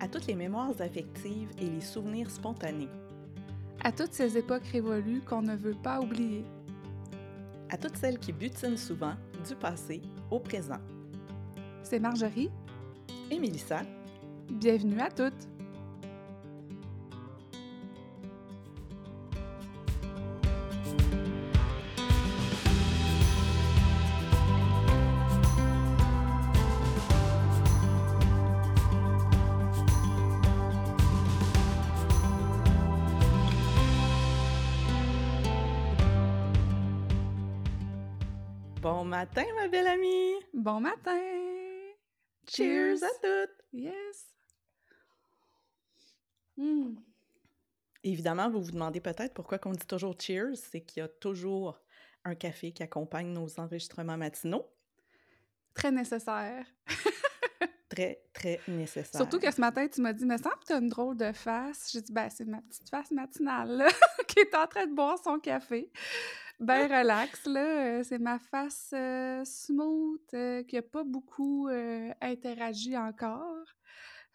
à 0.00 0.08
toutes 0.08 0.26
les 0.26 0.34
mémoires 0.34 0.80
affectives 0.80 1.50
et 1.58 1.68
les 1.68 1.80
souvenirs 1.80 2.30
spontanés, 2.30 2.88
à 3.82 3.92
toutes 3.92 4.12
ces 4.12 4.36
époques 4.36 4.66
révolues 4.66 5.22
qu'on 5.22 5.42
ne 5.42 5.56
veut 5.56 5.76
pas 5.82 6.00
oublier, 6.00 6.44
à 7.70 7.76
toutes 7.76 7.96
celles 7.96 8.18
qui 8.18 8.32
butinent 8.32 8.76
souvent 8.76 9.14
du 9.46 9.54
passé 9.54 10.02
au 10.30 10.38
présent. 10.38 10.80
C'est 11.82 12.00
Marjorie 12.00 12.50
et 13.30 13.38
Mélissa. 13.38 13.82
Bienvenue 14.50 15.00
à 15.00 15.10
toutes! 15.10 15.55
Matin, 39.16 39.46
ma 39.56 39.66
belle 39.68 39.86
amie! 39.86 40.34
Bon 40.52 40.78
matin! 40.78 41.18
Cheers, 42.46 43.02
à 43.02 43.08
toutes! 43.22 43.64
Yes! 43.72 44.26
Hmm. 46.58 46.96
Évidemment, 48.04 48.50
vous 48.50 48.60
vous 48.60 48.72
demandez 48.72 49.00
peut-être 49.00 49.32
pourquoi 49.32 49.58
on 49.64 49.72
dit 49.72 49.86
toujours 49.86 50.20
cheers, 50.20 50.54
c'est 50.54 50.82
qu'il 50.82 51.00
y 51.00 51.02
a 51.02 51.08
toujours 51.08 51.80
un 52.24 52.34
café 52.34 52.72
qui 52.72 52.82
accompagne 52.82 53.28
nos 53.28 53.58
enregistrements 53.58 54.18
matinaux. 54.18 54.66
Très 55.72 55.90
nécessaire. 55.90 56.66
très, 57.88 58.20
très 58.34 58.60
nécessaire. 58.68 59.18
Surtout 59.18 59.38
que 59.38 59.50
ce 59.50 59.62
matin, 59.62 59.88
tu 59.88 60.02
m'as 60.02 60.12
dit, 60.12 60.26
mais 60.26 60.36
semble 60.36 60.58
que 60.58 60.66
tu 60.66 60.72
as 60.74 60.78
une 60.78 60.90
drôle 60.90 61.16
de 61.16 61.32
face. 61.32 61.88
J'ai 61.90 62.02
dit, 62.02 62.12
ben, 62.12 62.28
c'est 62.28 62.44
ma 62.44 62.60
petite 62.60 62.90
face 62.90 63.10
matinale 63.12 63.86
qui 64.28 64.40
est 64.40 64.54
en 64.54 64.66
train 64.66 64.86
de 64.86 64.94
boire 64.94 65.18
son 65.24 65.38
café 65.38 65.90
ben 66.58 66.86
relax, 66.86 67.46
là. 67.46 67.98
Euh, 67.98 68.02
c'est 68.02 68.18
ma 68.18 68.38
face 68.38 68.90
euh, 68.94 69.44
smooth 69.44 70.20
euh, 70.34 70.62
qui 70.62 70.76
n'a 70.76 70.82
pas 70.82 71.04
beaucoup 71.04 71.68
interagi 72.20 72.96
encore. 72.96 73.66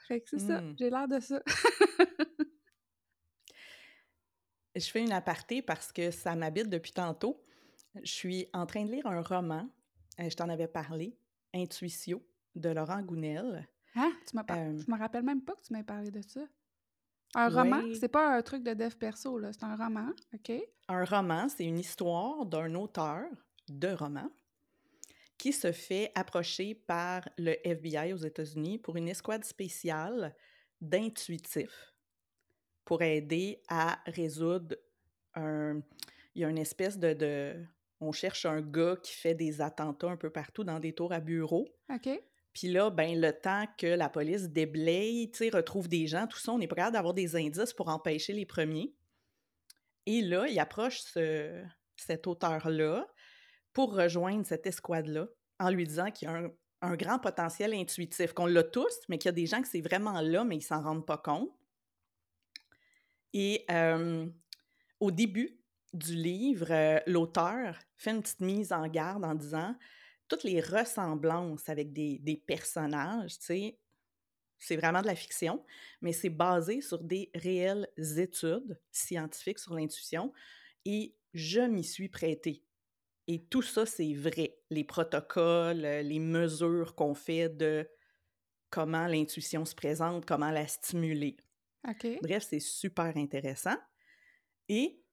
Fait 0.08 0.22
que 0.22 0.30
c'est 0.30 0.39
ça, 0.39 0.61
mmh. 0.61 0.75
j'ai 0.78 0.89
l'air 0.89 1.08
de 1.08 1.19
ça. 1.19 1.41
Je 4.73 4.89
fais 4.89 5.02
une 5.02 5.11
aparté 5.11 5.61
parce 5.61 5.91
que 5.91 6.11
ça 6.11 6.33
m'habite 6.36 6.69
depuis 6.69 6.94
tantôt. 6.94 7.44
Je 8.03 8.11
suis 8.11 8.47
en 8.53 8.66
train 8.66 8.85
de 8.85 8.91
lire 8.91 9.06
un 9.06 9.22
roman, 9.22 9.69
je 10.17 10.33
t'en 10.33 10.47
avais 10.47 10.69
parlé, 10.69 11.17
Intuition, 11.53 12.22
de 12.56 12.69
Laurent 12.69 13.02
Gounel. 13.02 13.67
Hein? 13.95 14.13
Tu 14.25 14.35
m'as 14.35 14.45
Je 14.47 14.89
me 14.89 14.97
rappelle 14.97 15.23
même 15.23 15.41
pas 15.41 15.56
que 15.56 15.61
tu 15.61 15.73
m'aies 15.73 15.83
parlé 15.83 16.09
de 16.09 16.22
ça. 16.22 16.41
Un 17.35 17.49
roman? 17.49 17.81
C'est 17.99 18.09
pas 18.09 18.35
un 18.35 18.41
truc 18.41 18.63
de 18.63 18.73
dev 18.73 18.95
perso, 18.95 19.37
là. 19.39 19.53
C'est 19.53 19.63
un 19.63 19.75
roman, 19.75 20.09
OK? 20.33 20.51
Un 20.87 21.05
roman, 21.05 21.47
c'est 21.49 21.63
une 21.63 21.79
histoire 21.79 22.45
d'un 22.45 22.75
auteur 22.75 23.25
de 23.69 23.89
roman 23.89 24.29
qui 25.38 25.53
se 25.53 25.71
fait 25.71 26.11
approcher 26.13 26.75
par 26.75 27.27
le 27.38 27.55
FBI 27.67 28.13
aux 28.13 28.17
États-Unis 28.17 28.77
pour 28.77 28.95
une 28.95 29.07
escouade 29.07 29.43
spéciale 29.43 30.35
d'intuitifs 30.81 31.93
pour 32.85 33.01
aider 33.01 33.61
à 33.67 33.99
résoudre 34.05 34.75
un... 35.35 35.81
Il 36.35 36.41
y 36.41 36.45
a 36.45 36.49
une 36.49 36.57
espèce 36.57 36.99
de, 36.99 37.13
de... 37.13 37.66
On 37.99 38.11
cherche 38.11 38.45
un 38.45 38.61
gars 38.61 38.97
qui 39.01 39.13
fait 39.13 39.33
des 39.33 39.61
attentats 39.61 40.09
un 40.09 40.17
peu 40.17 40.29
partout 40.29 40.63
dans 40.63 40.79
des 40.79 40.93
tours 40.93 41.11
à 41.11 41.19
bureaux. 41.19 41.67
OK. 41.93 42.09
Puis 42.53 42.67
là, 42.67 42.89
ben, 42.89 43.19
le 43.19 43.31
temps 43.31 43.66
que 43.77 43.88
la 43.88 44.09
police 44.09 44.49
déblaye, 44.49 45.31
retrouve 45.53 45.88
des 45.88 46.07
gens, 46.07 46.27
tout 46.27 46.38
ça, 46.38 46.52
on 46.52 46.59
pas 46.59 46.67
capable 46.67 46.94
d'avoir 46.94 47.13
des 47.13 47.35
indices 47.35 47.73
pour 47.73 47.88
empêcher 47.88 48.33
les 48.33 48.45
premiers. 48.45 48.94
Et 50.06 50.22
là, 50.22 50.47
il 50.47 50.59
approche 50.59 51.00
ce, 51.01 51.63
cet 51.95 52.28
auteur-là 52.28 53.07
pour 53.73 53.95
rejoindre 53.95 54.45
cette 54.45 54.66
escouade-là 54.67 55.28
en 55.59 55.69
lui 55.69 55.85
disant 55.85 56.12
qu'il 56.12 56.28
y 56.28 56.31
a 56.31 56.50
un, 56.81 56.95
grand 56.95 57.19
potentiel 57.19 57.73
intuitif, 57.73 58.34
qu'on 58.34 58.47
l'a 58.47 58.63
tous, 58.63 58.94
mais 59.07 59.18
qu'il 59.18 59.29
y 59.29 59.29
a 59.29 59.33
des 59.33 59.45
gens 59.45 59.62
qui 59.62 59.69
c'est 59.69 59.81
vraiment 59.81 60.19
là, 60.19 60.44
mais 60.44 60.57
ils 60.57 60.63
s'en 60.63 60.81
rendent 60.81 61.06
pas 61.06 61.19
compte. 61.19 61.51
Et 63.33 63.66
au 65.00 65.12
début 65.12 65.62
du 65.94 66.16
livre, 66.16 66.68
euh, 66.72 67.00
l'auteur 67.06 67.78
fait 67.97 68.12
une 68.12 68.22
petite 68.22 68.39
mise 68.39 68.72
en 68.72 68.88
garde 68.88 69.25
en 69.25 69.35
disant 69.35 69.75
toutes 70.31 70.46
les 70.46 70.62
ressemblances 70.62 71.68
avec 71.68 71.92
des, 71.92 72.18
des 72.19 72.38
personnages, 72.38 73.38
tu 73.40 73.46
sais, 73.46 73.80
c'est 74.58 74.78
vraiment 74.78 75.02
de 75.02 75.08
la 75.08 75.16
fiction, 75.16 75.66
mais 76.00 76.14
c'est 76.14 76.30
basé 76.30 76.80
sur 76.80 77.03
des 77.03 77.30
réelles 77.36 77.90
études 77.97 78.80
scientifiques 78.92 79.59
sur 79.59 79.74
l'intuition 79.74 80.31
et 80.86 81.14
je 81.34 81.59
m'y 81.59 81.84
suis 81.84 82.08
prêtée. 82.08 82.64
Et 83.28 83.44
tout 83.44 83.62
ça, 83.62 83.86
c'est 83.86 84.14
vrai. 84.14 84.58
Les 84.69 84.86
protocoles, 84.86 85.81
les 85.81 86.19
mesures 86.19 86.96
qu'on 86.96 87.13
fait 87.13 87.50
de 87.50 87.90
comment 88.69 89.08
l'intuition 89.08 89.66
se 89.66 89.75
présente, 89.75 90.25
comment 90.25 90.52
la 90.52 90.66
stimuler. 90.66 91.36
Bref, 92.22 92.46
c'est 92.50 92.59
super 92.62 93.18
intéressant. 93.18 93.78
Et 94.69 95.03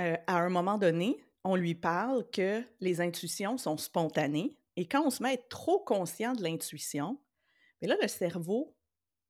euh, 0.00 0.16
à 0.26 0.38
un 0.38 0.48
moment 0.48 0.78
donné, 0.78 1.24
on 1.44 1.54
lui 1.54 1.76
parle 1.76 2.28
que 2.30 2.64
les 2.80 3.00
intuitions 3.00 3.56
sont 3.56 3.76
spontanées, 3.76 4.58
et 4.76 4.86
quand 4.86 5.06
on 5.06 5.10
se 5.10 5.22
met 5.22 5.30
à 5.30 5.32
être 5.34 5.48
trop 5.48 5.78
conscient 5.80 6.32
de 6.32 6.42
l'intuition, 6.42 7.20
mais 7.80 7.88
là, 7.88 7.96
le 8.00 8.08
cerveau 8.08 8.76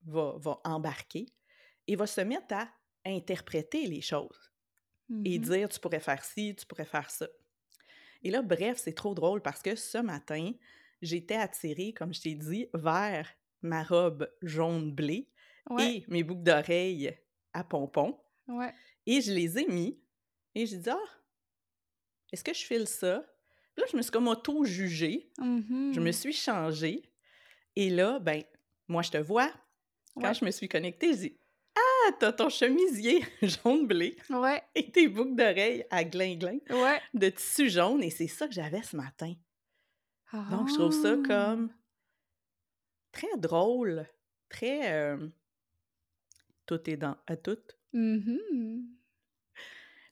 va, 0.07 0.35
va, 0.39 0.61
embarquer 0.65 1.27
et 1.87 1.97
va 1.97 2.07
se 2.07 2.21
mettre 2.21 2.55
à 2.55 2.69
interpréter 3.05 3.87
les 3.87 4.01
choses 4.01 4.53
et 5.25 5.39
mmh 5.39 5.43
dire 5.43 5.69
tu 5.69 5.81
pourrais 5.81 6.01
faire 6.01 6.25
ci, 6.25 6.57
tu 6.57 6.67
pourrais 6.67 6.87
faire 6.87 7.11
ça. 7.11 7.29
Et 8.23 8.31
là, 8.31 8.41
bref, 8.41 8.79
c'est 8.79 8.95
trop 8.95 9.15
drôle 9.15 9.43
parce 9.43 9.61
que 9.61 9.77
ce 9.77 9.99
matin, 9.99 10.53
j'étais 11.03 11.37
attirée, 11.37 11.93
comme 11.93 12.15
je 12.15 12.23
t'ai 12.23 12.35
dit, 12.35 12.69
vers 12.73 13.29
ma 13.61 13.83
robe 13.83 14.31
jaune-blé 14.43 15.29
et 15.79 16.05
mes 16.09 16.23
boucles 16.23 16.43
d'oreilles 16.43 17.19
à 17.53 17.65
pompons. 17.65 18.19
Et 19.07 19.21
je 19.21 19.33
les 19.33 19.59
ai 19.59 19.67
mis 19.67 20.01
et 20.55 20.67
j'ai 20.67 20.79
dit 20.79 20.91
Ah, 20.91 20.99
est-ce 22.33 22.45
que 22.45 22.55
je 22.55 22.65
file 22.65 22.89
ça? 22.89 23.25
Là, 23.77 23.85
je 23.91 23.97
me 23.97 24.03
suis 24.03 24.13
comme 24.13 24.29
auto-jugée. 24.29 25.31
Je 25.39 25.43
me 25.45 25.61
mm-hmm. 25.61 26.13
suis 26.13 26.33
changée. 26.33 27.03
Et 27.77 27.91
là, 27.91 28.19
ben, 28.21 28.43
moi, 28.89 29.03
je 29.03 29.11
te 29.11 29.19
vois. 29.19 29.51
Quand 30.21 30.33
je 30.33 30.45
me 30.45 30.51
suis 30.51 30.69
connectée, 30.69 31.13
je 31.13 31.19
dis 31.19 31.37
Ah, 31.75 32.13
t'as 32.21 32.33
ton 32.33 32.49
chemisier 32.49 33.25
jaune-blé. 33.43 34.17
Ouais. 34.31 34.63
Et 34.75 34.91
tes 34.91 35.09
boucles 35.09 35.35
d'oreilles 35.35 35.85
à 35.91 36.05
glin-glin. 36.05 36.59
Ouais. 36.71 37.01
De 37.15 37.29
tissu 37.31 37.69
jaune. 37.69 38.03
Et 38.03 38.11
c'est 38.11 38.29
ça 38.29 38.47
que 38.47 38.55
j'avais 38.55 38.83
ce 38.83 38.97
matin. 38.97 39.35
Donc, 40.51 40.69
je 40.69 40.75
trouve 40.75 40.93
ça 40.93 41.17
Ah! 41.17 41.27
comme 41.27 41.71
très 43.13 43.37
drôle. 43.39 44.07
Très. 44.49 44.93
euh, 44.93 45.29
tout 46.67 46.89
est 46.89 46.97
dans 46.97 47.17
à 47.27 47.37
tout. 47.37 47.59
Mhm. 47.93 48.89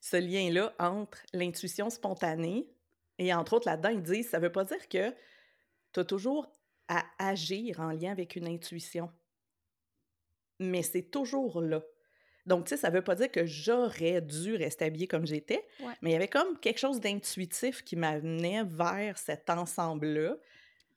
Ce 0.01 0.17
lien-là 0.17 0.75
entre 0.79 1.19
l'intuition 1.33 1.91
spontanée 1.91 2.69
et 3.19 3.33
entre 3.35 3.55
autres, 3.55 3.69
là-dedans, 3.69 3.91
ils 3.91 4.03
disent, 4.03 4.29
ça 4.31 4.39
veut 4.39 4.53
pas 4.53 4.65
dire 4.65 4.89
que 4.89 5.11
tu 5.93 6.01
as 6.01 6.05
toujours 6.05 6.51
à 6.89 7.05
agir 7.19 7.81
en 7.81 7.91
lien 7.93 8.11
avec 8.11 8.37
une 8.37 8.49
intuition. 8.49 9.11
Mais 10.59 10.83
c'est 10.83 11.11
toujours 11.11 11.61
là. 11.61 11.83
Donc, 12.47 12.65
tu 12.65 12.71
sais, 12.71 12.77
ça 12.77 12.91
veut 12.91 13.03
pas 13.03 13.15
dire 13.15 13.31
que 13.31 13.47
j'aurais 13.47 14.21
dû 14.21 14.57
rester 14.57 14.85
habillée 14.85 15.07
comme 15.07 15.27
j'étais, 15.27 15.65
Ouais. 15.81 15.93
mais 16.03 16.11
il 16.11 16.13
y 16.15 16.17
avait 16.17 16.29
comme 16.29 16.59
quelque 16.59 16.79
chose 16.79 17.01
d'intuitif 17.01 17.83
qui 17.85 17.95
m'amenait 17.95 18.65
vers 18.65 19.17
cet 19.19 19.49
ensemble-là. 19.49 20.37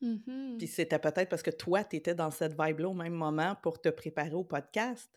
Mhm. 0.01 0.55
Puis 0.57 0.67
c'était 0.67 0.99
peut-être 0.99 1.29
parce 1.29 1.43
que 1.43 1.51
toi, 1.51 1.83
tu 1.83 1.95
étais 1.97 2.15
dans 2.15 2.31
cette 2.31 2.59
vibe-là 2.59 2.89
au 2.89 2.93
même 2.93 3.13
moment 3.13 3.55
pour 3.61 3.79
te 3.79 3.89
préparer 3.89 4.33
au 4.33 4.43
podcast. 4.43 5.09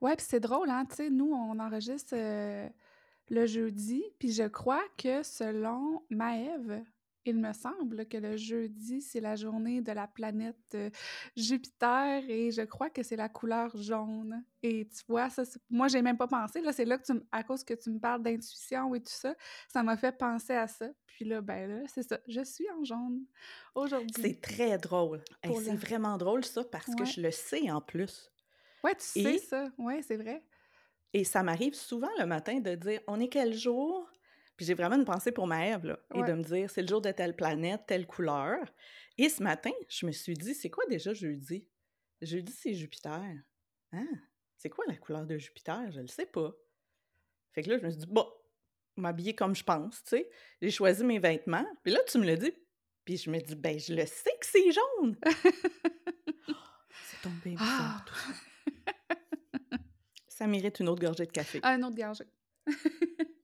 Ouais, 0.00 0.16
puis 0.16 0.26
c'est 0.28 0.40
drôle, 0.40 0.70
hein, 0.70 0.84
tu 0.88 0.96
sais, 0.96 1.10
nous, 1.10 1.32
on 1.32 1.58
enregistre 1.58 2.14
euh, 2.16 2.68
le 3.30 3.46
jeudi, 3.46 4.04
puis 4.18 4.32
je 4.32 4.44
crois 4.44 4.82
que 4.98 5.22
selon 5.22 6.04
Maëve, 6.10 6.84
il 7.24 7.36
me 7.38 7.52
semble 7.52 8.06
que 8.08 8.16
le 8.16 8.36
jeudi, 8.36 9.00
c'est 9.00 9.20
la 9.20 9.36
journée 9.36 9.80
de 9.80 9.92
la 9.92 10.08
planète 10.08 10.56
euh, 10.74 10.90
Jupiter 11.36 12.22
et 12.28 12.50
je 12.50 12.62
crois 12.62 12.90
que 12.90 13.02
c'est 13.02 13.16
la 13.16 13.28
couleur 13.28 13.76
jaune. 13.76 14.44
Et 14.62 14.88
tu 14.88 15.02
vois, 15.08 15.30
ça, 15.30 15.44
moi, 15.70 15.88
j'ai 15.88 16.02
même 16.02 16.16
pas 16.16 16.26
pensé. 16.26 16.60
Là, 16.60 16.72
c'est 16.72 16.84
là 16.84 16.98
que 16.98 17.04
tu, 17.04 17.12
m- 17.12 17.24
à 17.30 17.42
cause 17.44 17.62
que 17.64 17.74
tu 17.74 17.90
me 17.90 18.00
parles 18.00 18.22
d'intuition 18.22 18.94
et 18.94 19.00
tout 19.00 19.12
ça, 19.12 19.34
ça 19.68 19.82
m'a 19.84 19.96
fait 19.96 20.16
penser 20.16 20.54
à 20.54 20.66
ça. 20.66 20.88
Puis 21.06 21.24
là, 21.24 21.40
ben 21.40 21.70
là, 21.70 21.82
c'est 21.86 22.02
ça. 22.02 22.18
Je 22.26 22.42
suis 22.42 22.68
en 22.70 22.82
jaune 22.84 23.24
aujourd'hui. 23.74 24.22
C'est 24.22 24.40
très 24.40 24.78
drôle. 24.78 25.22
Hey, 25.42 25.54
c'est 25.54 25.76
vraiment 25.76 26.16
drôle, 26.18 26.44
ça, 26.44 26.64
parce 26.64 26.94
que 26.94 27.04
je 27.04 27.20
le 27.20 27.30
sais 27.30 27.70
en 27.70 27.80
plus. 27.80 28.30
Ouais, 28.82 28.94
tu 28.96 29.04
sais 29.06 29.38
ça. 29.38 29.70
Ouais, 29.78 30.02
c'est 30.02 30.16
vrai. 30.16 30.44
Et 31.14 31.24
ça 31.24 31.42
m'arrive 31.42 31.74
souvent 31.74 32.10
le 32.18 32.26
matin 32.26 32.60
de 32.60 32.74
dire 32.74 33.00
on 33.06 33.20
est 33.20 33.28
quel 33.28 33.52
jour? 33.54 34.08
Puis 34.56 34.66
j'ai 34.66 34.74
vraiment 34.74 34.96
une 34.96 35.04
pensée 35.04 35.32
pour 35.32 35.46
Maëve, 35.46 35.84
là, 35.86 35.98
et 36.14 36.22
de 36.22 36.32
me 36.32 36.42
dire 36.42 36.70
c'est 36.70 36.82
le 36.82 36.88
jour 36.88 37.00
de 37.00 37.10
telle 37.10 37.34
planète, 37.34 37.82
telle 37.86 38.06
couleur. 38.06 38.58
Et 39.18 39.28
ce 39.28 39.42
matin, 39.42 39.72
je 39.88 40.06
me 40.06 40.12
suis 40.12 40.34
dit 40.34 40.54
c'est 40.54 40.70
quoi 40.70 40.84
déjà 40.88 41.12
jeudi? 41.14 41.66
Jeudi, 42.20 42.52
c'est 42.52 42.74
Jupiter. 42.74 43.20
Ah, 43.92 43.98
c'est 44.56 44.70
quoi 44.70 44.84
la 44.86 44.96
couleur 44.96 45.26
de 45.26 45.36
Jupiter? 45.38 45.90
Je 45.90 46.00
le 46.00 46.06
sais 46.06 46.26
pas. 46.26 46.52
Fait 47.52 47.62
que 47.62 47.70
là, 47.70 47.78
je 47.78 47.84
me 47.84 47.90
suis 47.90 47.98
dit, 48.00 48.06
bon, 48.08 48.26
m'habiller 48.96 49.34
comme 49.34 49.54
je 49.56 49.64
pense, 49.64 50.02
tu 50.04 50.10
sais. 50.10 50.30
J'ai 50.60 50.70
choisi 50.70 51.02
mes 51.04 51.18
vêtements. 51.18 51.66
Puis 51.82 51.92
là, 51.92 51.98
tu 52.06 52.18
me 52.18 52.24
le 52.26 52.36
dis. 52.36 52.52
Puis 53.04 53.16
je 53.16 53.28
me 53.30 53.40
dis, 53.40 53.56
ben, 53.56 53.78
je 53.78 53.92
le 53.94 54.06
sais 54.06 54.30
que 54.40 54.46
c'est 54.46 54.70
jaune. 54.70 55.16
c'est 57.04 57.20
tombé 57.22 57.50
bizarre, 57.50 57.58
Ah! 58.00 58.04
tout 58.06 58.14
ça. 58.14 58.28
Ça 60.42 60.48
mérite 60.48 60.80
une 60.80 60.88
autre 60.88 61.00
gorgée 61.00 61.24
de 61.24 61.30
café. 61.30 61.60
Ah, 61.62 61.76
une 61.76 61.84
autre 61.84 61.94
gorgée. 61.94 62.26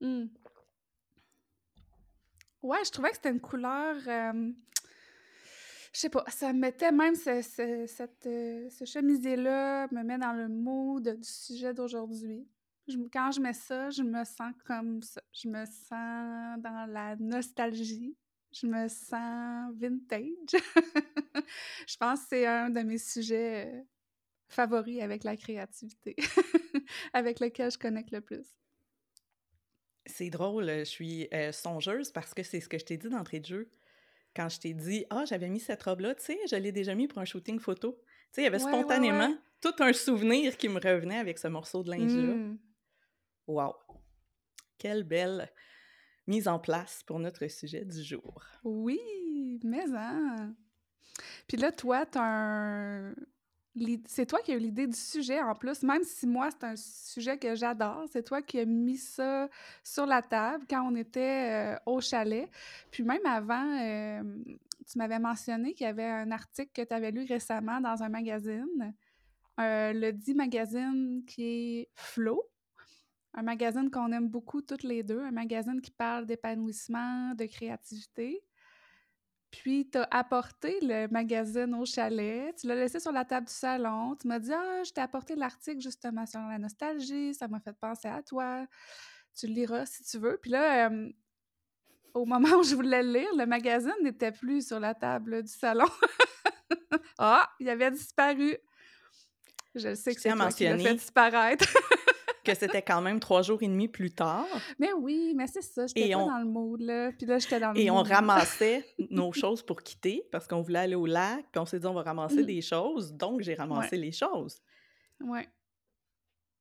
Hmm. 0.00 0.26
Ouais, 2.62 2.84
je 2.84 2.90
trouvais 2.92 3.08
que 3.10 3.16
c'était 3.16 3.30
une 3.30 3.40
couleur. 3.40 3.96
euh, 4.06 4.52
je 5.92 5.98
sais 5.98 6.08
pas, 6.08 6.24
ça 6.28 6.52
me 6.52 6.60
mettait 6.60 6.92
même 6.92 7.16
ce, 7.16 7.42
ce, 7.42 7.84
cette, 7.88 8.24
euh, 8.26 8.70
ce 8.70 8.84
chemisier-là, 8.84 9.88
me 9.90 10.04
met 10.04 10.18
dans 10.18 10.34
le 10.34 10.46
mood 10.46 11.02
du 11.02 11.28
sujet 11.28 11.74
d'aujourd'hui. 11.74 12.46
Quand 13.12 13.32
je 13.32 13.40
mets 13.40 13.52
ça, 13.52 13.90
je 13.90 14.04
me 14.04 14.22
sens 14.22 14.52
comme 14.64 15.02
ça. 15.02 15.20
Je 15.32 15.48
me 15.48 15.64
sens 15.64 16.60
dans 16.60 16.86
la 16.88 17.16
nostalgie. 17.16 18.16
Je 18.52 18.68
me 18.68 18.86
sens 18.86 19.74
vintage. 19.74 20.62
je 21.88 21.96
pense 21.96 22.20
que 22.20 22.26
c'est 22.28 22.46
un 22.46 22.70
de 22.70 22.82
mes 22.82 22.98
sujets 22.98 23.84
favoris 24.48 25.00
avec 25.00 25.24
la 25.24 25.36
créativité, 25.36 26.16
avec 27.12 27.40
lequel 27.40 27.70
je 27.70 27.78
connecte 27.78 28.10
le 28.10 28.20
plus. 28.20 28.46
C'est 30.06 30.30
drôle, 30.30 30.66
je 30.66 30.84
suis 30.84 31.28
euh, 31.34 31.52
songeuse 31.52 32.10
parce 32.10 32.32
que 32.32 32.42
c'est 32.42 32.60
ce 32.60 32.68
que 32.68 32.78
je 32.78 32.84
t'ai 32.84 32.96
dit 32.96 33.08
d'entrée 33.08 33.40
de 33.40 33.46
jeu. 33.46 33.70
Quand 34.34 34.48
je 34.48 34.58
t'ai 34.58 34.72
dit, 34.72 35.04
ah, 35.10 35.24
j'avais 35.26 35.48
mis 35.48 35.60
cette 35.60 35.82
robe-là, 35.82 36.14
tu 36.14 36.24
sais, 36.24 36.38
je 36.50 36.56
l'ai 36.56 36.72
déjà 36.72 36.94
mis 36.94 37.08
pour 37.08 37.18
un 37.18 37.24
shooting 37.24 37.58
photo. 37.58 37.92
Tu 37.92 38.06
sais, 38.32 38.40
il 38.42 38.44
y 38.44 38.46
avait 38.46 38.62
Ouais, 38.62 38.70
spontanément 38.70 39.28
ouais. 39.28 39.38
tout 39.60 39.74
un 39.80 39.92
souvenir 39.92 40.56
qui 40.56 40.68
me 40.68 40.80
revenait 40.80 41.18
avec 41.18 41.38
ce 41.38 41.48
morceau 41.48 41.82
de 41.82 41.90
linge-là. 41.90 42.34
Mm. 42.34 42.58
Wow! 43.48 43.74
Quelle 44.78 45.02
belle 45.02 45.50
mise 46.28 46.46
en 46.46 46.58
place 46.58 47.02
pour 47.06 47.18
notre 47.18 47.48
sujet 47.48 47.84
du 47.84 48.02
jour. 48.02 48.44
Oui, 48.62 49.00
mais 49.64 49.84
hein. 49.96 50.54
Puis 51.48 51.56
là, 51.56 51.72
toi, 51.72 52.06
t'as 52.06 52.22
un... 52.22 53.14
C'est 54.06 54.26
toi 54.26 54.40
qui 54.40 54.52
as 54.52 54.56
eu 54.56 54.58
l'idée 54.58 54.86
du 54.86 54.96
sujet 54.96 55.40
en 55.40 55.54
plus, 55.54 55.82
même 55.82 56.02
si 56.04 56.26
moi, 56.26 56.48
c'est 56.50 56.64
un 56.64 56.76
sujet 56.76 57.38
que 57.38 57.54
j'adore. 57.54 58.04
C'est 58.10 58.22
toi 58.22 58.42
qui 58.42 58.60
as 58.60 58.64
mis 58.64 58.96
ça 58.96 59.48
sur 59.82 60.06
la 60.06 60.22
table 60.22 60.64
quand 60.68 60.82
on 60.82 60.94
était 60.94 61.74
euh, 61.74 61.78
au 61.86 62.00
chalet. 62.00 62.48
Puis 62.90 63.02
même 63.02 63.24
avant, 63.26 63.78
euh, 63.80 64.22
tu 64.90 64.98
m'avais 64.98 65.18
mentionné 65.18 65.74
qu'il 65.74 65.86
y 65.86 65.90
avait 65.90 66.04
un 66.04 66.30
article 66.30 66.70
que 66.72 66.82
tu 66.82 66.94
avais 66.94 67.10
lu 67.10 67.24
récemment 67.28 67.80
dans 67.80 68.02
un 68.02 68.08
magazine, 68.08 68.94
euh, 69.60 69.92
le 69.92 70.12
dit 70.12 70.34
magazine 70.34 71.24
qui 71.26 71.42
est 71.44 71.88
Flow. 71.94 72.42
Un 73.34 73.42
magazine 73.42 73.90
qu'on 73.90 74.10
aime 74.12 74.28
beaucoup 74.28 74.62
toutes 74.62 74.82
les 74.82 75.02
deux, 75.02 75.20
un 75.20 75.30
magazine 75.30 75.80
qui 75.80 75.90
parle 75.90 76.26
d'épanouissement, 76.26 77.34
de 77.34 77.44
créativité. 77.44 78.42
Puis, 79.50 79.88
tu 79.90 79.98
as 79.98 80.08
apporté 80.10 80.78
le 80.82 81.08
magazine 81.08 81.74
au 81.74 81.86
chalet, 81.86 82.54
tu 82.56 82.66
l'as 82.66 82.74
laissé 82.74 83.00
sur 83.00 83.12
la 83.12 83.24
table 83.24 83.46
du 83.46 83.52
salon, 83.52 84.14
tu 84.14 84.28
m'as 84.28 84.38
dit 84.38 84.52
Ah, 84.52 84.82
je 84.84 84.92
t'ai 84.92 85.00
apporté 85.00 85.34
l'article 85.36 85.80
justement 85.80 86.26
sur 86.26 86.40
la 86.40 86.58
nostalgie, 86.58 87.32
ça 87.34 87.48
m'a 87.48 87.58
fait 87.58 87.72
penser 87.72 88.08
à 88.08 88.22
toi, 88.22 88.66
tu 89.34 89.46
le 89.46 89.54
liras 89.54 89.86
si 89.86 90.04
tu 90.04 90.18
veux. 90.18 90.38
Puis 90.40 90.50
là, 90.50 90.90
euh, 90.90 91.10
au 92.14 92.26
moment 92.26 92.56
où 92.58 92.62
je 92.62 92.74
voulais 92.74 93.02
le 93.02 93.12
lire, 93.12 93.34
le 93.36 93.46
magazine 93.46 93.94
n'était 94.02 94.32
plus 94.32 94.66
sur 94.66 94.80
la 94.80 94.94
table 94.94 95.42
du 95.42 95.52
salon. 95.52 95.88
ah, 97.18 97.48
il 97.58 97.68
avait 97.70 97.90
disparu. 97.90 98.56
Je 99.74 99.94
sais 99.94 100.14
que 100.14 100.20
c'est 100.20 100.32
toi 100.32 100.48
qui 100.50 100.66
fait 100.66 100.94
disparaître. 100.94 101.68
Que 102.52 102.58
c'était 102.58 102.82
quand 102.82 103.00
même 103.00 103.20
trois 103.20 103.42
jours 103.42 103.62
et 103.62 103.68
demi 103.68 103.88
plus 103.88 104.10
tard 104.10 104.46
mais 104.78 104.92
oui, 104.92 105.32
mais 105.36 105.46
c'est 105.46 105.62
ça, 105.62 105.86
j'étais 105.86 106.10
pas 106.10 106.18
on- 106.18 106.26
dans 106.26 106.38
le 106.38 106.44
mood, 106.44 106.80
là. 106.80 107.10
Puis 107.12 107.26
là, 107.26 107.38
j'étais 107.38 107.60
dans 107.60 107.72
le 107.72 107.78
et 107.78 107.90
on 107.90 108.02
ramassait 108.02 108.84
nos 109.10 109.32
choses 109.32 109.62
pour 109.62 109.82
quitter 109.82 110.26
parce 110.32 110.46
qu'on 110.46 110.62
voulait 110.62 110.78
aller 110.80 110.94
au 110.94 111.06
lac, 111.06 111.46
puis 111.52 111.60
on 111.60 111.66
s'est 111.66 111.78
dit 111.80 111.86
on 111.86 111.94
va 111.94 112.02
ramasser 112.02 112.42
Mm. 112.42 112.46
des 112.46 112.60
choses, 112.62 113.12
donc 113.14 113.40
j'ai 113.42 113.54
ramassé 113.54 113.96
les 113.96 114.12
choses. 114.12 114.60
Ouais. 115.20 115.48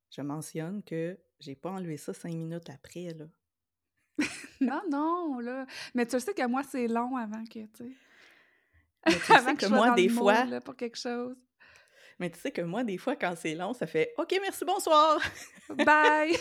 Je 0.10 0.22
mentionne 0.22 0.81
que 0.84 1.18
j'ai 1.39 1.56
pas 1.56 1.72
enlevé 1.72 1.98
ça 1.98 2.13
cinq 2.13 2.33
minutes 2.33 2.69
après, 2.69 3.13
là. 3.13 3.25
Non, 4.62 4.81
non, 4.90 5.40
là. 5.40 5.66
Mais 5.94 6.06
tu 6.06 6.19
sais 6.19 6.33
que 6.33 6.48
moi, 6.48 6.63
c'est 6.63 6.88
long 6.88 7.16
avant 7.18 7.44
que, 7.45 7.60
tu 7.60 7.69
sais. 7.75 7.92
Mais 9.06 9.13
tu 9.13 9.31
Avant 9.31 9.50
sais 9.50 9.56
que 9.56 9.66
moi, 9.68 9.92
des 9.92 10.07
mood, 10.10 10.18
fois, 10.18 10.45
là, 10.45 10.60
pour 10.62 10.75
quelque 10.75 10.98
chose. 10.98 11.36
Mais 12.19 12.30
tu 12.30 12.40
sais 12.40 12.52
que 12.52 12.62
moi, 12.62 12.84
des 12.84 12.98
fois, 12.98 13.16
quand 13.16 13.34
c'est 13.36 13.56
long, 13.56 13.74
ça 13.74 13.88
fait 13.88 14.14
OK, 14.18 14.36
merci, 14.42 14.66
bonsoir. 14.66 15.19
Bye! 15.86 16.36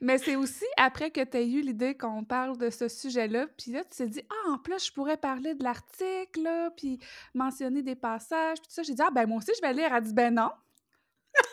Mais 0.00 0.18
c'est 0.18 0.36
aussi 0.36 0.66
après 0.76 1.10
que 1.10 1.24
tu 1.24 1.36
as 1.36 1.42
eu 1.42 1.62
l'idée 1.62 1.96
qu'on 1.96 2.24
parle 2.24 2.58
de 2.58 2.68
ce 2.68 2.88
sujet-là, 2.88 3.46
puis 3.56 3.72
là, 3.72 3.82
tu 3.84 3.96
t'es 3.96 4.06
dit, 4.06 4.22
ah, 4.28 4.50
en 4.50 4.58
plus, 4.58 4.86
je 4.86 4.92
pourrais 4.92 5.16
parler 5.16 5.54
de 5.54 5.64
l'article, 5.64 6.70
puis 6.76 6.98
mentionner 7.32 7.82
des 7.82 7.94
passages, 7.94 8.58
puis 8.58 8.68
tout 8.68 8.74
ça. 8.74 8.82
J'ai 8.82 8.92
dit, 8.92 9.02
ah, 9.02 9.10
ben 9.10 9.26
moi 9.26 9.38
aussi, 9.38 9.52
je 9.56 9.66
vais 9.66 9.72
lire. 9.72 9.94
Elle 9.94 10.02
dit, 10.02 10.12
ben 10.12 10.34
non, 10.34 10.50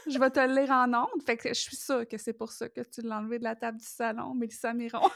je 0.08 0.20
vais 0.20 0.30
te 0.30 0.40
le 0.40 0.54
lire 0.54 0.72
en 0.72 0.94
ondes. 0.94 1.24
Fait 1.26 1.38
que 1.38 1.50
je 1.50 1.60
suis 1.60 1.78
sûre 1.78 2.08
que 2.08 2.18
c'est 2.18 2.34
pour 2.34 2.52
ça 2.52 2.68
que 2.68 2.82
tu 2.82 3.02
l'as 3.02 3.20
enlevé 3.20 3.40
de 3.40 3.44
la 3.44 3.56
table 3.56 3.78
du 3.78 3.86
salon, 3.86 4.34
Mélissa 4.34 4.74
Miron. 4.74 5.10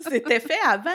C'était 0.00 0.40
fait 0.40 0.58
avant. 0.64 0.90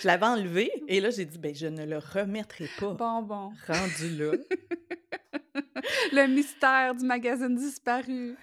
Je 0.00 0.06
l'avais 0.06 0.26
enlevé 0.26 0.70
et 0.88 1.00
là, 1.00 1.10
j'ai 1.10 1.24
dit, 1.24 1.38
ben, 1.38 1.54
je 1.54 1.66
ne 1.66 1.84
le 1.84 1.98
remettrai 1.98 2.68
pas. 2.78 2.94
Bon, 2.94 3.22
bon. 3.22 3.52
Rendu 3.66 4.16
là. 4.16 4.32
Le 6.12 6.26
mystère 6.28 6.94
du 6.94 7.04
magazine 7.04 7.54
disparu. 7.56 8.36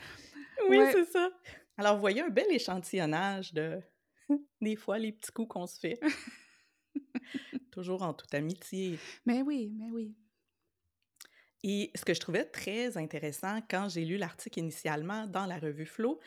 Oui, 0.69 0.77
Ouais. 0.77 0.91
c'est 0.91 1.05
ça. 1.05 1.29
Alors, 1.77 1.95
vous 1.95 2.01
voyez 2.01 2.21
un 2.21 2.29
bel 2.29 2.47
échantillonnage 2.51 3.53
de 3.53 3.79
des 4.61 4.75
fois 4.75 4.97
les 4.99 5.11
petits 5.13 5.31
coups 5.31 5.47
qu'on 5.49 5.65
se 5.67 5.79
fait. 5.79 5.99
Toujours 7.71 8.01
en 8.03 8.13
toute 8.13 8.33
amitié. 8.33 8.99
Mais 9.25 9.41
oui, 9.41 9.71
mais 9.77 9.89
oui. 9.91 10.15
Et 11.63 11.91
ce 11.95 12.03
que 12.05 12.13
je 12.13 12.19
trouvais 12.19 12.45
très 12.45 12.97
intéressant 12.97 13.59
quand 13.69 13.89
j'ai 13.89 14.05
lu 14.05 14.17
l'article 14.17 14.59
initialement 14.59 15.27
dans 15.27 15.45
la 15.45 15.57
revue 15.57 15.85
Flow, 15.85 16.19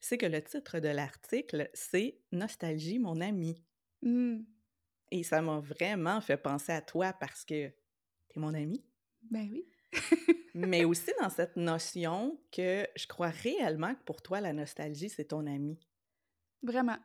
c'est 0.00 0.18
que 0.18 0.26
le 0.26 0.42
titre 0.42 0.78
de 0.80 0.88
l'article, 0.88 1.70
c'est 1.74 2.18
Nostalgie, 2.32 2.98
mon 2.98 3.20
ami. 3.20 3.62
Hmm. 4.02 4.40
Et 5.10 5.22
ça 5.22 5.42
m'a 5.42 5.60
vraiment 5.60 6.20
fait 6.20 6.36
penser 6.36 6.72
à 6.72 6.80
toi 6.80 7.12
parce 7.12 7.44
que 7.44 7.68
t'es 8.28 8.40
mon 8.40 8.54
ami. 8.54 8.84
Ben 9.30 9.48
oui. 9.50 9.66
Mais 10.54 10.84
aussi 10.84 11.10
dans 11.20 11.30
cette 11.30 11.56
notion 11.56 12.40
que 12.52 12.86
je 12.96 13.06
crois 13.06 13.30
réellement 13.30 13.94
que 13.94 14.02
pour 14.04 14.22
toi, 14.22 14.40
la 14.40 14.52
nostalgie, 14.52 15.08
c'est 15.08 15.26
ton 15.26 15.46
ami. 15.46 15.78
Vraiment. 16.62 16.98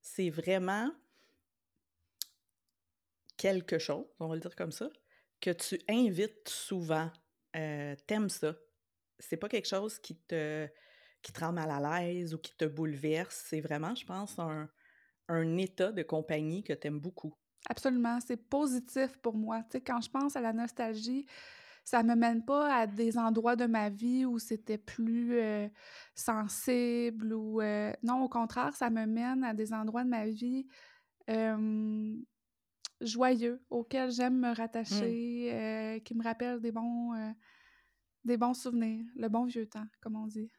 C'est 0.00 0.30
vraiment 0.30 0.90
quelque 3.36 3.78
chose, 3.78 4.04
on 4.18 4.28
va 4.28 4.34
le 4.34 4.40
dire 4.40 4.56
comme 4.56 4.72
ça, 4.72 4.90
que 5.40 5.50
tu 5.50 5.80
invites 5.88 6.48
souvent. 6.48 7.10
Euh, 7.56 7.94
T'aimes 8.06 8.28
ça. 8.28 8.56
C'est 9.18 9.36
pas 9.36 9.48
quelque 9.48 9.68
chose 9.68 9.98
qui 9.98 10.16
te, 10.16 10.68
qui 11.22 11.32
te 11.32 11.40
rend 11.40 11.52
mal 11.52 11.70
à 11.70 12.00
l'aise 12.00 12.34
ou 12.34 12.38
qui 12.38 12.56
te 12.56 12.64
bouleverse. 12.64 13.44
C'est 13.48 13.60
vraiment, 13.60 13.94
je 13.94 14.04
pense, 14.04 14.38
un, 14.38 14.68
un 15.28 15.56
état 15.56 15.92
de 15.92 16.02
compagnie 16.02 16.62
que 16.62 16.72
t'aimes 16.72 17.00
beaucoup. 17.00 17.34
Absolument, 17.68 18.18
c'est 18.20 18.36
positif 18.36 19.18
pour 19.18 19.36
moi. 19.36 19.62
Tu 19.64 19.72
sais, 19.72 19.80
quand 19.80 20.00
je 20.00 20.10
pense 20.10 20.36
à 20.36 20.40
la 20.40 20.52
nostalgie, 20.52 21.26
ça 21.84 22.02
me 22.02 22.14
mène 22.14 22.44
pas 22.44 22.72
à 22.74 22.86
des 22.86 23.18
endroits 23.18 23.56
de 23.56 23.66
ma 23.66 23.88
vie 23.88 24.24
où 24.24 24.38
c'était 24.38 24.78
plus 24.78 25.38
euh, 25.38 25.68
sensible 26.14 27.32
ou... 27.32 27.60
euh, 27.60 27.92
Non, 28.02 28.22
au 28.22 28.28
contraire, 28.28 28.74
ça 28.76 28.90
me 28.90 29.06
mène 29.06 29.42
à 29.42 29.54
des 29.54 29.72
endroits 29.72 30.04
de 30.04 30.10
ma 30.10 30.26
vie 30.26 30.66
euh, 31.30 32.14
joyeux, 33.00 33.62
auxquels 33.70 34.10
j'aime 34.12 34.38
me 34.38 34.54
rattacher, 34.54 35.50
euh, 35.52 35.98
qui 36.00 36.14
me 36.14 36.22
rappellent 36.22 36.60
des 36.60 36.72
bons, 36.72 37.14
des 38.24 38.36
bons 38.36 38.54
souvenirs, 38.54 39.04
le 39.16 39.28
bon 39.28 39.44
vieux 39.46 39.66
temps, 39.66 39.86
comme 40.00 40.16
on 40.16 40.26
dit. 40.26 40.50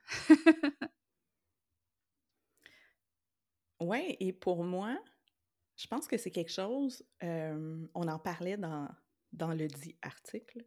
Ouais, 3.80 4.18
et 4.20 4.34
pour 4.34 4.64
moi, 4.64 5.00
je 5.78 5.88
pense 5.88 6.08
que 6.08 6.18
c'est 6.18 6.32
quelque 6.32 6.52
chose, 6.52 7.04
euh, 7.24 7.88
on 7.94 8.08
en 8.08 8.20
parlait 8.20 8.58
dans, 8.58 8.90
dans 9.32 9.54
le 9.54 9.68
dit 9.68 9.98
article, 10.02 10.66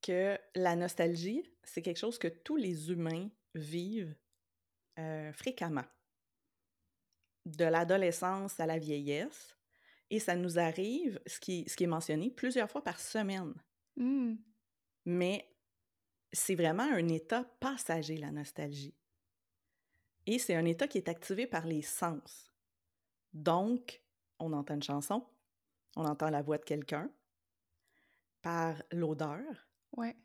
que 0.00 0.38
la 0.54 0.76
nostalgie, 0.76 1.42
c'est 1.64 1.82
quelque 1.82 1.98
chose 1.98 2.18
que 2.18 2.28
tous 2.28 2.56
les 2.56 2.90
humains 2.92 3.28
vivent 3.54 4.14
euh, 5.00 5.32
fréquemment, 5.32 5.84
de 7.44 7.64
l'adolescence 7.64 8.60
à 8.60 8.66
la 8.66 8.78
vieillesse, 8.78 9.56
et 10.10 10.20
ça 10.20 10.36
nous 10.36 10.60
arrive, 10.60 11.20
ce 11.26 11.40
qui, 11.40 11.68
ce 11.68 11.76
qui 11.76 11.84
est 11.84 11.88
mentionné, 11.88 12.30
plusieurs 12.30 12.70
fois 12.70 12.84
par 12.84 13.00
semaine. 13.00 13.52
Hmm. 13.96 14.36
Mais 15.04 15.48
c'est 16.32 16.54
vraiment 16.54 16.82
un 16.90 17.08
état 17.08 17.44
passager, 17.60 18.16
la 18.16 18.30
nostalgie. 18.30 18.94
Et 20.26 20.38
c'est 20.38 20.54
un 20.54 20.66
état 20.66 20.86
qui 20.86 20.98
est 20.98 21.08
activé 21.08 21.46
par 21.46 21.66
les 21.66 21.82
sens. 21.82 22.52
Donc, 23.32 24.02
on 24.38 24.52
entend 24.52 24.74
une 24.74 24.82
chanson, 24.82 25.26
on 25.96 26.04
entend 26.04 26.30
la 26.30 26.42
voix 26.42 26.58
de 26.58 26.64
quelqu'un, 26.64 27.10
par 28.42 28.82
l'odeur. 28.92 29.68
Ouais. 29.96 30.16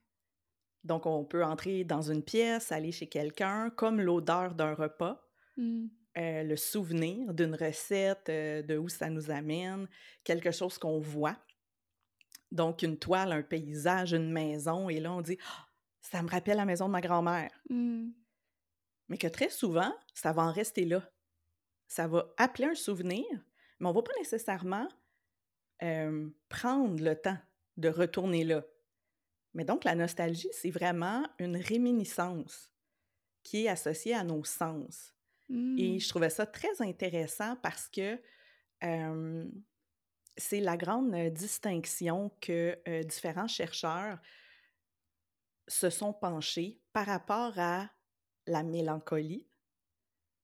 Donc, 0.83 1.05
on 1.05 1.23
peut 1.23 1.43
entrer 1.43 1.83
dans 1.85 2.01
une 2.01 2.23
pièce, 2.23 2.71
aller 2.71 2.91
chez 2.91 3.07
quelqu'un, 3.07 3.69
comme 3.69 4.01
l'odeur 4.01 4.55
d'un 4.55 4.73
repas, 4.73 5.23
Mmh. 5.55 5.85
euh, 6.17 6.43
le 6.43 6.55
souvenir 6.55 7.33
d'une 7.33 7.53
recette, 7.55 8.27
euh, 8.29 8.63
de 8.63 8.77
où 8.77 8.89
ça 8.89 9.09
nous 9.09 9.29
amène, 9.29 9.87
quelque 10.23 10.51
chose 10.51 10.77
qu'on 10.79 10.99
voit. 10.99 11.37
Donc, 12.53 12.83
une 12.83 12.97
toile, 12.97 13.31
un 13.31 13.41
paysage, 13.41 14.13
une 14.13 14.31
maison, 14.31 14.87
et 14.87 14.99
là, 14.99 15.11
on 15.11 15.21
dit 15.21 15.37
Ah, 15.45 15.67
ça 16.01 16.21
me 16.21 16.29
rappelle 16.29 16.57
la 16.57 16.65
maison 16.65 16.85
de 16.85 16.91
ma 16.91 17.01
grand-mère. 17.01 17.51
Mmh. 17.69 18.11
Mais 19.09 19.17
que 19.17 19.27
très 19.27 19.49
souvent, 19.49 19.93
ça 20.13 20.31
va 20.31 20.43
en 20.43 20.51
rester 20.51 20.85
là. 20.85 21.03
Ça 21.87 22.07
va 22.07 22.31
appeler 22.37 22.67
un 22.67 22.75
souvenir, 22.75 23.25
mais 23.79 23.87
on 23.87 23.91
va 23.91 24.01
pas 24.01 24.13
nécessairement 24.19 24.87
euh, 25.81 26.29
prendre 26.47 27.03
le 27.03 27.15
temps 27.15 27.37
de 27.77 27.89
retourner 27.89 28.43
là. 28.43 28.63
Mais 29.55 29.65
donc, 29.65 29.83
la 29.83 29.95
nostalgie, 29.95 30.49
c'est 30.51 30.71
vraiment 30.71 31.25
une 31.39 31.57
réminiscence 31.57 32.71
qui 33.41 33.65
est 33.65 33.69
associée 33.69 34.13
à 34.13 34.23
nos 34.23 34.43
sens. 34.43 35.13
Et 35.49 35.53
Mmh. 35.95 35.99
je 35.99 36.09
trouvais 36.09 36.29
ça 36.29 36.45
très 36.45 36.81
intéressant 36.81 37.55
parce 37.57 37.89
que 37.89 38.17
euh, 38.83 39.45
c'est 40.37 40.59
la 40.59 40.77
grande 40.77 41.13
distinction 41.33 42.31
que 42.41 42.79
euh, 42.87 43.03
différents 43.03 43.47
chercheurs 43.47 44.19
se 45.67 45.89
sont 45.89 46.13
penchés 46.13 46.81
par 46.93 47.05
rapport 47.05 47.57
à 47.57 47.89
la 48.47 48.63
mélancolie 48.63 49.47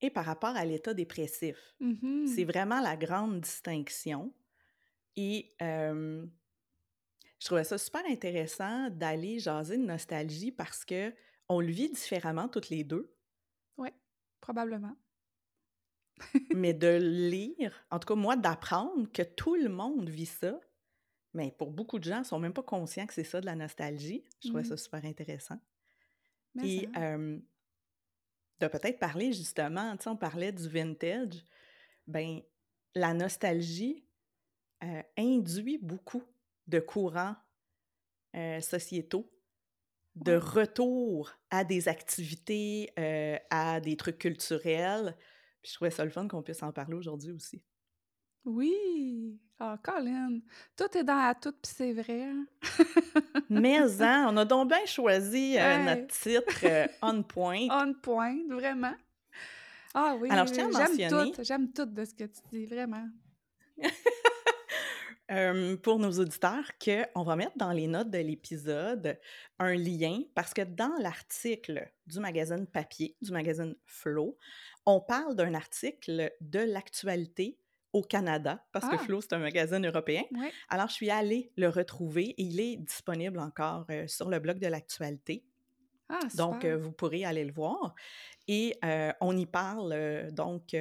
et 0.00 0.10
par 0.10 0.24
rapport 0.24 0.56
à 0.56 0.64
l'état 0.64 0.94
dépressif. 0.94 1.76
C'est 2.24 2.44
Mhm. 2.44 2.46
vraiment 2.46 2.80
la 2.80 2.96
grande 2.96 3.40
distinction. 3.40 4.34
Et 5.16 5.54
euh, 5.62 6.26
je 7.40 7.46
trouvais 7.46 7.64
ça 7.64 7.76
super 7.78 8.04
intéressant 8.06 8.88
d'aller 8.90 9.38
jaser 9.40 9.76
de 9.78 9.82
nostalgie 9.84 10.52
parce 10.52 10.84
que 10.84 11.12
on 11.48 11.60
le 11.60 11.72
vit 11.72 11.90
différemment 11.90 12.48
toutes 12.48 12.68
les 12.68 12.84
deux, 12.84 13.16
Ouais, 13.76 13.92
probablement. 14.40 14.96
Mais 16.52 16.74
de 16.74 16.88
lire, 16.98 17.72
en 17.90 17.98
tout 17.98 18.08
cas 18.08 18.14
moi, 18.20 18.36
d'apprendre 18.36 19.10
que 19.12 19.22
tout 19.22 19.54
le 19.56 19.68
monde 19.68 20.08
vit 20.08 20.26
ça, 20.26 20.60
mais 21.34 21.52
pour 21.58 21.72
beaucoup 21.72 21.98
de 21.98 22.04
gens, 22.04 22.20
ils 22.20 22.26
sont 22.26 22.40
même 22.40 22.54
pas 22.54 22.62
conscients 22.64 23.06
que 23.06 23.14
c'est 23.14 23.24
ça 23.24 23.40
de 23.40 23.46
la 23.46 23.56
nostalgie. 23.56 24.24
Je 24.40 24.48
trouvais 24.48 24.64
Mmh. 24.64 24.64
ça 24.64 24.76
super 24.78 25.04
intéressant. 25.04 25.58
Mais 26.54 26.62
Et 26.62 26.90
euh, 26.96 27.40
de 28.60 28.66
peut-être 28.68 28.98
parler 28.98 29.32
justement, 29.32 29.96
tu 29.96 30.04
sais, 30.04 30.10
on 30.10 30.16
parlait 30.16 30.52
du 30.52 30.68
vintage, 30.68 31.44
ben 32.06 32.40
la 32.94 33.14
nostalgie 33.14 34.06
euh, 34.84 35.02
induit 35.18 35.78
beaucoup 35.78 36.24
de 36.66 36.80
courants 36.80 37.36
euh, 38.36 38.60
sociétaux, 38.60 39.30
de 40.16 40.32
Ouais. 40.32 40.36
retour 40.36 41.32
à 41.50 41.64
des 41.64 41.88
activités, 41.88 42.92
euh, 42.98 43.38
à 43.50 43.80
des 43.80 43.96
trucs 43.96 44.18
culturels. 44.18 45.16
Puis 45.62 45.70
je 45.70 45.74
trouvais 45.74 45.90
ça 45.90 46.04
le 46.04 46.10
fun 46.10 46.26
qu'on 46.28 46.42
puisse 46.42 46.62
en 46.62 46.72
parler 46.72 46.94
aujourd'hui 46.94 47.32
aussi. 47.32 47.62
Oui! 48.44 49.38
Ah, 49.58 49.76
Colin! 49.82 50.40
Tout 50.74 50.96
est 50.96 51.04
dans 51.04 51.16
la 51.16 51.34
toute, 51.34 51.56
puis 51.62 51.72
c'est 51.74 51.92
vrai. 51.92 52.22
hein? 52.22 52.46
Mais 53.50 53.78
hein, 54.00 54.26
on 54.30 54.36
a 54.38 54.44
donc 54.46 54.68
bien 54.68 54.86
choisi 54.86 55.58
euh, 55.58 55.60
Hey! 55.60 55.84
notre 55.84 56.06
titre 56.06 56.60
euh, 56.64 56.86
on 57.02 57.22
point. 57.22 57.66
On 57.70 57.92
point, 57.92 58.38
vraiment. 58.48 58.94
Ah 59.92 60.16
oui, 60.18 60.30
Alors, 60.30 60.46
je 60.46 60.52
tiens 60.54 60.68
à 60.68 60.70
j'aime 60.72 60.96
mentionner, 60.96 61.32
tout, 61.32 61.42
j'aime 61.42 61.72
tout 61.72 61.84
de 61.84 62.04
ce 62.04 62.14
que 62.14 62.24
tu 62.24 62.40
dis, 62.50 62.64
vraiment. 62.66 63.06
euh, 65.30 65.76
pour 65.76 65.98
nos 65.98 66.10
auditeurs, 66.18 66.70
qu'on 66.82 67.22
va 67.22 67.36
mettre 67.36 67.56
dans 67.56 67.72
les 67.72 67.86
notes 67.86 68.10
de 68.10 68.18
l'épisode 68.18 69.18
un 69.58 69.74
lien, 69.74 70.22
parce 70.34 70.52
que 70.54 70.62
dans 70.62 70.92
l'article 71.00 71.90
du 72.06 72.20
magazine 72.20 72.66
papier, 72.66 73.16
du 73.22 73.30
magazine 73.32 73.74
Flow, 73.86 74.36
on 74.86 75.00
parle 75.00 75.36
d'un 75.36 75.54
article 75.54 76.32
de 76.40 76.60
l'actualité 76.60 77.58
au 77.92 78.02
Canada, 78.02 78.64
parce 78.72 78.88
que 78.88 78.94
Ah! 78.94 79.04
Flow, 79.04 79.20
c'est 79.20 79.32
un 79.32 79.38
magazine 79.38 79.84
européen. 79.86 80.22
Ouais. 80.32 80.52
Alors, 80.68 80.88
je 80.88 80.94
suis 80.94 81.10
allée 81.10 81.52
le 81.56 81.68
retrouver 81.68 82.30
et 82.30 82.42
il 82.42 82.60
est 82.60 82.76
disponible 82.76 83.38
encore 83.40 83.84
euh, 83.90 84.06
sur 84.06 84.28
le 84.30 84.38
blog 84.38 84.58
de 84.58 84.68
l'actualité. 84.68 85.44
Ah, 86.08 86.20
Donc, 86.36 86.64
euh, 86.64 86.76
vous 86.76 86.92
pourrez 86.92 87.24
aller 87.24 87.44
le 87.44 87.52
voir. 87.52 87.94
Et 88.48 88.76
euh, 88.84 89.12
on 89.20 89.36
y 89.36 89.46
parle 89.46 90.28
donc 90.32 90.74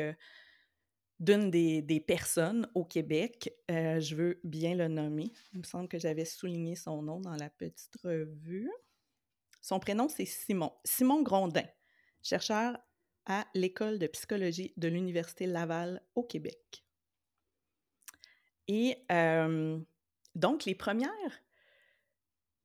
d'une 1.19 1.51
des, 1.51 2.03
personnes 2.05 2.69
au 2.73 2.85
Québec. 2.85 3.53
Euh, 3.69 3.99
je 3.99 4.15
veux 4.15 4.39
bien 4.43 4.75
le 4.75 4.87
nommer. 4.87 5.31
Il 5.53 5.59
me 5.59 5.63
semble 5.63 5.87
que 5.87 5.99
j'avais 5.99 6.25
souligné 6.25 6.75
son 6.75 7.01
nom 7.01 7.19
dans 7.19 7.35
la 7.35 7.49
petite 7.49 7.95
revue. 8.03 8.71
Son 9.61 9.79
prénom, 9.79 10.07
c'est 10.07 10.25
Simon. 10.25 10.71
Simon 10.85 11.21
Grondin, 11.21 11.67
chercheur 12.21 12.77
à 13.25 13.45
l'École 13.53 13.99
de 13.99 14.07
psychologie 14.07 14.73
de 14.77 14.87
l'Université 14.87 15.45
Laval 15.45 16.01
au 16.15 16.23
Québec. 16.23 16.83
Et 18.67 19.03
euh, 19.11 19.79
donc, 20.35 20.65
les 20.65 20.75
premières 20.75 21.41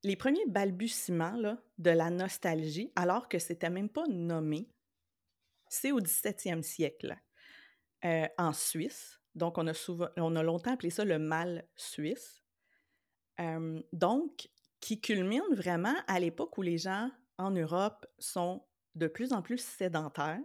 les 0.04 0.16
premiers 0.16 0.46
balbutiements 0.46 1.56
de 1.78 1.90
la 1.90 2.10
nostalgie, 2.10 2.92
alors 2.94 3.28
que 3.28 3.38
c'était 3.38 3.70
même 3.70 3.88
pas 3.88 4.06
nommé, 4.06 4.68
c'est 5.68 5.92
au 5.92 6.00
17e 6.00 6.62
siècle, 6.62 7.16
euh, 8.04 8.26
en 8.38 8.52
Suisse. 8.52 9.20
Donc, 9.34 9.58
on 9.58 9.66
a, 9.66 9.74
souvent, 9.74 10.08
on 10.16 10.36
a 10.36 10.42
longtemps 10.42 10.72
appelé 10.72 10.90
ça 10.90 11.04
le 11.04 11.18
mal 11.18 11.66
suisse. 11.76 12.42
Euh, 13.40 13.82
donc, 13.92 14.48
qui 14.80 15.00
culmine 15.00 15.42
vraiment 15.52 15.94
à 16.06 16.20
l'époque 16.20 16.56
où 16.58 16.62
les 16.62 16.78
gens 16.78 17.10
en 17.38 17.50
Europe 17.50 18.06
sont 18.18 18.64
de 18.94 19.08
plus 19.08 19.32
en 19.32 19.42
plus 19.42 19.58
sédentaires 19.58 20.38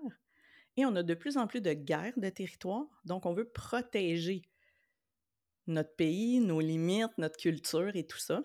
et 0.78 0.86
on 0.86 0.96
a 0.96 1.04
de 1.04 1.14
plus 1.14 1.38
en 1.38 1.46
plus 1.46 1.62
de 1.62 1.74
guerres 1.74 2.18
de 2.18 2.30
territoire. 2.30 2.88
Donc, 3.06 3.26
on 3.26 3.34
veut 3.34 3.50
protéger 3.50 4.44
notre 5.68 5.96
pays, 5.96 6.40
nos 6.40 6.62
limites, 6.62 7.18
notre 7.18 7.38
culture 7.38 7.96
et 7.96 8.08
tout 8.08 8.18
ça. 8.18 8.44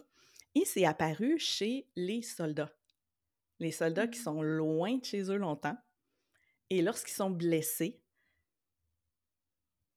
Et 0.55 0.65
c'est 0.65 0.85
apparu 0.85 1.39
chez 1.39 1.89
les 1.97 2.23
soldats. 2.23 2.75
Les 3.61 3.73
soldats 3.73 4.09
qui 4.09 4.19
Mmh. 4.19 4.23
sont 4.23 4.43
loin 4.43 4.97
de 4.97 5.05
chez 5.05 5.31
eux 5.31 5.37
longtemps. 5.37 5.77
Et 6.71 6.83
lorsqu'ils 6.83 7.15
sont 7.15 7.31
blessés, 7.31 8.03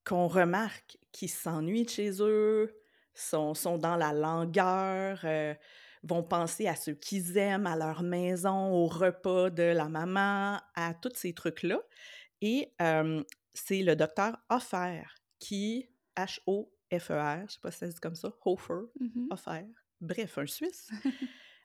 qu'on 0.08 0.28
remarque 0.28 0.98
qu'ils 1.12 1.30
s'ennuient 1.30 1.84
de 1.84 1.90
chez 1.90 2.22
eux, 2.22 2.74
sont, 3.14 3.54
sont 3.54 3.78
dans 3.78 3.96
la 3.96 4.14
langueur, 4.14 5.20
euh, 5.24 5.54
vont 6.04 6.24
penser 6.24 6.68
à 6.68 6.76
ceux 6.76 6.94
qu'ils 6.94 7.38
aiment, 7.38 7.68
à 7.68 7.76
leur 7.76 8.04
maison, 8.04 8.72
au 8.72 8.88
repas 8.88 9.50
de 9.50 9.64
la 9.64 9.90
maman, 9.90 10.60
à 10.76 10.94
tous 10.94 11.16
ces 11.16 11.34
trucs-là. 11.34 11.82
Et 12.42 12.74
euh, 12.82 13.24
c'est 13.54 13.82
le 13.82 13.96
docteur 13.96 14.38
Hoffer 14.50 15.04
qui, 15.40 15.90
H-O-F-E-R, 16.16 17.40
je 17.40 17.44
ne 17.44 17.48
sais 17.48 17.60
pas 17.62 17.72
si 17.72 17.80
ça 17.80 17.88
se 17.88 17.94
dit 17.94 18.00
comme 18.00 18.16
ça, 18.16 18.32
Hofer. 18.46 18.86
Hoffer, 19.32 19.66
bref, 20.00 20.38
un 20.38 20.46
Suisse, 20.46 20.90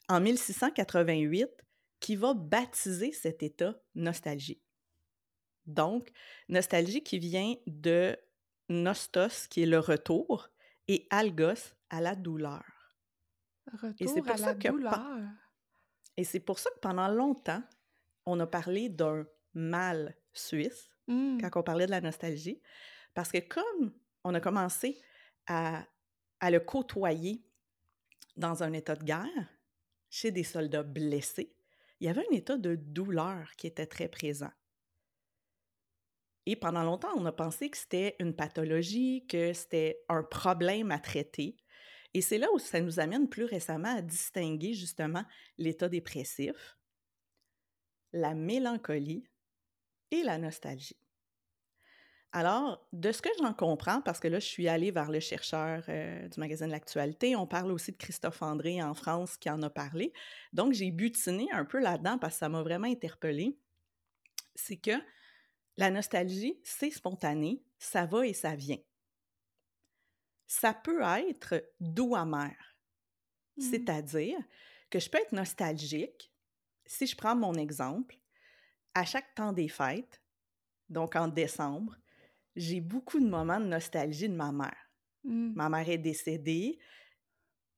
en 0.09 0.21
1688, 0.21 1.49
qui 2.01 2.17
va 2.17 2.35
baptiser 2.35 3.13
cet 3.13 3.43
état 3.43 3.81
nostalgie. 3.95 4.61
Donc, 5.67 6.11
nostalgie 6.49 7.05
qui 7.05 7.21
vient 7.21 7.55
de 7.67 8.19
nostos, 8.73 9.47
qui 9.49 9.63
est 9.63 9.67
le 9.67 9.79
retour, 9.79 10.49
et 10.89 11.07
algos, 11.11 11.75
à 11.91 12.01
la 12.01 12.15
douleur. 12.15 12.65
Et 14.01 14.07
c'est 14.09 14.21
Retour 14.21 14.29
à 14.29 14.31
pour 14.33 14.39
ça 14.39 14.47
la 14.47 14.55
que 14.55 14.69
douleur. 14.69 15.21
et 16.17 16.25
c'est 16.25 16.41
pour 16.41 16.59
ça 16.59 16.71
que 16.71 16.81
pendant 16.81 17.09
longtemps, 17.09 17.63
on 18.27 18.39
a 18.41 18.47
parlé 18.47 18.89
d'un 18.89 19.27
mal 19.55 20.17
suisse 20.33 20.89
Mm. 21.09 21.39
quand 21.41 21.57
on 21.61 21.63
parlait 21.65 21.87
de 21.87 21.91
la 21.91 22.01
nostalgie, 22.01 22.63
parce 23.13 23.31
que 23.33 23.39
comme 23.39 23.93
on 24.23 24.35
a 24.35 24.41
commencé 24.41 25.03
à, 25.49 25.85
à 26.39 26.51
le 26.53 26.61
côtoyer 26.61 27.45
dans 28.37 28.63
un 28.63 28.73
état 28.73 28.95
de 28.95 29.03
guerre, 29.05 29.49
chez 30.11 30.31
des 30.31 30.45
soldats 30.45 30.85
blessés, 30.85 31.57
il 31.99 32.07
y 32.07 32.09
avait 32.09 32.25
un 32.31 32.35
état 32.35 32.57
de 32.57 32.77
douleur 32.77 33.51
qui 33.57 33.67
était 33.67 33.87
très 33.87 34.09
présent. 34.09 34.53
Et 36.47 36.57
pendant 36.57 36.83
longtemps, 36.83 37.13
on 37.17 37.25
a 37.27 37.33
pensé 37.33 37.71
que 37.71 37.77
c'était 37.77 38.17
une 38.19 38.35
pathologie, 38.35 39.25
que 39.29 39.53
c'était 39.53 40.03
un 40.09 40.23
problème 40.23 40.91
à 40.91 40.99
traiter. 40.99 41.57
Et 42.15 42.21
c'est 42.21 42.39
là 42.39 42.49
où 42.53 42.59
ça 42.59 42.81
nous 42.81 43.01
amène 43.01 43.29
plus 43.29 43.45
récemment 43.45 43.97
à 43.97 44.03
distinguer 44.03 44.75
justement 44.75 45.25
l'état 45.57 45.89
dépressif, 45.89 46.77
la 48.13 48.35
mélancolie 48.35 49.25
et 50.11 50.23
la 50.23 50.37
nostalgie. 50.39 50.99
Alors, 52.35 52.87
de 52.95 53.13
ce 53.13 53.21
que 53.21 53.29
j'en 53.39 53.53
comprends, 53.53 54.01
parce 54.01 54.19
que 54.19 54.27
là, 54.27 54.39
je 54.39 54.47
suis 54.47 54.67
allée 54.67 54.91
vers 54.91 55.11
le 55.11 55.21
chercheur 55.21 55.85
euh, 55.89 56.29
du 56.29 56.41
magazine 56.41 56.69
L'Actualité, 56.69 57.37
on 57.37 57.47
parle 57.47 57.71
aussi 57.73 57.93
de 57.93 57.99
Christophe 57.99 58.41
André 58.41 58.83
en 58.83 58.95
France 58.95 59.37
qui 59.37 59.51
en 59.51 59.63
a 59.63 59.69
parlé. 59.69 60.15
Donc, 60.55 60.73
j'ai 60.73 60.91
butiné 60.91 61.47
un 61.53 61.67
peu 61.67 61.79
là-dedans 61.79 62.17
parce 62.19 62.35
que 62.35 62.39
ça 62.39 62.49
m'a 62.49 62.63
vraiment 62.63 62.89
interpellée. 62.89 63.59
C'est 64.55 64.79
que 64.79 64.93
la 65.77 65.91
nostalgie, 65.91 66.61
c'est 66.63 66.91
spontané, 66.91 67.63
ça 67.79 68.07
va 68.07 68.27
et 68.27 68.35
ça 68.35 68.55
vient. 68.55 68.79
Ça 70.47 70.75
peut 70.75 71.03
être 71.03 71.65
doux 71.81 72.15
amer. 72.15 72.55
Mmh. 73.57 73.63
C'est-à-dire 73.63 74.39
que 74.91 74.99
je 74.99 75.09
peux 75.09 75.19
être 75.19 75.33
nostalgique, 75.33 76.33
si 76.85 77.07
je 77.07 77.17
prends 77.17 77.37
mon 77.37 77.55
exemple, 77.55 78.17
à 78.95 79.05
chaque 79.05 79.35
temps 79.35 79.53
des 79.53 79.69
fêtes, 79.69 80.23
donc 80.91 81.17
en 81.17 81.29
décembre, 81.29 81.97
j'ai 82.55 82.81
beaucoup 82.81 83.19
de 83.19 83.29
moments 83.29 83.61
de 83.61 83.65
nostalgie 83.67 84.29
de 84.29 84.35
ma 84.35 84.53
mère. 84.53 84.91
Mmh. 85.25 85.53
Ma 85.55 85.69
mère 85.71 85.89
est 85.89 85.99
décédée. 85.99 86.79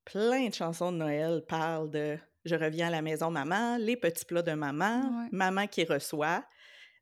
Plein 0.04 0.48
de 0.48 0.54
chansons 0.54 0.90
de 0.90 0.96
Noël 0.98 1.44
parlent 1.46 1.90
de 1.90 2.18
je 2.44 2.56
reviens 2.56 2.88
à 2.88 2.90
la 2.90 3.02
maison 3.02 3.30
maman, 3.30 3.78
les 3.78 3.96
petits 3.96 4.24
plats 4.24 4.42
de 4.42 4.52
maman, 4.52 5.00
Ouais. 5.00 5.28
maman 5.32 5.66
qui 5.66 5.84
reçoit. 5.84 6.44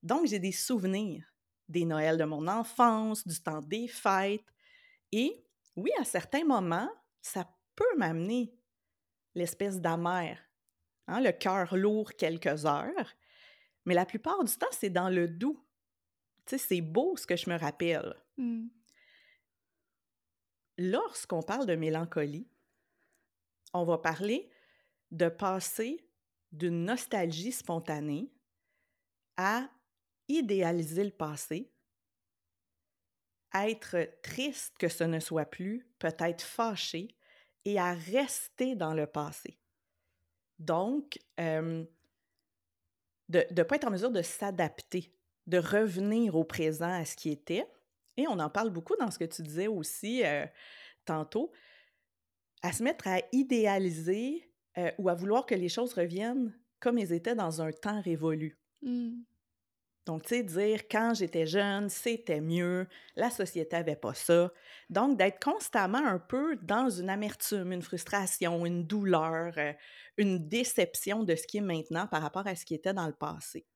Donc 0.02 0.26
j'ai 0.26 0.38
des 0.38 0.52
souvenirs 0.52 1.32
des 1.72 1.84
Noëls 1.84 2.18
de 2.18 2.24
mon 2.24 2.46
enfance, 2.46 3.26
du 3.26 3.40
temps 3.40 3.62
des 3.62 3.88
fêtes. 3.88 4.44
Et 5.10 5.44
oui, 5.74 5.90
à 5.98 6.04
certains 6.04 6.44
moments, 6.44 6.90
ça 7.20 7.48
peut 7.74 7.96
m'amener 7.96 8.54
l'espèce 9.34 9.80
d'amer, 9.80 10.36
hein, 11.08 11.20
le 11.20 11.32
cœur 11.32 11.74
lourd 11.74 12.12
quelques 12.14 12.66
heures. 12.66 13.14
Mais 13.86 13.94
la 13.94 14.06
plupart 14.06 14.44
du 14.44 14.54
temps, 14.56 14.66
c'est 14.70 14.90
dans 14.90 15.08
le 15.08 15.26
doux. 15.26 15.58
Tu 16.46 16.58
sais, 16.58 16.58
c'est 16.58 16.80
beau 16.80 17.16
ce 17.16 17.26
que 17.26 17.36
je 17.36 17.48
me 17.48 17.56
rappelle. 17.56 18.14
Mmh. 18.36 18.68
Lorsqu'on 20.78 21.42
parle 21.42 21.66
de 21.66 21.74
mélancolie, 21.74 22.48
on 23.72 23.84
va 23.84 23.98
parler 23.98 24.50
de 25.10 25.28
passer 25.28 26.06
d'une 26.50 26.84
nostalgie 26.84 27.52
spontanée 27.52 28.30
à 29.36 29.68
idéaliser 30.32 31.04
le 31.04 31.10
passé, 31.10 31.70
être 33.54 34.08
triste 34.22 34.76
que 34.78 34.88
ce 34.88 35.04
ne 35.04 35.20
soit 35.20 35.44
plus, 35.44 35.86
peut-être 35.98 36.42
fâché, 36.42 37.14
et 37.64 37.78
à 37.78 37.92
rester 37.92 38.74
dans 38.74 38.94
le 38.94 39.06
passé. 39.06 39.58
Donc, 40.58 41.18
euh, 41.38 41.84
de 43.28 43.44
ne 43.50 43.62
pas 43.62 43.76
être 43.76 43.86
en 43.86 43.90
mesure 43.90 44.10
de 44.10 44.22
s'adapter, 44.22 45.12
de 45.46 45.58
revenir 45.58 46.34
au 46.34 46.44
présent 46.44 46.92
à 46.92 47.04
ce 47.04 47.16
qui 47.16 47.30
était. 47.30 47.66
Et 48.16 48.26
on 48.28 48.38
en 48.38 48.50
parle 48.50 48.70
beaucoup 48.70 48.96
dans 48.96 49.10
ce 49.10 49.18
que 49.18 49.24
tu 49.24 49.42
disais 49.42 49.68
aussi 49.68 50.24
euh, 50.24 50.46
tantôt, 51.04 51.52
à 52.62 52.72
se 52.72 52.82
mettre 52.82 53.08
à 53.08 53.20
idéaliser 53.32 54.50
euh, 54.78 54.90
ou 54.98 55.08
à 55.08 55.14
vouloir 55.14 55.46
que 55.46 55.54
les 55.54 55.68
choses 55.68 55.94
reviennent 55.94 56.56
comme 56.80 56.98
elles 56.98 57.12
étaient 57.12 57.34
dans 57.34 57.62
un 57.62 57.70
temps 57.70 58.00
révolu. 58.00 58.58
Mmh. 58.82 59.22
Donc, 60.06 60.24
tu 60.24 60.30
sais, 60.30 60.42
dire 60.42 60.88
quand 60.90 61.14
j'étais 61.14 61.46
jeune, 61.46 61.88
c'était 61.88 62.40
mieux, 62.40 62.88
la 63.14 63.30
société 63.30 63.76
n'avait 63.76 63.94
pas 63.96 64.14
ça. 64.14 64.52
Donc, 64.90 65.16
d'être 65.16 65.42
constamment 65.42 66.04
un 66.04 66.18
peu 66.18 66.56
dans 66.56 66.90
une 66.90 67.08
amertume, 67.08 67.72
une 67.72 67.82
frustration, 67.82 68.66
une 68.66 68.84
douleur, 68.84 69.54
euh, 69.58 69.72
une 70.16 70.48
déception 70.48 71.22
de 71.22 71.36
ce 71.36 71.46
qui 71.46 71.58
est 71.58 71.60
maintenant 71.60 72.08
par 72.08 72.20
rapport 72.22 72.46
à 72.48 72.56
ce 72.56 72.64
qui 72.64 72.74
était 72.74 72.94
dans 72.94 73.06
le 73.06 73.12
passé. 73.12 73.66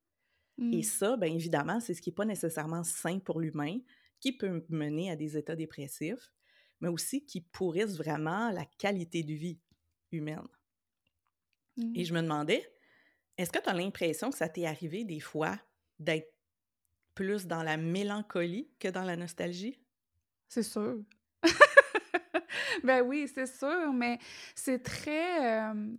Et 0.70 0.82
Mmh. 0.82 0.82
ça, 0.82 1.16
bien 1.16 1.32
évidemment, 1.32 1.80
c'est 1.80 1.94
ce 1.94 2.02
qui 2.02 2.10
n'est 2.10 2.14
pas 2.14 2.24
nécessairement 2.24 2.84
sain 2.84 3.18
pour 3.20 3.40
l'humain, 3.40 3.78
qui 4.20 4.32
peut 4.36 4.64
mener 4.68 5.10
à 5.10 5.16
des 5.16 5.36
états 5.36 5.56
dépressifs, 5.56 6.32
mais 6.80 6.88
aussi 6.88 7.24
qui 7.26 7.40
pourrissent 7.40 7.96
vraiment 7.96 8.50
la 8.50 8.64
qualité 8.64 9.22
de 9.22 9.32
vie 9.34 9.60
humaine. 10.12 10.46
Mmh. 11.76 11.94
Et 11.94 12.04
je 12.04 12.14
me 12.14 12.22
demandais, 12.22 12.70
est-ce 13.38 13.52
que 13.52 13.60
tu 13.62 13.68
as 13.68 13.74
l'impression 13.74 14.30
que 14.30 14.38
ça 14.38 14.48
t'est 14.48 14.66
arrivé 14.66 15.04
des 15.04 15.20
fois 15.20 15.58
d'être 15.98 16.32
plus 17.14 17.46
dans 17.46 17.62
la 17.62 17.76
mélancolie 17.76 18.68
que 18.78 18.88
dans 18.88 19.04
la 19.04 19.16
nostalgie? 19.16 19.80
C'est 20.48 20.62
sûr. 20.62 21.02
ben 22.84 23.02
oui, 23.02 23.28
c'est 23.32 23.46
sûr, 23.46 23.92
mais 23.92 24.18
c'est 24.54 24.82
très... 24.82 25.70
euh, 25.70 25.96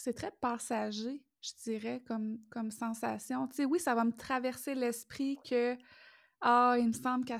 c'est 0.00 0.14
très 0.14 0.30
passager, 0.40 1.22
je 1.42 1.50
dirais, 1.62 2.02
comme, 2.06 2.38
comme 2.50 2.70
sensation. 2.70 3.46
Tu 3.48 3.56
sais, 3.56 3.64
oui, 3.66 3.78
ça 3.78 3.94
va 3.94 4.04
me 4.04 4.12
traverser 4.12 4.74
l'esprit 4.74 5.38
que, 5.48 5.76
ah, 6.40 6.76
il 6.78 6.88
me 6.88 6.92
semble 6.92 7.24
qu'à 7.24 7.38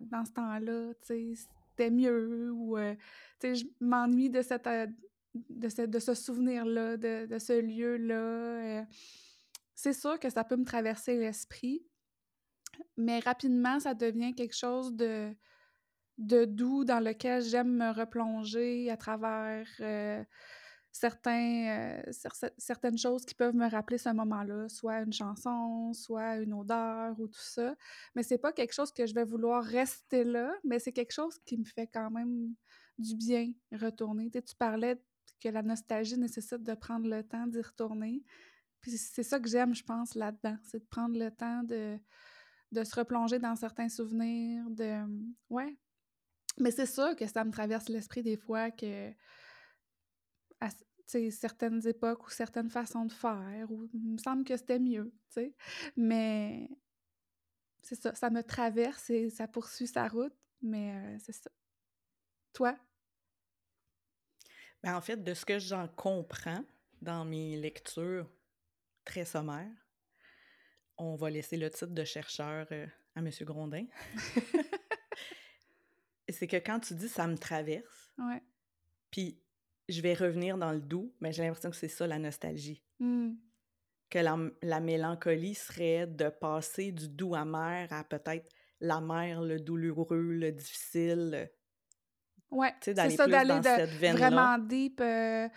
dans 0.00 0.24
ce 0.24 0.32
temps-là, 0.32 0.92
tu 1.00 1.06
sais, 1.06 1.32
c'était 1.70 1.90
mieux, 1.90 2.50
ou, 2.52 2.76
euh, 2.76 2.94
tu 3.40 3.48
sais, 3.48 3.54
je 3.54 3.64
m'ennuie 3.80 4.28
de, 4.28 4.42
cette, 4.42 4.66
euh, 4.66 4.86
de, 5.34 5.68
ce, 5.70 5.82
de 5.82 5.98
ce 5.98 6.14
souvenir-là, 6.14 6.98
de, 6.98 7.26
de 7.26 7.38
ce 7.38 7.58
lieu-là. 7.58 8.84
C'est 9.82 9.92
sûr 9.94 10.20
que 10.20 10.30
ça 10.30 10.44
peut 10.44 10.56
me 10.56 10.64
traverser 10.64 11.16
l'esprit, 11.18 11.84
mais 12.96 13.18
rapidement, 13.20 13.80
ça 13.80 13.94
devient 13.94 14.34
quelque 14.34 14.56
chose 14.56 14.94
de, 14.94 15.34
de 16.18 16.44
doux 16.44 16.84
dans 16.84 17.00
lequel 17.00 17.42
j'aime 17.42 17.76
me 17.76 17.92
replonger 17.92 18.90
à 18.90 18.96
travers 18.96 19.66
euh, 19.80 20.24
certains, 20.92 22.00
euh, 22.06 22.10
cer- 22.12 22.52
certaines 22.58 22.98
choses 22.98 23.24
qui 23.26 23.34
peuvent 23.34 23.56
me 23.56 23.70
rappeler 23.70 23.98
ce 23.98 24.10
moment-là, 24.10 24.68
soit 24.68 25.00
une 25.02 25.12
chanson, 25.12 25.92
soit 25.94 26.38
une 26.38 26.54
odeur 26.54 27.18
ou 27.20 27.28
tout 27.28 27.40
ça. 27.40 27.76
Mais 28.14 28.22
c'est 28.22 28.38
pas 28.38 28.52
quelque 28.52 28.74
chose 28.74 28.92
que 28.92 29.06
je 29.06 29.14
vais 29.14 29.24
vouloir 29.24 29.64
rester 29.64 30.24
là, 30.24 30.52
mais 30.64 30.78
c'est 30.78 30.92
quelque 30.92 31.12
chose 31.12 31.38
qui 31.46 31.58
me 31.58 31.64
fait 31.64 31.88
quand 31.88 32.10
même 32.10 32.54
du 32.98 33.16
bien 33.16 33.52
retourner. 33.72 34.30
Tu 34.30 34.56
parlais 34.58 35.02
que 35.40 35.48
la 35.48 35.62
nostalgie 35.62 36.18
nécessite 36.18 36.62
de 36.62 36.74
prendre 36.74 37.08
le 37.08 37.22
temps 37.24 37.46
d'y 37.46 37.60
retourner. 37.62 38.24
Puis 38.82 38.98
c'est 38.98 39.22
ça 39.22 39.40
que 39.40 39.48
j'aime, 39.48 39.74
je 39.74 39.84
pense, 39.84 40.14
là-dedans, 40.14 40.58
c'est 40.64 40.80
de 40.80 40.84
prendre 40.84 41.16
le 41.16 41.30
temps 41.30 41.62
de, 41.62 41.98
de 42.72 42.84
se 42.84 42.94
replonger 42.96 43.38
dans 43.38 43.56
certains 43.56 43.88
souvenirs, 43.88 44.68
de... 44.70 45.04
Ouais. 45.48 45.78
Mais 46.58 46.72
c'est 46.72 46.86
sûr 46.86 47.16
que 47.16 47.26
ça 47.26 47.44
me 47.44 47.52
traverse 47.52 47.88
l'esprit 47.88 48.22
des 48.22 48.36
fois 48.36 48.70
que 48.70 49.10
à 50.60 50.68
certaines 51.30 51.86
époques 51.86 52.26
ou 52.26 52.30
certaines 52.30 52.70
façons 52.70 53.04
de 53.04 53.12
faire, 53.12 53.70
ou 53.70 53.88
il 53.92 54.12
me 54.12 54.18
semble 54.18 54.44
que 54.44 54.56
c'était 54.56 54.78
mieux, 54.78 55.12
tu 55.28 55.34
sais. 55.34 55.54
Mais 55.96 56.68
c'est 57.82 58.00
ça, 58.00 58.14
ça 58.14 58.30
me 58.30 58.42
traverse 58.42 59.10
et 59.10 59.30
ça 59.30 59.46
poursuit 59.46 59.86
sa 59.86 60.08
route, 60.08 60.36
mais 60.60 60.94
euh, 60.94 61.18
c'est 61.18 61.32
ça. 61.32 61.50
Toi? 62.52 62.76
Ben, 64.82 64.96
en 64.96 65.00
fait, 65.00 65.22
de 65.22 65.34
ce 65.34 65.44
que 65.44 65.58
j'en 65.58 65.88
comprends 65.88 66.64
dans 67.00 67.24
mes 67.24 67.56
lectures 67.56 68.30
très 69.04 69.24
sommaires, 69.24 69.70
on 70.98 71.16
va 71.16 71.30
laisser 71.30 71.56
le 71.56 71.70
titre 71.70 71.86
de 71.92 72.04
chercheur 72.04 72.66
euh, 72.72 72.86
à 73.16 73.20
M. 73.20 73.30
Grondin. 73.42 73.86
c'est 76.28 76.46
que 76.46 76.56
quand 76.56 76.80
tu 76.80 76.94
dis 76.94 77.08
ça 77.08 77.26
me 77.26 77.36
traverse, 77.36 78.12
Ouais. 78.18 78.42
puis 79.10 79.38
je 79.88 80.00
vais 80.00 80.14
revenir 80.14 80.56
dans 80.56 80.72
le 80.72 80.80
doux, 80.80 81.12
mais 81.20 81.32
j'ai 81.32 81.42
l'impression 81.42 81.70
que 81.70 81.76
c'est 81.76 81.88
ça 81.88 82.06
la 82.06 82.18
nostalgie. 82.18 82.82
Hmm. 83.00 83.34
Que 84.08 84.18
la, 84.18 84.36
la 84.62 84.80
mélancolie 84.80 85.54
serait 85.54 86.06
de 86.06 86.28
passer 86.28 86.92
du 86.92 87.08
doux 87.08 87.34
amer 87.34 87.90
à 87.92 88.04
peut-être 88.04 88.48
l'amer, 88.80 89.40
le 89.42 89.58
douloureux, 89.58 90.20
le 90.32 90.52
difficile. 90.52 91.30
le- 91.30 91.48
Ouais, 92.50 92.74
c'est 92.82 92.94
ça, 92.94 93.26
d'aller 93.26 93.48
dans 93.48 93.58
de 93.60 93.64
cette 93.64 93.90
veine-là. 93.90 94.28
vraiment 94.28 94.58
deep, 94.58 95.00
euh, 95.00 95.04
euh, 95.04 95.48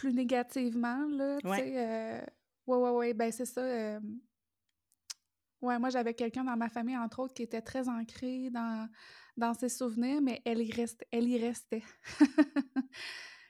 plus 0.00 0.14
négativement, 0.14 1.06
là, 1.08 1.38
tu 1.42 1.48
sais. 1.48 1.72
euh, 1.76 2.20
ouais, 2.66 2.76
ouais, 2.78 2.90
ouais, 2.90 3.14
ben 3.14 3.30
c'est 3.30 3.44
ça. 3.44 3.60
euh, 3.60 4.00
Ouais, 5.60 5.78
moi, 5.78 5.90
j'avais 5.90 6.14
quelqu'un 6.14 6.42
dans 6.42 6.56
ma 6.56 6.70
famille, 6.70 6.96
entre 6.96 7.18
autres, 7.18 7.34
qui 7.34 7.42
était 7.42 7.60
très 7.60 7.86
ancrée 7.86 8.48
dans, 8.48 8.88
dans 9.36 9.52
ses 9.52 9.68
souvenirs, 9.68 10.22
mais 10.22 10.40
elle 10.46 10.62
y, 10.62 10.72
reste, 10.72 11.04
elle 11.12 11.28
y 11.28 11.38
restait. 11.38 11.82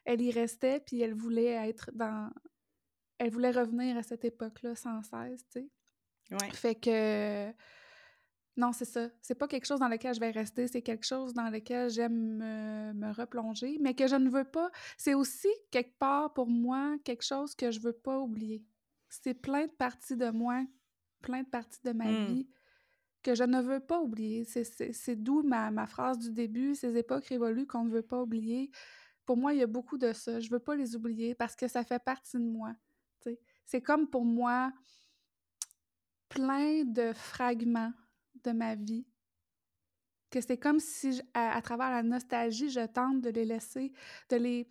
elle 0.04 0.20
y 0.20 0.32
restait, 0.32 0.80
puis 0.80 1.00
elle 1.00 1.14
voulait 1.14 1.68
être 1.68 1.92
dans... 1.94 2.32
Elle 3.18 3.30
voulait 3.30 3.52
revenir 3.52 3.96
à 3.96 4.02
cette 4.02 4.24
époque-là 4.24 4.74
sans 4.74 5.02
cesse, 5.04 5.46
tu 5.52 5.60
sais. 5.60 5.70
Ouais. 6.32 6.50
Fait 6.50 6.74
que... 6.74 7.52
Non, 8.60 8.72
c'est 8.72 8.84
ça. 8.84 9.08
C'est 9.22 9.34
pas 9.34 9.48
quelque 9.48 9.64
chose 9.64 9.80
dans 9.80 9.88
lequel 9.88 10.14
je 10.14 10.20
vais 10.20 10.30
rester, 10.30 10.68
c'est 10.68 10.82
quelque 10.82 11.06
chose 11.06 11.32
dans 11.32 11.48
lequel 11.48 11.88
j'aime 11.88 12.36
me, 12.36 12.92
me 12.92 13.10
replonger, 13.10 13.78
mais 13.80 13.94
que 13.94 14.06
je 14.06 14.16
ne 14.16 14.28
veux 14.28 14.44
pas. 14.44 14.70
C'est 14.98 15.14
aussi, 15.14 15.48
quelque 15.70 15.96
part, 15.98 16.34
pour 16.34 16.46
moi, 16.46 16.96
quelque 17.02 17.24
chose 17.24 17.54
que 17.54 17.70
je 17.70 17.80
veux 17.80 17.94
pas 17.94 18.18
oublier. 18.18 18.62
C'est 19.08 19.32
plein 19.32 19.64
de 19.64 19.72
parties 19.72 20.14
de 20.14 20.28
moi, 20.28 20.62
plein 21.22 21.42
de 21.42 21.48
parties 21.48 21.80
de 21.82 21.92
ma 21.92 22.12
Hmm. 22.12 22.26
vie 22.26 22.48
que 23.22 23.34
je 23.34 23.44
ne 23.44 23.62
veux 23.62 23.80
pas 23.80 23.98
oublier. 24.00 24.44
C'est- 24.44 25.16
d'où 25.16 25.42
ma, 25.42 25.70
ma 25.70 25.86
phrase 25.86 26.18
du 26.18 26.30
début, 26.30 26.74
ces 26.74 26.94
époques 26.98 27.24
révolues 27.26 27.66
qu'on 27.66 27.84
ne 27.84 27.90
veut 27.90 28.02
pas 28.02 28.20
oublier. 28.22 28.70
Pour 29.24 29.38
moi, 29.38 29.54
il 29.54 29.60
y 29.60 29.62
a 29.62 29.66
beaucoup 29.66 29.96
de 29.96 30.12
ça. 30.12 30.38
Je 30.38 30.50
veux 30.50 30.58
pas 30.58 30.74
les 30.76 30.94
oublier 30.96 31.34
parce 31.34 31.56
que 31.56 31.66
ça 31.66 31.82
fait 31.82 32.02
partie 32.02 32.36
de 32.36 32.42
moi. 32.44 32.74
C'est 33.64 33.80
comme 33.80 34.06
pour 34.08 34.24
moi 34.26 34.70
plein 36.28 36.84
de 36.84 37.12
fragments 37.14 37.92
de 38.44 38.52
ma 38.52 38.74
vie 38.74 39.06
que 40.30 40.40
c'est 40.40 40.58
comme 40.58 40.78
si, 40.78 41.14
je- 41.14 41.22
à, 41.34 41.56
à 41.56 41.62
travers 41.62 41.90
la 41.90 42.02
nostalgie, 42.04 42.70
je 42.70 42.86
tente 42.86 43.20
de 43.20 43.30
les 43.30 43.44
laisser, 43.44 43.92
de 44.28 44.36
les... 44.36 44.68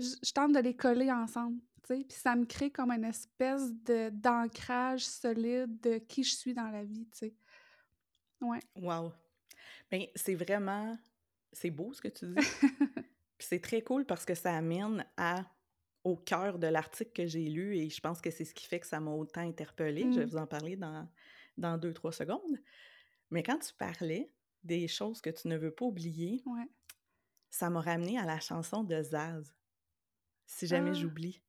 Je, 0.00 0.06
je 0.22 0.32
tente 0.32 0.52
de 0.52 0.58
les 0.58 0.74
coller 0.74 1.10
ensemble, 1.12 1.60
tu 1.82 1.94
sais, 1.94 2.04
puis 2.04 2.16
ça 2.16 2.34
me 2.34 2.46
crée 2.46 2.70
comme 2.70 2.90
une 2.90 3.04
espèce 3.04 3.70
de 3.84 4.08
d'ancrage 4.08 5.04
solide 5.04 5.78
de 5.80 5.98
qui 5.98 6.24
je 6.24 6.34
suis 6.34 6.54
dans 6.54 6.68
la 6.70 6.82
vie, 6.82 7.06
tu 7.12 7.18
sais. 7.18 7.34
Ouais. 8.40 8.60
Wow. 8.76 9.12
Ben, 9.90 10.06
c'est 10.16 10.34
vraiment... 10.34 10.96
C'est 11.52 11.70
beau 11.70 11.92
ce 11.92 12.00
que 12.00 12.08
tu 12.08 12.26
dis. 12.28 12.34
Puis 13.36 13.46
c'est 13.46 13.60
très 13.60 13.82
cool 13.82 14.06
parce 14.06 14.24
que 14.24 14.34
ça 14.34 14.56
amène 14.56 15.04
à 15.18 15.44
au 16.04 16.16
cœur 16.16 16.58
de 16.58 16.66
l'article 16.66 17.12
que 17.12 17.26
j'ai 17.26 17.44
lu 17.44 17.76
et 17.76 17.90
je 17.90 18.00
pense 18.00 18.20
que 18.22 18.30
c'est 18.30 18.44
ce 18.46 18.54
qui 18.54 18.66
fait 18.66 18.80
que 18.80 18.86
ça 18.86 18.98
m'a 19.00 19.10
autant 19.10 19.42
interpellée. 19.42 20.06
Je 20.10 20.20
vais 20.20 20.24
Mmh. 20.26 20.30
vous 20.30 20.36
en 20.38 20.46
parler 20.46 20.76
dans, 20.76 21.06
dans 21.56 21.78
deux, 21.78 21.92
trois 21.92 22.12
secondes. 22.12 22.58
Mais 23.30 23.42
quand 23.42 23.58
tu 23.58 23.72
parlais 23.74 24.30
des 24.62 24.88
choses 24.88 25.20
que 25.20 25.30
tu 25.30 25.48
ne 25.48 25.56
veux 25.56 25.70
pas 25.74 25.84
oublier, 25.86 26.42
Ouais. 26.46 26.68
ça 27.50 27.70
m'a 27.70 27.80
ramené 27.80 28.18
à 28.18 28.24
la 28.24 28.38
chanson 28.40 28.84
de 28.84 29.02
Zaz. 29.02 29.54
Si 30.46 30.66
jamais 30.66 30.90
Ah! 30.90 30.94
j'oublie. 30.94 31.42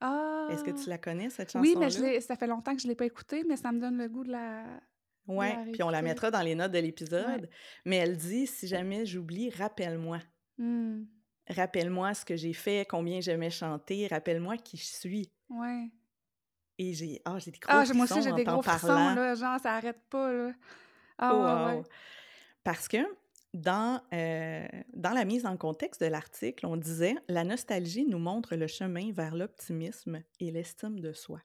Ah! 0.00 0.48
Est-ce 0.50 0.64
que 0.64 0.70
tu 0.70 0.88
la 0.88 0.98
connais, 0.98 1.30
cette 1.30 1.52
Oui, 1.54 1.74
mais 1.78 1.90
je 1.90 1.96
chanson-là? 1.98 2.20
ça 2.20 2.36
fait 2.36 2.46
longtemps 2.46 2.74
que 2.74 2.80
je 2.82 2.88
l'ai 2.88 2.94
pas 2.94 3.04
écoutée, 3.06 3.44
mais 3.44 3.56
ça 3.56 3.70
me 3.72 3.80
donne 3.80 3.98
le 3.98 4.08
goût 4.08 4.24
de 4.24 4.30
la 4.32 4.64
la 5.28 5.64
puis 5.72 5.82
on 5.84 5.90
la 5.90 6.02
mettra 6.02 6.30
dans 6.32 6.40
les 6.42 6.54
notes 6.56 6.72
de 6.72 6.78
Ouais. 6.78 6.82
l'épisode. 6.82 7.48
Mais 7.84 7.96
elle 7.96 8.16
dit 8.16 8.46
Si 8.46 8.66
jamais 8.66 9.04
j'oublie, 9.06 9.50
rappelle-moi. 9.50 10.20
Mmh. 10.58 11.02
Rappelle-moi 11.48 12.14
ce 12.14 12.24
que 12.24 12.36
j'ai 12.36 12.52
fait, 12.52 12.86
combien 12.88 13.20
j'aimais 13.20 13.50
chanter, 13.50 14.06
rappelle-moi 14.08 14.56
qui 14.56 14.76
je 14.76 14.86
suis. 14.86 15.30
Ouais. 15.48 15.90
Et 16.82 16.94
j'ai 16.94 17.20
ah, 17.26 17.38
j'ai 17.38 17.50
des 17.50 17.58
gros 17.58 17.70
Ah, 17.72 17.84
moi 17.94 18.04
aussi, 18.06 18.22
j'ai 18.22 18.32
des 18.32 18.44
gros 18.44 18.62
frissons, 18.62 18.88
là, 19.14 19.34
genre, 19.34 19.60
ça 19.60 19.74
arrête 19.74 20.00
pas, 20.08 20.32
là. 20.32 20.52
Ah 21.18 21.36
ouais, 21.36 21.42
Wow! 21.42 21.80
ouais. 21.80 21.84
Parce 22.64 22.88
que 22.88 22.98
dans, 23.52 24.02
euh, 24.14 24.66
dans 24.94 25.10
la 25.12 25.24
mise 25.24 25.44
en 25.46 25.56
contexte 25.56 26.00
de 26.02 26.06
l'article, 26.06 26.66
on 26.66 26.76
disait 26.76 27.16
La 27.28 27.44
nostalgie 27.44 28.06
nous 28.06 28.18
montre 28.18 28.56
le 28.56 28.66
chemin 28.66 29.12
vers 29.12 29.36
l'optimisme 29.36 30.22
et 30.40 30.50
l'estime 30.50 31.00
de 31.00 31.12
soi. 31.12 31.40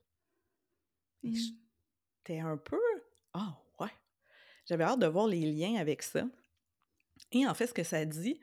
Et 1.22 1.28
Mmh. 1.28 1.34
j'étais 1.34 2.40
un 2.40 2.56
peu 2.56 2.80
Ah, 3.34 3.58
ouais! 3.80 3.90
J'avais 4.66 4.84
hâte 4.84 5.00
de 5.00 5.06
voir 5.06 5.26
les 5.28 5.40
liens 5.52 5.76
avec 5.76 6.02
ça. 6.02 6.24
Et 7.32 7.46
en 7.46 7.54
fait, 7.54 7.66
ce 7.66 7.74
que 7.74 7.82
ça 7.84 8.04
dit, 8.04 8.40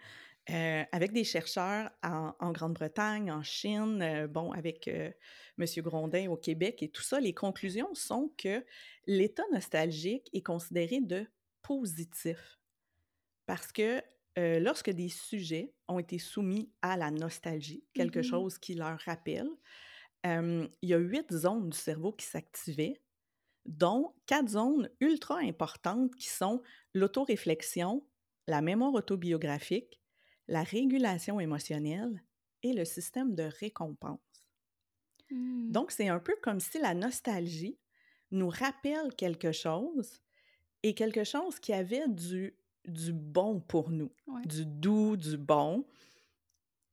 euh, 0.49 0.83
avec 0.91 1.13
des 1.13 1.23
chercheurs 1.23 1.89
en, 2.03 2.33
en 2.39 2.51
Grande-Bretagne, 2.51 3.31
en 3.31 3.43
Chine, 3.43 4.01
euh, 4.01 4.27
bon, 4.27 4.51
avec 4.51 4.87
euh, 4.89 5.11
M. 5.57 5.65
Grondin 5.77 6.29
au 6.29 6.37
Québec 6.37 6.83
et 6.83 6.89
tout 6.89 7.01
ça, 7.01 7.19
les 7.19 7.33
conclusions 7.33 7.93
sont 7.95 8.33
que 8.37 8.65
l'état 9.07 9.43
nostalgique 9.53 10.29
est 10.33 10.41
considéré 10.41 10.99
de 11.01 11.25
positif. 11.61 12.59
Parce 13.45 13.71
que 13.71 14.01
euh, 14.37 14.59
lorsque 14.59 14.89
des 14.89 15.09
sujets 15.09 15.73
ont 15.87 15.99
été 15.99 16.17
soumis 16.19 16.71
à 16.81 16.97
la 16.97 17.11
nostalgie, 17.11 17.85
quelque 17.93 18.19
Mhm. 18.19 18.23
chose 18.23 18.57
qui 18.57 18.73
leur 18.75 18.99
rappelle, 18.99 19.49
il 20.25 20.69
y 20.81 20.93
a 20.93 20.97
huit 20.97 21.31
zones 21.33 21.69
du 21.69 21.77
cerveau 21.77 22.13
qui 22.13 22.25
s'activaient, 22.25 23.01
dont 23.65 24.13
quatre 24.25 24.49
zones 24.49 24.89
ultra 25.01 25.39
importantes 25.39 26.15
qui 26.15 26.27
sont 26.29 26.61
l'autoréflexion, 26.93 28.07
la 28.47 28.61
mémoire 28.61 28.93
autobiographique, 28.93 30.01
la 30.47 30.63
régulation 30.63 31.39
émotionnelle 31.39 32.23
et 32.63 32.73
le 32.73 32.85
système 32.85 33.35
de 33.35 33.43
récompense. 33.43 34.19
Mmh. 35.29 35.71
Donc, 35.71 35.91
c'est 35.91 36.07
un 36.09 36.19
peu 36.19 36.35
comme 36.41 36.59
si 36.59 36.79
la 36.79 36.93
nostalgie 36.93 37.79
nous 38.31 38.49
rappelle 38.49 39.13
quelque 39.15 39.51
chose 39.51 40.21
et 40.83 40.95
quelque 40.95 41.23
chose 41.23 41.59
qui 41.59 41.73
avait 41.73 42.07
du, 42.07 42.57
du 42.85 43.13
bon 43.13 43.61
pour 43.61 43.89
nous, 43.91 44.11
Ouais. 44.27 44.41
du 44.45 44.65
doux, 44.65 45.17
du 45.17 45.37
bon. 45.37 45.85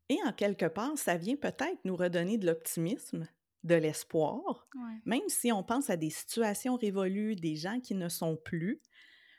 Et 0.09 0.19
en 0.27 0.33
quelque 0.33 0.67
part, 0.67 0.99
ça 0.99 1.17
vient 1.17 1.37
peut-être 1.37 1.85
nous 1.85 1.97
redonner 1.97 2.37
de 2.39 2.47
l'optimisme, 2.47 3.29
de 3.63 3.75
l'espoir, 3.75 4.69
Ouais. 4.75 5.01
même 5.05 5.29
si 5.29 5.53
on 5.53 5.63
pense 5.63 5.91
à 5.91 5.97
des 5.97 6.11
situations 6.11 6.77
révolues, 6.77 7.37
des 7.37 7.57
gens 7.57 7.81
qui 7.81 7.95
ne 7.95 8.09
sont 8.09 8.37
plus, 8.37 8.81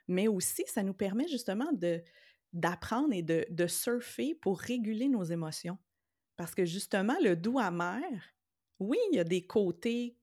mais 0.07 0.27
aussi 0.27 0.63
ça 0.67 0.83
nous 0.83 0.93
permet 0.93 1.27
justement 1.27 1.71
de 1.73 2.03
d'apprendre 2.53 3.13
et 3.13 3.21
de, 3.23 3.45
de 3.49 3.67
surfer 3.67 4.35
pour 4.35 4.59
réguler 4.59 5.07
nos 5.07 5.23
émotions. 5.23 5.77
Parce 6.35 6.55
que 6.55 6.65
justement, 6.65 7.15
le 7.21 7.35
doux 7.35 7.59
amer, 7.59 8.01
oui, 8.79 8.97
il 9.11 9.15
y 9.15 9.19
a 9.19 9.23
des 9.23 9.45
côtés 9.45 10.17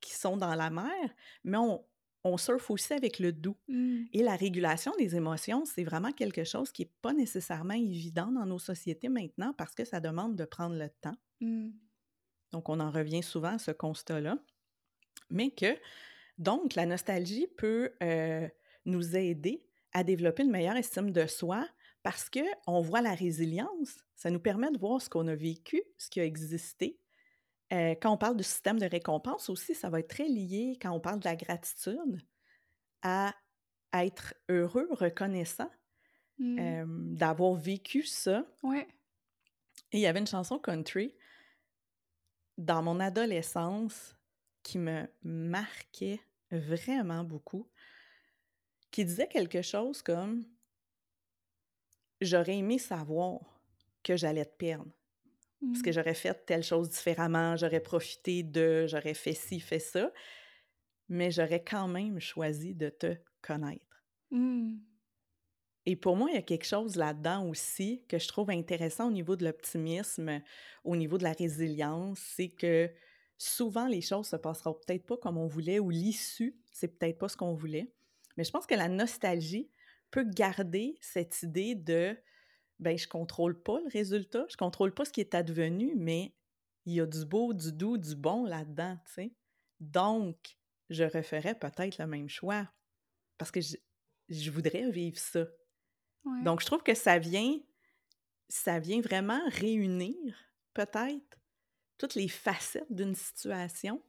qui 0.00 0.12
sont 0.12 0.36
dans 0.36 0.54
la 0.54 0.70
mer, 0.70 1.10
mais 1.42 1.56
on, 1.56 1.84
on 2.24 2.38
surfe 2.38 2.70
aussi 2.70 2.92
avec 2.92 3.18
le 3.18 3.32
doux. 3.32 3.56
Mmh. 3.68 4.04
Et 4.12 4.22
la 4.22 4.36
régulation 4.36 4.92
des 4.98 5.14
émotions, 5.14 5.64
c'est 5.64 5.84
vraiment 5.84 6.12
quelque 6.12 6.44
chose 6.44 6.72
qui 6.72 6.82
n'est 6.82 6.92
pas 7.02 7.12
nécessairement 7.12 7.74
évident 7.74 8.32
dans 8.32 8.46
nos 8.46 8.58
sociétés 8.58 9.08
maintenant 9.08 9.52
parce 9.52 9.74
que 9.74 9.84
ça 9.84 10.00
demande 10.00 10.34
de 10.36 10.44
prendre 10.44 10.76
le 10.76 10.88
temps. 11.00 11.16
Mmh. 11.40 11.70
Donc, 12.52 12.68
on 12.68 12.80
en 12.80 12.90
revient 12.90 13.22
souvent 13.22 13.54
à 13.54 13.58
ce 13.58 13.72
constat-là. 13.72 14.38
Mais 15.30 15.50
que, 15.50 15.76
donc, 16.38 16.74
la 16.74 16.86
nostalgie 16.86 17.46
peut 17.56 17.90
euh, 18.02 18.48
nous 18.84 19.16
aider 19.16 19.66
à 19.94 20.04
développer 20.04 20.42
une 20.42 20.50
meilleure 20.50 20.76
estime 20.76 21.10
de 21.10 21.26
soi 21.26 21.66
parce 22.02 22.28
qu'on 22.28 22.80
voit 22.82 23.00
la 23.00 23.14
résilience. 23.14 24.04
Ça 24.14 24.30
nous 24.30 24.40
permet 24.40 24.70
de 24.70 24.78
voir 24.78 25.00
ce 25.00 25.08
qu'on 25.08 25.26
a 25.28 25.34
vécu, 25.34 25.82
ce 25.96 26.10
qui 26.10 26.20
a 26.20 26.24
existé. 26.24 26.98
Euh, 27.72 27.94
quand 28.00 28.12
on 28.12 28.18
parle 28.18 28.36
du 28.36 28.44
système 28.44 28.78
de 28.78 28.86
récompense 28.86 29.48
aussi, 29.48 29.74
ça 29.74 29.88
va 29.88 30.00
être 30.00 30.08
très 30.08 30.28
lié, 30.28 30.78
quand 30.80 30.90
on 30.92 31.00
parle 31.00 31.20
de 31.20 31.24
la 31.24 31.36
gratitude, 31.36 32.20
à, 33.02 33.34
être 33.92 34.34
heureux, 34.48 34.88
reconnaissant 34.90 35.70
Mmh. 36.38 36.58
euh, 36.58 36.84
d'avoir 37.14 37.54
vécu 37.54 38.02
ça. 38.02 38.44
Ouais. 38.62 38.88
Et 39.92 39.98
il 39.98 40.00
y 40.00 40.06
avait 40.06 40.18
une 40.18 40.26
chanson 40.26 40.58
country 40.58 41.14
dans 42.58 42.82
mon 42.82 42.98
adolescence 42.98 44.16
qui 44.62 44.78
me 44.78 45.06
marquait 45.22 46.20
vraiment 46.50 47.22
beaucoup, 47.22 47.68
qui 48.94 49.04
disait 49.04 49.26
quelque 49.26 49.60
chose 49.60 50.02
comme 50.02 50.44
J'aurais 52.20 52.58
aimé 52.58 52.78
savoir 52.78 53.40
que 54.04 54.16
j'allais 54.16 54.44
te 54.44 54.56
perdre, 54.56 54.92
parce 55.72 55.82
que 55.82 55.90
Mmh. 55.90 55.92
j'aurais 55.92 56.14
fait 56.14 56.46
telle 56.46 56.62
chose 56.62 56.90
différemment, 56.90 57.56
j'aurais 57.56 57.80
profité 57.80 58.44
de, 58.44 58.86
j'aurais 58.86 59.14
fait 59.14 59.34
ci, 59.34 59.58
fait 59.60 59.80
ça, 59.80 60.12
mais 61.08 61.30
j'aurais 61.32 61.64
quand 61.64 61.88
même 61.88 62.20
choisi 62.20 62.74
de 62.74 62.88
te 62.88 63.16
connaître. 63.42 64.04
Mmh. 64.30 64.84
Et 65.86 65.96
pour 65.96 66.16
moi, 66.16 66.30
il 66.30 66.34
y 66.34 66.38
a 66.38 66.42
quelque 66.42 66.64
chose 66.64 66.96
là-dedans 66.96 67.46
aussi 67.48 68.04
que 68.08 68.18
je 68.18 68.28
trouve 68.28 68.50
intéressant 68.50 69.08
au 69.08 69.12
niveau 69.12 69.36
de 69.36 69.44
l'optimisme, 69.44 70.42
au 70.84 70.96
niveau 70.96 71.18
de 71.18 71.24
la 71.24 71.32
résilience, 71.32 72.18
c'est 72.20 72.48
que 72.48 72.90
souvent 73.36 73.86
les 73.86 74.00
choses 74.00 74.28
se 74.28 74.36
passeront 74.36 74.74
peut-être 74.74 75.04
pas 75.04 75.16
comme 75.18 75.36
on 75.36 75.46
voulait 75.46 75.78
ou 75.80 75.90
l'issue, 75.90 76.56
c'est 76.72 76.88
peut-être 76.98 77.18
pas 77.18 77.28
ce 77.28 77.36
qu'on 77.36 77.54
voulait. 77.54 77.92
Mais 78.36 78.44
je 78.44 78.50
pense 78.50 78.66
que 78.66 78.74
la 78.74 78.88
nostalgie 78.88 79.70
peut 80.10 80.24
garder 80.24 80.98
cette 81.00 81.42
idée 81.42 81.74
de 81.74 82.16
ben 82.80 82.98
je 82.98 83.06
contrôle 83.06 83.60
pas 83.62 83.78
le 83.80 83.88
résultat, 83.88 84.44
je 84.48 84.56
contrôle 84.56 84.92
pas 84.92 85.04
ce 85.04 85.12
qui 85.12 85.20
est 85.20 85.34
advenu, 85.34 85.94
mais 85.96 86.34
il 86.86 86.94
y 86.94 87.00
a 87.00 87.06
du 87.06 87.24
beau, 87.24 87.54
du 87.54 87.72
doux, 87.72 87.96
du 87.96 88.14
bon 88.14 88.44
là-dedans, 88.44 88.98
tu 89.06 89.12
sais. 89.12 89.34
Donc, 89.80 90.56
je 90.90 91.04
referais 91.04 91.54
peut-être 91.54 91.98
le 91.98 92.06
même 92.06 92.28
choix 92.28 92.68
parce 93.38 93.50
que 93.50 93.60
je, 93.60 93.76
je 94.28 94.50
voudrais 94.50 94.90
vivre 94.90 95.18
ça. 95.18 95.46
Ouais. 96.24 96.42
Donc, 96.42 96.60
je 96.60 96.66
trouve 96.66 96.82
que 96.82 96.94
ça 96.94 97.18
vient, 97.18 97.58
ça 98.48 98.78
vient 98.78 99.00
vraiment 99.00 99.40
réunir 99.48 100.36
peut-être 100.74 101.38
toutes 101.98 102.14
les 102.14 102.28
facettes 102.28 102.90
d'une 102.90 103.14
situation 103.14 104.02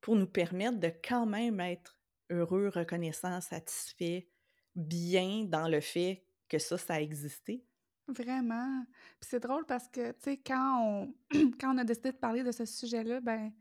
pour 0.00 0.16
nous 0.16 0.26
permettre 0.26 0.78
de 0.78 0.92
quand 1.02 1.26
même 1.26 1.60
être 1.60 1.95
heureux, 2.30 2.68
reconnaissant, 2.68 3.40
satisfait, 3.40 4.28
bien 4.74 5.44
dans 5.44 5.68
le 5.68 5.80
fait 5.80 6.24
que 6.48 6.58
ça, 6.58 6.78
ça 6.78 6.94
a 6.94 7.00
existé? 7.00 7.64
Vraiment. 8.08 8.84
Puis 9.20 9.30
c'est 9.30 9.40
drôle 9.40 9.66
parce 9.66 9.88
que, 9.88 10.12
tu 10.12 10.18
sais, 10.20 10.36
quand 10.36 10.80
on, 10.80 11.14
quand 11.60 11.74
on 11.74 11.78
a 11.78 11.84
décidé 11.84 12.12
de 12.12 12.16
parler 12.16 12.42
de 12.42 12.52
ce 12.52 12.64
sujet-là, 12.64 13.20
ben, 13.20 13.52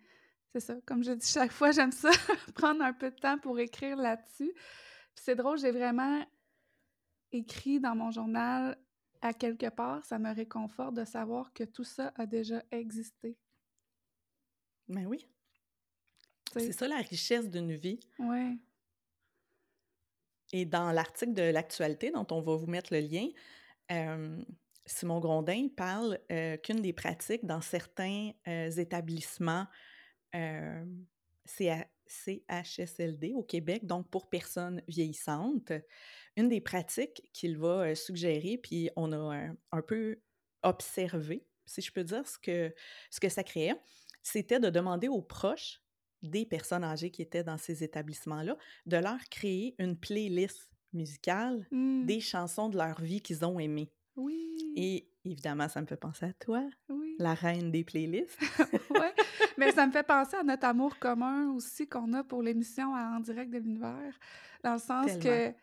c'est 0.54 0.60
ça. 0.60 0.75
Comme 0.86 1.04
je 1.04 1.12
dis 1.12 1.28
chaque 1.28 1.51
fois, 1.51 1.71
j'aime 1.71 1.91
ça, 1.91 2.12
prendre 2.56 2.84
un 2.84 2.93
peu 2.93 3.10
de 3.10 3.15
temps 3.15 3.39
pour 3.39 3.60
écrire 3.60 3.97
là-dessus. 3.97 4.54
Puis 4.54 5.23
c'est 5.23 5.36
drôle, 5.36 5.58
j'ai 5.58 5.71
vraiment 5.71 6.23
écrit 7.32 7.80
dans 7.80 7.95
mon 7.95 8.12
journal, 8.12 8.78
à 9.21 9.34
quelque 9.34 9.69
part, 9.69 10.06
ça 10.06 10.19
me 10.19 10.34
réconforte 10.34 10.93
de 10.93 11.06
savoir 11.06 11.51
que 11.54 11.63
tout 11.63 11.84
ça 11.84 12.13
a 12.15 12.25
déjà 12.25 12.63
existé. 12.71 13.38
Ben 14.88 15.08
oui. 15.08 15.28
C'est 16.56 16.72
ça 16.72 16.88
la 16.88 16.98
richesse 16.98 17.50
d'une 17.50 17.74
vie. 17.74 18.00
Ouais. 18.20 18.58
Et 20.54 20.65
dans 20.65 20.91
l'article 20.91 21.34
de 21.34 21.41
l'actualité, 21.41 22.12
dont 22.12 22.28
on 22.32 22.41
va 22.41 22.56
vous 22.56 22.68
mettre 22.68 22.94
le 22.94 23.00
lien, 23.00 23.28
euh, 23.91 24.41
Simon 24.86 25.20
Grondin 25.20 25.68
parle 25.76 26.20
euh, 26.32 26.58
qu'une 26.58 26.82
des 26.82 26.94
pratiques 26.94 27.46
dans 27.46 27.62
certains 27.62 28.32
euh, 28.48 28.70
établissements 28.72 29.65
euh, 30.36 30.86
CHSLD 32.08 33.34
au 33.34 33.44
Québec, 33.44 33.86
donc 33.86 34.10
pour 34.10 34.30
personnes 34.30 34.82
vieillissantes, 34.88 35.72
une 36.38 36.50
des 36.50 36.62
pratiques 36.62 37.30
qu'il 37.34 37.58
va 37.58 37.96
suggérer, 37.96 38.58
puis 38.58 38.89
on 38.96 39.12
a 39.12 39.18
un, 39.18 39.56
un 39.72 39.82
peu 39.82 40.20
observé, 40.63 41.46
si 41.65 41.82
je 41.82 41.91
peux 41.91 42.04
dire, 42.04 42.28
ce 42.28 42.38
que, 42.38 42.74
ce 43.10 43.20
que 43.20 43.30
ça 43.30 43.44
créait, 43.44 43.76
c'était 44.22 44.60
de 44.60 44.70
demander 44.70 45.08
aux 45.08 45.22
proches 45.22 45.82
des 46.23 46.45
personnes 46.45 46.84
âgées 46.84 47.12
qui 47.12 47.21
étaient 47.21 47.43
dans 47.43 47.58
ces 47.58 47.84
établissements-là, 47.84 48.58
de 48.86 48.97
leur 48.97 49.19
créer 49.30 49.75
une 49.80 49.97
playlist 49.97 50.69
musicale 50.93 51.67
Mm. 51.71 52.06
des 52.06 52.19
chansons 52.21 52.69
de 52.69 52.78
leur 52.78 53.01
vie 53.01 53.21
qu'ils 53.21 53.43
ont 53.45 53.60
aimées. 53.60 53.91
Oui. 54.15 54.56
Et 54.78 55.10
évidemment, 55.25 55.67
ça 55.67 55.82
me 55.82 55.86
fait 55.86 55.97
penser 55.97 56.25
à 56.28 56.34
toi, 56.34 56.63
Oui. 56.89 57.15
la 57.19 57.34
reine 57.34 57.69
des 57.71 57.84
playlists. 57.84 58.39
ouais. 58.91 59.13
Mais 59.58 59.71
ça 59.73 59.86
me 59.86 59.91
fait 59.91 60.04
penser 60.08 60.38
à 60.38 60.43
notre 60.43 60.65
amour 60.65 60.97
commun 60.99 61.51
aussi 61.51 61.88
qu'on 61.88 62.13
a 62.13 62.23
pour 62.23 62.41
l'émission 62.41 62.93
En 62.93 63.19
direct 63.19 63.51
de 63.51 63.58
l'univers. 63.58 64.17
Dans 64.63 64.73
le 64.73 64.80
sens 64.80 65.06
Tellement. 65.19 65.23
que 65.51 65.58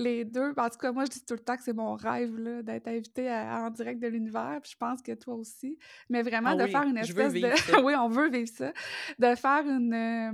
les 0.00 0.24
deux, 0.24 0.52
en 0.56 0.68
tout 0.70 0.78
cas, 0.78 0.92
moi, 0.92 1.04
je 1.04 1.10
dis 1.10 1.24
tout 1.24 1.34
le 1.34 1.40
temps 1.40 1.56
que 1.56 1.62
c'est 1.62 1.72
mon 1.74 1.94
rêve 1.94 2.34
d'être 2.64 2.88
invitée 2.88 3.28
à, 3.28 3.56
à 3.56 3.66
En 3.66 3.70
direct 3.70 4.00
de 4.00 4.08
l'univers. 4.08 4.58
Puis 4.62 4.72
je 4.72 4.76
pense 4.76 5.02
que 5.02 5.12
toi 5.12 5.34
aussi. 5.34 5.78
Mais 6.08 6.22
vraiment, 6.22 6.50
Ah 6.50 6.56
de 6.56 6.64
oui, 6.64 6.70
faire 6.70 6.82
une 6.82 6.96
espèce 6.96 7.32
de. 7.34 7.82
oui, 7.84 7.94
on 7.96 8.08
veut 8.08 8.30
vivre 8.30 8.48
ça. 8.48 8.72
De 9.18 9.34
faire 9.34 9.66
une, 9.68 9.92
euh, 9.94 10.32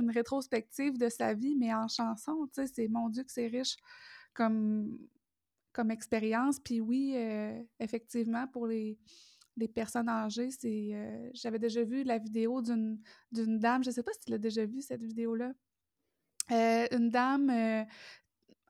une 0.00 0.10
rétrospective 0.10 0.96
de 0.98 1.08
sa 1.08 1.34
vie, 1.34 1.56
mais 1.56 1.74
en 1.74 1.88
chanson. 1.88 2.46
Tu 2.54 2.62
sais, 2.62 2.72
c'est 2.74 2.88
mon 2.88 3.08
Dieu 3.08 3.24
que 3.24 3.32
c'est 3.32 3.48
riche 3.48 3.76
comme, 4.34 4.98
comme 5.72 5.90
expérience. 5.90 6.60
Puis 6.60 6.80
oui, 6.80 7.14
euh, 7.16 7.60
effectivement, 7.80 8.46
pour 8.46 8.66
les, 8.66 8.98
personnes 9.74 10.08
âgées, 10.08 10.50
c'est. 10.52 10.90
euh, 10.92 11.30
J'avais 11.34 11.58
déjà 11.58 11.82
vu 11.82 12.04
la 12.04 12.18
vidéo 12.18 12.62
d'une 12.62 13.00
d'une 13.32 13.58
dame, 13.58 13.82
je 13.82 13.90
sais 13.90 14.04
pas 14.04 14.12
si 14.12 14.20
tu 14.20 14.30
l'as 14.30 14.38
déjà 14.38 14.64
vu, 14.64 14.80
cette 14.80 15.02
vidéo-là. 15.02 15.52
Euh, 16.50 16.86
une 16.92 17.10
dame, 17.10 17.50
euh, 17.50 17.84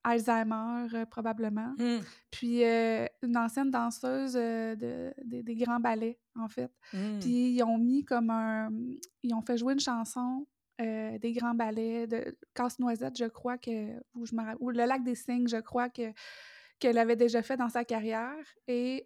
Alzheimer, 0.08 0.86
euh, 0.94 1.06
probablement. 1.06 1.74
Hum, 1.78 2.00
Puis 2.30 2.64
euh, 2.64 3.06
une 3.22 3.36
ancienne 3.36 3.70
danseuse 3.70 4.34
euh, 4.36 4.74
de, 4.76 5.12
des- 5.24 5.42
des 5.42 5.54
grands 5.54 5.80
ballets, 5.80 6.18
en 6.36 6.48
fait. 6.48 6.70
hum. 6.94 7.18
Puis 7.20 7.50
ils 7.54 7.62
ont 7.62 7.78
mis 7.78 8.04
comme 8.04 8.30
un. 8.30 8.70
Ils 9.22 9.34
ont 9.34 9.42
fait 9.42 9.56
jouer 9.58 9.72
une 9.74 9.80
chanson 9.80 10.46
des 10.80 11.32
grands 11.36 11.54
ballets 11.54 12.06
de 12.06 12.38
Casse-Noisette, 12.54 13.18
je 13.18 13.24
crois 13.24 13.58
que. 13.58 13.96
Ou, 14.14 14.26
je 14.26 14.32
ou 14.60 14.70
Le 14.70 14.84
Lac 14.86 15.02
des 15.02 15.16
Cygnes, 15.16 15.48
je 15.48 15.56
crois 15.56 15.88
que 15.88 16.12
qu'elle 16.78 16.98
avait 16.98 17.16
déjà 17.16 17.42
fait 17.42 17.56
dans 17.56 17.68
sa 17.68 17.84
carrière. 17.84 18.36
Et 18.68 19.04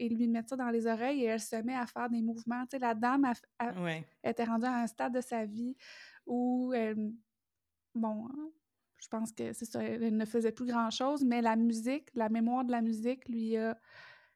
ils 0.00 0.16
lui 0.16 0.28
mettent 0.28 0.48
ça 0.48 0.56
dans 0.56 0.70
les 0.70 0.86
oreilles 0.86 1.20
et 1.24 1.26
elle 1.26 1.40
se 1.40 1.56
met 1.56 1.74
à 1.76 1.84
faire 1.86 2.08
des 2.08 2.22
mouvements. 2.22 2.62
Tu 2.62 2.68
sais, 2.70 2.78
la 2.78 2.94
dame 2.94 3.26
a- 3.26 3.34
a- 3.58 3.82
Ouais. 3.82 4.06
était 4.24 4.44
rendue 4.44 4.64
à 4.64 4.76
un 4.76 4.86
stade 4.86 5.12
de 5.14 5.20
sa 5.20 5.44
vie 5.44 5.76
où 6.26 6.72
elle. 6.74 7.12
Bon. 7.94 8.26
Je 9.00 9.08
pense 9.08 9.32
que 9.32 9.52
c'est 9.52 9.64
ça, 9.64 9.82
elle 9.82 10.16
ne 10.16 10.24
faisait 10.24 10.52
plus 10.52 10.66
grand-chose, 10.66 11.24
mais 11.24 11.40
la 11.40 11.56
musique, 11.56 12.10
la 12.14 12.28
mémoire 12.28 12.64
de 12.64 12.72
la 12.72 12.82
musique 12.82 13.28
lui 13.28 13.56
a 13.56 13.76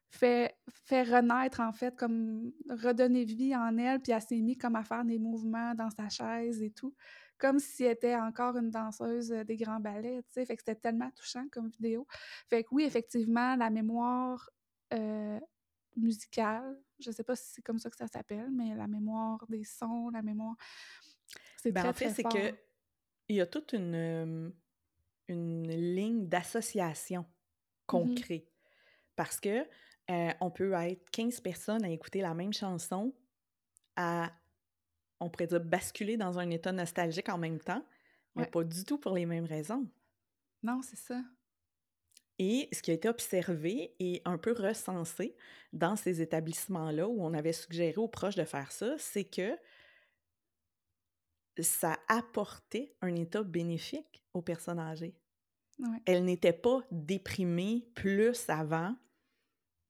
fait, 0.09 0.55
fait 0.69 1.03
renaître, 1.03 1.59
en 1.59 1.71
fait, 1.71 1.95
comme 1.95 2.51
redonner 2.69 3.25
vie 3.25 3.55
en 3.55 3.77
elle, 3.77 4.01
puis 4.01 4.11
elle 4.11 4.21
s'est 4.21 4.41
mise 4.41 4.57
comme 4.57 4.75
à 4.75 4.83
faire 4.83 5.05
des 5.05 5.19
mouvements 5.19 5.75
dans 5.75 5.89
sa 5.91 6.09
chaise 6.09 6.61
et 6.61 6.71
tout, 6.71 6.95
comme 7.37 7.59
si 7.59 7.83
elle 7.83 7.91
était 7.91 8.15
encore 8.15 8.57
une 8.57 8.71
danseuse 8.71 9.31
euh, 9.31 9.43
des 9.43 9.57
grands 9.57 9.79
ballets, 9.79 10.23
tu 10.23 10.33
sais, 10.33 10.45
fait 10.45 10.55
que 10.55 10.63
c'était 10.65 10.79
tellement 10.79 11.11
touchant 11.11 11.45
comme 11.51 11.67
vidéo. 11.69 12.07
Fait 12.49 12.63
que 12.63 12.69
oui, 12.71 12.83
effectivement, 12.83 13.55
la 13.55 13.69
mémoire 13.69 14.49
euh, 14.93 15.39
musicale, 15.95 16.79
je 16.99 17.11
sais 17.11 17.23
pas 17.23 17.35
si 17.35 17.51
c'est 17.53 17.61
comme 17.61 17.77
ça 17.77 17.89
que 17.89 17.97
ça 17.97 18.07
s'appelle, 18.07 18.49
mais 18.51 18.73
la 18.75 18.87
mémoire 18.87 19.45
des 19.49 19.63
sons, 19.63 20.09
la 20.09 20.21
mémoire... 20.21 20.55
C'est 21.57 21.71
Ben, 21.71 21.81
très, 21.81 21.89
en 21.89 21.93
fait, 21.93 22.05
très 22.05 22.13
c'est 22.13 22.23
que 22.23 22.55
il 23.29 23.37
y 23.37 23.41
a 23.41 23.45
toute 23.47 23.73
une, 23.73 23.95
euh, 23.95 24.49
une 25.27 25.69
ligne 25.69 26.27
d'association 26.27 27.25
qu'on 27.87 28.07
Mhm. 28.07 28.09
crée. 28.09 28.49
Parce 29.15 29.39
que 29.39 29.67
euh, 30.11 30.31
on 30.41 30.51
peut 30.51 30.73
être 30.73 31.09
15 31.11 31.41
personnes 31.41 31.85
à 31.85 31.89
écouter 31.91 32.21
la 32.21 32.33
même 32.35 32.53
chanson, 32.53 33.15
à, 33.97 34.33
on 35.19 35.29
pourrait 35.29 35.47
dire, 35.47 35.61
basculer 35.61 36.17
dans 36.17 36.39
un 36.39 36.49
état 36.51 36.71
nostalgique 36.73 37.29
en 37.29 37.37
même 37.39 37.59
temps, 37.59 37.85
mais 38.35 38.45
Ouais. 38.45 38.47
pas 38.47 38.63
du 38.65 38.85
tout 38.85 38.99
pour 38.99 39.13
les 39.15 39.25
mêmes 39.27 39.45
raisons. 39.45 39.89
Non, 40.63 40.81
c'est 40.81 40.97
ça. 40.97 41.23
Et 42.37 42.67
ce 42.73 42.81
qui 42.81 42.91
a 42.91 42.93
été 42.93 43.07
observé 43.07 43.95
et 43.99 44.21
un 44.25 44.37
peu 44.37 44.51
recensé 44.51 45.35
dans 45.73 45.95
ces 45.95 46.21
établissements-là 46.21 47.07
où 47.07 47.21
on 47.23 47.33
avait 47.33 47.53
suggéré 47.53 47.95
aux 47.97 48.07
proches 48.09 48.35
de 48.35 48.43
faire 48.43 48.71
ça, 48.71 48.95
c'est 48.97 49.23
que 49.23 49.57
ça 51.63 51.97
apportait 52.07 52.95
un 53.01 53.15
état 53.15 53.43
bénéfique 53.43 54.23
aux 54.33 54.41
personnes 54.41 54.79
âgées. 54.79 55.15
Ouais. 55.79 56.01
Elles 56.05 56.25
n'étaient 56.25 56.53
pas 56.53 56.81
déprimées 56.91 57.87
plus 57.95 58.49
avant. 58.49 58.95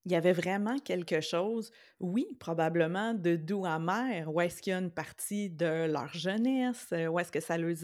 Il 0.06 0.12
y 0.12 0.16
avait 0.16 0.34
vraiment 0.34 0.78
quelque 0.78 1.20
chose, 1.20 1.72
oui, 2.00 2.28
probablement 2.40 3.16
de 3.16 3.36
doux 3.36 3.66
amer, 3.66 4.32
où 4.32 4.40
est-ce 4.40 4.62
qu'il 4.62 4.70
y 4.72 4.74
a 4.76 4.78
une 4.80 4.92
partie 4.92 5.50
de 5.50 5.92
leur 5.92 6.14
jeunesse, 6.14 6.90
euh, 6.94 7.08
où 7.08 7.18
est-ce 7.18 7.32
que 7.32 7.40
ça 7.40 7.58
leur 7.58 7.76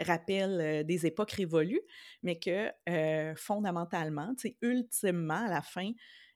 rappelle 0.00 0.60
euh, 0.60 0.82
des 0.82 1.06
époques 1.06 1.30
révolues, 1.30 1.80
mais 2.24 2.40
que 2.40 2.72
euh, 2.88 3.34
fondamentalement, 3.36 4.34
ultimement, 4.62 5.46
à 5.46 5.48
la 5.48 5.62
fin 5.62 5.92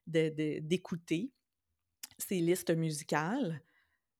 de- 0.06 0.28
de- 0.28 0.60
d'écouter 0.60 1.32
ces 2.18 2.36
listes 2.40 2.70
musicales, 2.70 3.60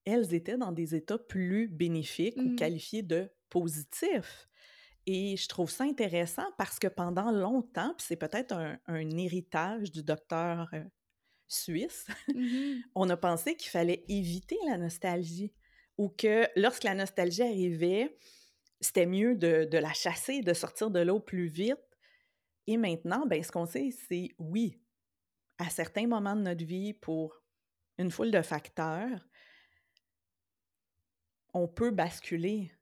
elles 0.05 0.35
étaient 0.35 0.59
dans 0.59 0.73
des 0.73 0.95
états 0.95 1.19
plus 1.19 1.69
bénéfiques 1.69 2.45
ou 2.45 2.51
Mm. 2.51 2.57
qualifiés 2.57 3.03
de 3.03 3.31
positifs. 3.51 4.49
Et 5.07 5.37
je 5.37 5.49
trouve 5.49 5.71
ça 5.71 5.85
intéressant 5.85 6.47
parce 6.59 6.79
que 6.79 6.89
pendant 6.89 7.31
longtemps, 7.33 7.95
puis 7.97 8.07
c'est 8.09 8.17
peut-être 8.17 8.53
un, 8.55 8.79
un 8.87 9.11
héritage 9.19 9.93
du 9.93 10.03
docteur 10.03 10.69
euh, 10.75 10.85
suisse, 11.49 12.07
Mhm. 12.35 12.85
on 12.95 13.09
a 13.11 13.17
pensé 13.17 13.57
qu'il 13.57 13.71
fallait 13.71 14.05
éviter 14.09 14.57
la 14.69 14.79
nostalgie 14.79 15.55
ou 15.99 16.09
que 16.11 16.47
lorsque 16.57 16.85
la 16.85 16.95
nostalgie 16.95 17.43
arrivait, 17.43 18.19
c'était 18.81 19.07
mieux 19.07 19.37
de, 19.37 19.67
de 19.71 19.79
la 19.79 19.93
chasser, 19.95 20.43
de 20.43 20.55
sortir 20.55 20.91
de 20.91 21.01
l'eau 21.01 21.21
plus 21.21 21.47
vite. 21.49 21.79
Et 22.67 22.77
maintenant, 22.77 23.27
ben, 23.27 23.43
ce 23.43 23.53
qu'on 23.53 23.67
sait, 23.67 23.91
c'est 24.09 24.29
oui, 24.39 24.81
à 25.59 25.71
certains 25.71 26.07
moments 26.07 26.37
de 26.37 26.43
notre 26.43 26.65
vie, 26.65 26.95
pour 26.95 27.43
une 27.99 28.11
foule 28.11 28.31
de 28.33 28.43
facteurs, 28.43 29.27
on 31.55 31.69
peut 31.69 31.91
basculer 31.91 32.73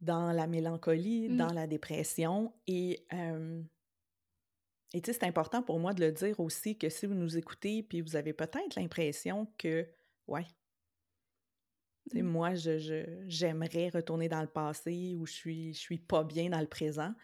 dans 0.00 0.32
la 0.32 0.46
mélancolie, 0.48 1.28
Mm. 1.28 1.36
dans 1.36 1.52
la 1.52 1.66
dépression. 1.66 2.54
Et, 2.66 3.06
euh, 3.12 3.62
et 4.92 5.00
tu 5.02 5.12
sais, 5.12 5.18
c'est 5.20 5.26
important 5.26 5.62
pour 5.62 5.78
moi 5.80 5.92
de 5.92 6.04
le 6.04 6.12
dire 6.12 6.38
aussi 6.40 6.78
que 6.78 6.88
si 6.88 7.06
vous 7.06 7.14
nous 7.14 7.36
écoutez, 7.36 7.82
puis 7.82 8.00
vous 8.00 8.16
avez 8.16 8.32
peut-être 8.32 8.76
l'impression 8.76 9.46
que, 9.58 9.88
ouais, 10.28 10.46
tu 12.10 12.18
sais, 12.18 12.22
Mm. 12.22 12.26
moi, 12.26 12.54
je, 12.54 13.24
j'aimerais 13.26 13.88
retourner 13.88 14.28
dans 14.28 14.42
le 14.42 14.46
passé 14.48 15.14
ou 15.16 15.26
je 15.26 15.32
suis, 15.32 15.72
je 15.74 15.78
suis 15.78 15.98
pas 15.98 16.24
bien 16.24 16.50
dans 16.50 16.60
le 16.60 16.66
présent, 16.66 17.14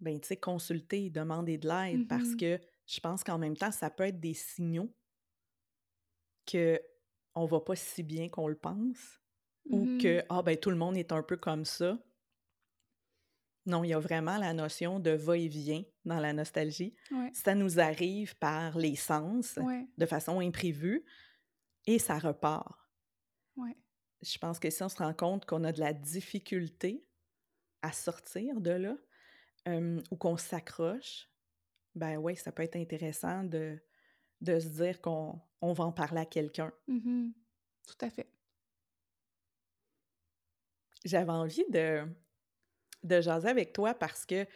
ben, 0.00 0.20
tu 0.20 0.28
sais, 0.28 0.36
consulter, 0.36 1.10
demander 1.10 1.58
de 1.58 1.68
l'aide 1.68 2.06
parce 2.08 2.30
Mhm. 2.30 2.36
que 2.36 2.60
je 2.86 3.00
pense 3.00 3.24
qu'en 3.24 3.38
même 3.38 3.56
temps, 3.56 3.72
ça 3.72 3.90
peut 3.90 4.04
être 4.04 4.20
des 4.20 4.34
signaux 4.34 4.94
que 6.46 6.80
on 7.34 7.46
va 7.46 7.60
pas 7.60 7.76
si 7.76 8.02
bien 8.02 8.28
qu'on 8.28 8.48
le 8.48 8.56
pense 8.56 9.20
ou 9.70 9.84
Mhm. 9.84 9.98
que, 10.00 10.24
ah, 10.28 10.42
ben, 10.42 10.56
tout 10.56 10.70
le 10.70 10.76
monde 10.76 10.96
est 10.96 11.12
un 11.12 11.22
peu 11.22 11.36
comme 11.36 11.64
ça. 11.64 11.98
Non, 13.66 13.82
il 13.82 13.88
y 13.88 13.94
a 13.94 13.98
vraiment 13.98 14.36
la 14.36 14.52
notion 14.52 15.00
de 15.00 15.10
va-et-vient 15.10 15.84
dans 16.04 16.20
la 16.20 16.34
nostalgie. 16.34 16.94
Ouais. 17.10 17.30
Ça 17.32 17.54
nous 17.54 17.80
arrive 17.80 18.36
par 18.36 18.76
les 18.76 18.94
sens, 18.94 19.56
Ouais. 19.56 19.86
de 19.96 20.04
façon 20.06 20.40
imprévue, 20.40 21.04
et 21.86 21.98
ça 21.98 22.18
repart. 22.18 22.78
Ouais. 23.56 23.76
Je 24.20 24.36
pense 24.38 24.58
que 24.58 24.68
si 24.68 24.82
on 24.82 24.88
se 24.90 24.96
rend 24.98 25.14
compte 25.14 25.46
qu'on 25.46 25.64
a 25.64 25.72
de 25.72 25.80
la 25.80 25.94
difficulté 25.94 27.06
à 27.80 27.92
sortir 27.92 28.60
de 28.60 28.70
là, 28.72 28.96
euh, 29.68 30.02
ou 30.10 30.16
qu'on 30.16 30.36
s'accroche, 30.36 31.30
ben 31.94 32.18
oui, 32.18 32.36
ça 32.36 32.52
peut 32.52 32.62
être 32.62 32.76
intéressant 32.76 33.44
de, 33.44 33.78
de 34.42 34.60
se 34.60 34.68
dire 34.68 35.00
qu'on 35.00 35.40
on 35.62 35.72
va 35.72 35.84
en 35.84 35.92
parler 35.92 36.20
à 36.20 36.26
quelqu'un. 36.26 36.72
Mhm. 36.86 37.32
Tout 37.86 38.04
à 38.04 38.10
fait. 38.10 38.28
J'avais 41.04 41.30
envie 41.30 41.64
de, 41.70 42.06
de 43.02 43.20
jaser 43.20 43.48
avec 43.48 43.72
toi 43.72 43.94
parce 43.94 44.24
que, 44.26 44.46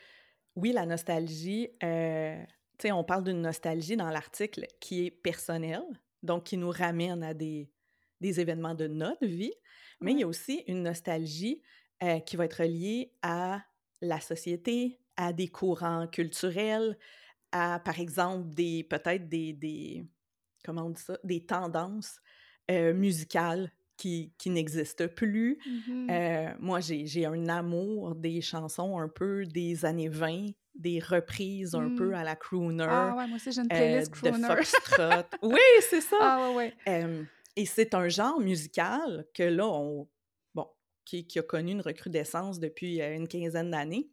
oui, 0.56 0.72
la 0.72 0.87
nostalgie, 0.87 1.70
euh, 1.82 2.42
tu 2.78 2.88
sais, 2.88 2.92
on 2.92 3.04
parle 3.04 3.24
d'une 3.24 3.42
nostalgie 3.42 3.96
dans 3.96 4.11
l'article 4.11 4.66
qui 4.80 5.06
est 5.06 5.11
personnelle, 5.11 5.84
donc 6.22 6.44
qui 6.44 6.56
nous 6.56 6.70
ramène 6.70 7.22
à 7.22 7.34
des, 7.34 7.70
des 8.20 8.40
événements 8.40 8.74
de 8.74 8.87
notre 8.87 9.26
vie, 9.26 9.52
mais 10.00 10.12
il 10.12 10.20
y 10.20 10.22
a 10.22 10.26
aussi 10.28 10.64
une 10.66 10.82
nostalgie 10.82 11.62
euh, 12.02 12.20
qui 12.20 12.37
va 12.37 12.44
être 12.44 12.64
liée 12.64 13.12
à 13.22 13.62
la 14.00 14.20
société, 14.20 15.00
à 15.16 15.32
des 15.32 15.48
courants 15.48 16.06
culturels, 16.06 16.96
à, 17.52 17.80
par 17.80 17.98
exemple, 17.98 18.48
des 18.54 18.84
peut-être 18.84 19.28
des, 19.28 19.52
des, 19.52 20.06
comment 20.64 20.84
on 20.84 20.90
dit 20.90 21.02
ça, 21.02 21.18
des 21.24 21.44
tendances 21.44 22.20
euh, 22.70 22.92
musicales 22.94 23.72
qui, 23.98 24.32
qui 24.38 24.48
n'existent 24.50 25.08
plus. 25.08 25.58
Mhm. 25.66 26.08
Euh, 26.11 26.54
moi, 26.61 26.80
j'ai 26.80 27.04
j'ai 27.06 27.26
un 27.26 27.48
amour 27.48 28.14
des 28.14 28.40
chansons 28.40 28.98
un 28.98 29.08
peu 29.08 29.44
des 29.44 29.84
années 29.84 30.08
20, 30.08 30.46
des 30.74 31.00
reprises 31.00 31.74
un 31.74 31.94
peu 31.94 32.11
Mm. 32.12 32.14
à 32.14 32.24
la 32.24 32.37
crooner, 32.37 32.87
Ah 32.88 33.14
ouais, 33.16 33.26
moi 33.26 33.37
aussi 33.37 33.52
j'ai 33.52 33.61
une 33.61 33.66
euh, 33.72 33.76
playlist 33.76 34.12
de 34.14 34.30
crooner. 34.30 34.46
foxtrot. 34.46 35.24
oui, 35.42 35.61
c'est 35.90 36.00
ça! 36.00 36.16
ah 36.20 36.48
ouais, 36.50 36.56
ouais. 36.56 36.74
Euh, 36.88 37.24
et 37.56 37.66
c'est 37.66 37.92
un 37.94 38.08
genre 38.08 38.38
musical 38.40 39.26
que 39.34 39.42
là, 39.42 39.66
on, 39.66 40.08
bon, 40.54 40.68
qui, 41.04 41.26
qui 41.26 41.38
a 41.40 41.42
connu 41.42 41.72
une 41.72 41.80
recrudescence 41.82 42.61
depuis 42.61 43.02
euh, 43.02 43.16
une 43.16 43.26
quinzaine 43.28 43.72
d'années. 43.72 44.08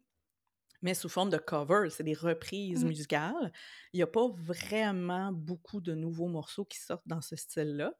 mais 0.82 0.94
sous 0.94 1.08
forme 1.08 1.30
de 1.30 1.38
cover, 1.38 1.88
c'est 1.90 2.02
des 2.04 2.14
reprises 2.14 2.84
Mmh. 2.84 2.88
musicales. 2.88 3.52
Il 3.92 4.00
y 4.00 4.02
a 4.02 4.06
pas 4.08 4.28
vraiment 4.28 5.30
beaucoup 5.32 5.80
de 5.80 5.94
nouveaux 5.94 6.28
morceaux 6.28 6.64
qui 6.64 6.78
sortent 6.80 7.06
dans 7.06 7.20
ce 7.22 7.36
style-là. 7.36 7.92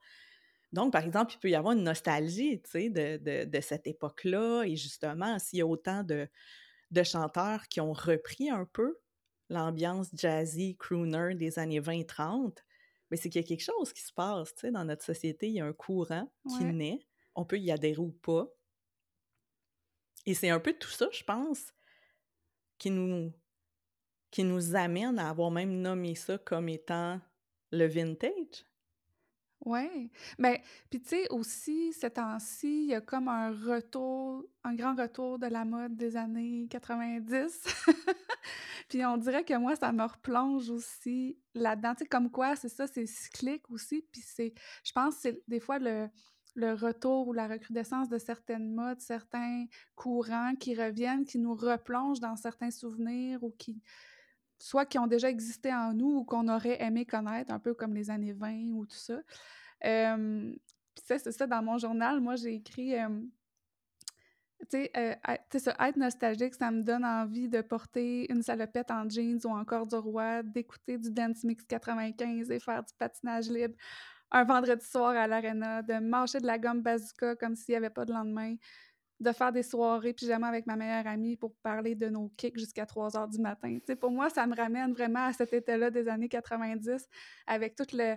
Donc, 0.73 0.93
par 0.93 1.05
exemple, 1.05 1.35
il 1.35 1.39
peut 1.39 1.51
y 1.51 1.55
avoir 1.55 1.75
une 1.77 1.85
nostalgie, 1.85 2.61
tu 2.63 2.71
sais, 2.71 2.91
de, 2.91 3.17
de- 3.19 3.45
de 3.45 3.61
cette 3.61 3.87
époque-là. 3.87 4.65
Et 4.65 4.77
justement, 4.77 5.39
s'il 5.39 5.59
y 5.61 5.63
a 5.63 5.67
autant 5.67 6.03
de, 6.05 6.29
de 6.91 7.03
chanteurs 7.03 7.69
qui 7.69 7.81
ont 7.81 7.93
repris 7.93 8.51
un 8.51 8.65
peu 8.67 8.99
l'ambiance 9.51 10.11
jazzy, 10.15 10.77
crooner 10.77 11.35
des 11.37 11.59
années 11.59 11.81
20-30, 11.81 12.65
mais 13.11 13.17
c'est 13.17 13.31
qu'il 13.31 13.41
y 13.43 13.45
a 13.45 13.49
quelque 13.49 13.63
chose 13.65 13.93
qui 13.93 14.03
se 14.03 14.13
passe, 14.13 14.55
tu 14.55 14.63
sais, 14.63 14.71
dans 14.73 14.85
notre 14.85 15.05
société. 15.05 15.49
Il 15.49 15.55
y 15.55 15.61
a 15.61 15.67
un 15.67 15.73
courant 15.73 16.33
qui 16.49 16.65
Ouais. 16.65 16.73
naît. 16.73 17.01
On 17.37 17.45
peut 17.45 17.59
y 17.59 17.71
adhérer 17.71 17.99
ou 18.01 18.13
pas. 18.13 18.49
Et 20.27 20.35
c'est 20.35 20.51
un 20.51 20.61
peu 20.61 20.75
tout 20.75 20.91
ça, 20.91 21.09
je 21.11 21.25
pense, 21.25 21.73
qui 22.79 22.91
nous, 22.91 23.33
qui 24.31 24.45
nous 24.45 24.77
amène 24.77 25.19
à 25.19 25.31
avoir 25.31 25.51
même 25.51 25.81
nommé 25.81 26.15
ça 26.15 26.39
comme 26.39 26.69
étant 26.69 27.21
le 27.73 27.87
vintage. 27.87 28.65
Ouais. 29.67 30.11
Mais 30.39 30.63
puis 30.91 31.03
tu 31.03 31.09
sais 31.09 31.29
aussi, 31.31 31.93
ces 31.93 32.11
temps-ci, 32.11 32.85
il 32.85 32.91
y 32.91 32.95
a 32.95 33.01
comme 33.01 33.27
un 33.27 33.51
retour, 33.51 34.45
un 34.63 34.75
grand 34.75 34.95
retour 34.95 35.41
de 35.41 35.49
la 35.49 35.65
mode 35.65 35.97
des 35.97 36.17
années 36.17 36.69
90. 36.71 37.65
Puis 38.89 39.05
on 39.05 39.17
dirait 39.17 39.43
que 39.45 39.55
moi, 39.55 39.75
ça 39.75 39.91
me 39.91 40.05
replonge 40.05 40.71
aussi 40.71 41.37
là-dedans. 41.55 41.95
Tu 41.95 42.05
sais, 42.05 42.07
comme 42.07 42.31
quoi, 42.31 42.55
c'est 42.55 42.69
ça, 42.69 42.87
c'est 42.87 43.07
cyclique 43.07 43.69
aussi. 43.69 44.07
Puis 44.13 44.23
c'est, 44.25 44.55
je 44.85 44.93
pense, 44.93 45.17
c'est 45.17 45.43
des 45.49 45.59
fois 45.59 45.81
le, 45.81 46.09
le 46.55 46.73
retour 46.75 47.27
ou 47.27 47.33
la 47.33 47.49
recrudescence 47.49 48.09
de 48.09 48.19
certaines 48.19 48.73
modes, 48.73 49.01
certains 49.01 49.67
courants 49.97 50.55
qui 50.55 50.77
reviennent, 50.77 51.25
qui 51.25 51.41
nous 51.41 51.57
replongent 51.57 52.21
dans 52.21 52.37
certains 52.37 52.71
souvenirs 52.71 53.43
ou 53.43 53.51
qui, 53.59 53.83
soit 54.59 54.87
qui 54.87 54.99
ont 54.99 55.07
déjà 55.07 55.29
existé 55.31 55.73
en 55.73 55.93
nous 55.93 56.19
ou 56.19 56.25
qu'on 56.25 56.49
aurait 56.49 56.83
aimé 56.83 57.05
connaître, 57.07 57.53
un 57.53 57.59
peu 57.59 57.75
comme 57.75 57.95
les 57.95 58.11
années 58.11 58.33
20 58.33 58.73
ou 58.73 58.87
tout 58.87 58.97
ça. 58.97 59.21
C'est 59.83 61.33
ça, 61.33 61.47
dans 61.47 61.63
mon 61.63 61.79
journal, 61.79 62.21
moi, 62.21 62.37
j'ai 62.37 62.55
écrit, 62.55 62.99
euh, 62.99 63.09
tu 64.71 64.79
sais, 64.79 64.91
être- 64.95 65.97
nostalgique, 65.97 66.55
ça 66.55 66.71
me 66.71 66.83
donne 66.83 67.05
envie 67.05 67.49
de 67.49 67.61
porter 67.61 68.31
une 68.33 68.43
salopette 68.43 68.91
en 68.91 69.09
jeans 69.09 69.41
ou 69.45 69.51
encore 69.51 69.87
du 69.87 69.97
roi, 69.97 70.43
d'écouter 70.43 70.99
du 70.99 71.11
Dance 71.11 71.45
Mix 71.45 71.65
95 71.65 72.51
et 72.51 72.59
faire 72.59 72.83
du 72.83 72.93
patinage 72.99 73.49
libre 73.51 73.77
un 74.31 74.45
vendredi 74.45 74.85
soir 74.85 75.11
à 75.17 75.27
l'arena, 75.27 75.83
de 75.83 75.95
mâcher 76.01 76.41
de 76.41 76.47
la 76.47 76.59
gomme 76.59 76.83
bazooka 76.83 77.37
comme 77.37 77.55
s'il 77.55 77.73
n'y 77.73 77.77
avait 77.77 77.91
pas 77.91 78.05
de 78.05 78.13
lendemain, 78.13 78.57
de 79.19 79.33
faire 79.33 79.53
des 79.53 79.63
soirées 79.63 80.13
pyjama 80.13 80.49
avec 80.49 80.67
ma 80.67 80.77
meilleure 80.77 81.07
amie 81.07 81.37
pour 81.37 81.55
parler 81.57 81.95
de 81.95 82.09
nos 82.09 82.29
kicks 82.37 82.59
jusqu'à 82.59 82.85
3 82.85 83.17
heures 83.17 83.29
du 83.29 83.39
matin. 83.39 83.75
Tu 83.79 83.87
sais, 83.87 83.97
pour 83.97 84.11
moi, 84.11 84.29
ça 84.29 84.47
me 84.47 84.55
ramène 84.55 84.93
vraiment 84.93 85.27
à 85.27 85.33
cet 85.33 85.53
été-là 85.53 85.91
des 85.91 86.09
années 86.09 86.29
90 86.29 87.09
avec 87.47 87.75
toute 87.75 87.93
le, 87.93 88.17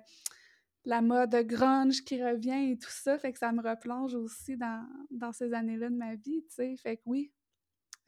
la 0.86 1.02
mode 1.02 1.36
grunge 1.48 2.04
qui 2.04 2.24
revient 2.24 2.72
et 2.72 2.78
tout 2.78 2.90
ça. 2.90 3.18
Fait 3.18 3.32
que 3.32 3.40
ça 3.40 3.52
me 3.52 3.62
replonge 3.62 4.14
aussi 4.14 4.58
dans, 4.58 4.86
dans 5.10 5.32
ces 5.32 5.54
années-là 5.54 5.90
de 5.90 5.96
ma 5.96 6.16
vie, 6.16 6.44
tu 6.50 6.56
sais. 6.56 6.76
Fait 6.76 6.98
que 6.98 7.04
oui, 7.06 7.32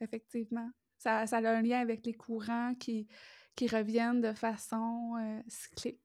effectivement. 0.00 0.70
Ça, 0.98 1.26
ça 1.26 1.38
a 1.38 1.50
un 1.50 1.62
lien 1.62 1.80
avec 1.80 2.04
les 2.04 2.14
courants 2.14 2.74
qui, 2.74 3.08
qui 3.56 3.66
reviennent 3.68 4.20
de 4.20 4.32
façon 4.32 5.16
euh, 5.18 5.40
cyclique. 5.48 6.00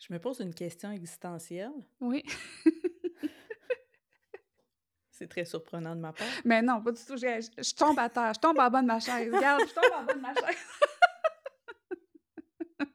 Je 0.00 0.12
me 0.12 0.18
pose 0.18 0.40
une 0.40 0.54
question 0.54 0.90
existentielle. 0.90 1.72
Oui. 2.00 2.24
C'est 5.20 5.28
très 5.28 5.44
surprenant 5.44 5.94
de 5.94 6.00
ma 6.00 6.12
part. 6.14 6.26
Mais 6.46 6.62
non, 6.62 6.80
pas 6.82 6.92
du 6.92 7.04
tout. 7.04 7.16
Je, 7.16 7.26
je- 7.58 7.62
je 7.62 7.74
tombe 7.74 7.98
à 7.98 8.08
terre. 8.08 8.32
Je 8.34 8.40
tombe 8.40 8.58
en 8.58 8.70
bas 8.70 8.80
de 8.80 8.86
ma 8.86 8.98
chaise. 9.00 9.30
Regarde, 9.32 9.60
je 9.68 9.74
tombe 9.74 9.92
en 9.94 10.04
bas 10.04 10.14
de 10.14 10.18
ma 10.20 10.32
chaise. 10.34 10.56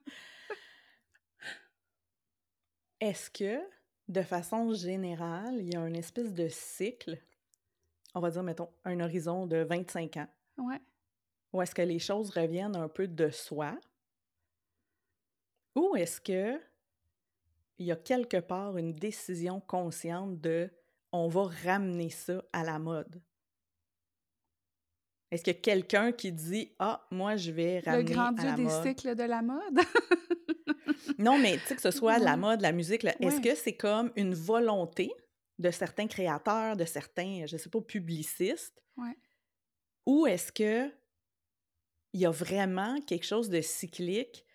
Est-ce 3.00 3.30
que, 3.30 3.60
de 4.08 4.22
façon 4.22 4.74
générale, 4.74 5.56
il 5.60 5.74
y 5.74 5.76
a 5.76 5.82
un 5.82 5.94
espèce 5.94 6.34
de 6.34 6.48
cycle, 6.48 7.18
on 8.14 8.20
va 8.20 8.32
dire, 8.32 8.44
mettons, 8.44 8.70
un 8.86 9.00
horizon 9.00 9.46
de 9.46 9.58
25 9.58 10.18
ans, 10.18 10.28
Ouais. 10.58 10.80
où 11.54 11.62
est-ce 11.62 11.76
que 11.76 11.82
les 11.82 12.00
choses 12.00 12.30
reviennent 12.32 12.76
un 12.76 12.88
peu 12.88 13.08
de 13.08 13.30
soi? 13.30 13.78
Ou 15.76 15.96
est-ce 15.98 16.22
que 16.22 16.60
il 17.78 17.88
y 17.88 17.92
a 17.92 17.98
quelque 17.98 18.38
part 18.38 18.78
une 18.78 18.94
décision 18.94 19.60
consciente 19.60 20.40
de 20.40 20.70
on 21.16 21.28
va 21.28 21.50
ramener 21.64 22.10
ça 22.10 22.44
à 22.54 22.64
la 22.64 22.80
mode? 22.80 23.22
Est-ce 25.32 25.44
qu'il 25.44 25.54
y 25.54 25.58
a 25.58 25.60
quelqu'un 25.60 26.12
qui 26.12 26.32
dit 26.32 26.72
Ah, 26.80 27.06
moi, 27.12 27.36
je 27.36 27.52
vais 27.52 27.82
Le 27.82 27.92
ramener 27.92 28.12
grand 28.14 28.28
à 28.28 28.32
dieu 28.34 28.50
la 28.50 28.56
des 28.56 28.64
mode? 28.64 28.84
cycles 28.88 29.16
de 29.16 29.24
la 29.24 29.42
mode? 29.42 29.80
Non, 31.20 31.38
mais 31.38 31.58
tu 31.58 31.68
sais, 31.68 31.76
que 31.76 31.82
ce 31.82 31.92
soit 31.92 32.20
la 32.20 32.36
mode, 32.38 32.62
la 32.62 32.72
musique, 32.72 33.06
est-ce 33.06 33.40
que 33.42 33.56
c'est 33.56 33.76
comme 33.76 34.12
une 34.16 34.34
volonté 34.34 35.12
de 35.60 35.72
certains 35.72 36.08
créateurs, 36.08 36.76
de 36.76 36.86
certains, 36.86 37.46
je 37.46 37.58
sais 37.58 37.70
pas, 37.70 37.82
publicistes, 37.82 38.82
Ouais. 38.98 39.16
ou 40.06 40.28
est-ce 40.28 40.52
que 40.52 40.92
il 42.14 42.22
y 42.22 42.26
a 42.26 42.32
vraiment 42.32 43.00
quelque 43.02 43.26
chose 43.26 43.50
de 43.50 43.62
cyclique 43.62 44.46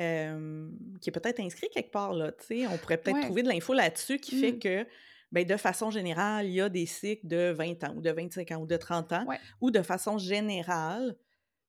euh, 0.00 0.70
qui 1.00 1.10
est 1.10 1.12
peut-être 1.12 1.40
inscrit 1.40 1.68
quelque 1.70 1.90
part, 1.92 2.12
là, 2.12 2.32
tu 2.32 2.44
sais, 2.46 2.66
on 2.66 2.76
pourrait 2.78 2.98
peut-être 2.98 3.16
Ouais. 3.16 3.22
trouver 3.24 3.42
de 3.42 3.48
l'info 3.48 3.72
là-dessus 3.74 4.18
qui 4.18 4.40
fait 4.40 4.52
Mm. 4.52 4.58
que, 4.58 4.86
ben, 5.34 5.46
de 5.46 5.56
façon 5.58 5.90
générale, 5.90 6.46
il 6.46 6.54
y 6.54 6.62
a 6.62 6.70
des 6.70 6.86
cycles 6.86 7.26
de 7.28 7.52
20 7.52 7.84
ans, 7.84 7.94
ou 7.96 8.00
de 8.02 8.10
25 8.12 8.50
ans, 8.52 8.58
ou 8.62 8.66
de 8.66 8.76
30 8.78 9.12
ans, 9.12 9.26
Ouais. 9.26 9.40
ou 9.60 9.70
de 9.72 9.82
façon 9.82 10.18
générale, 10.18 11.16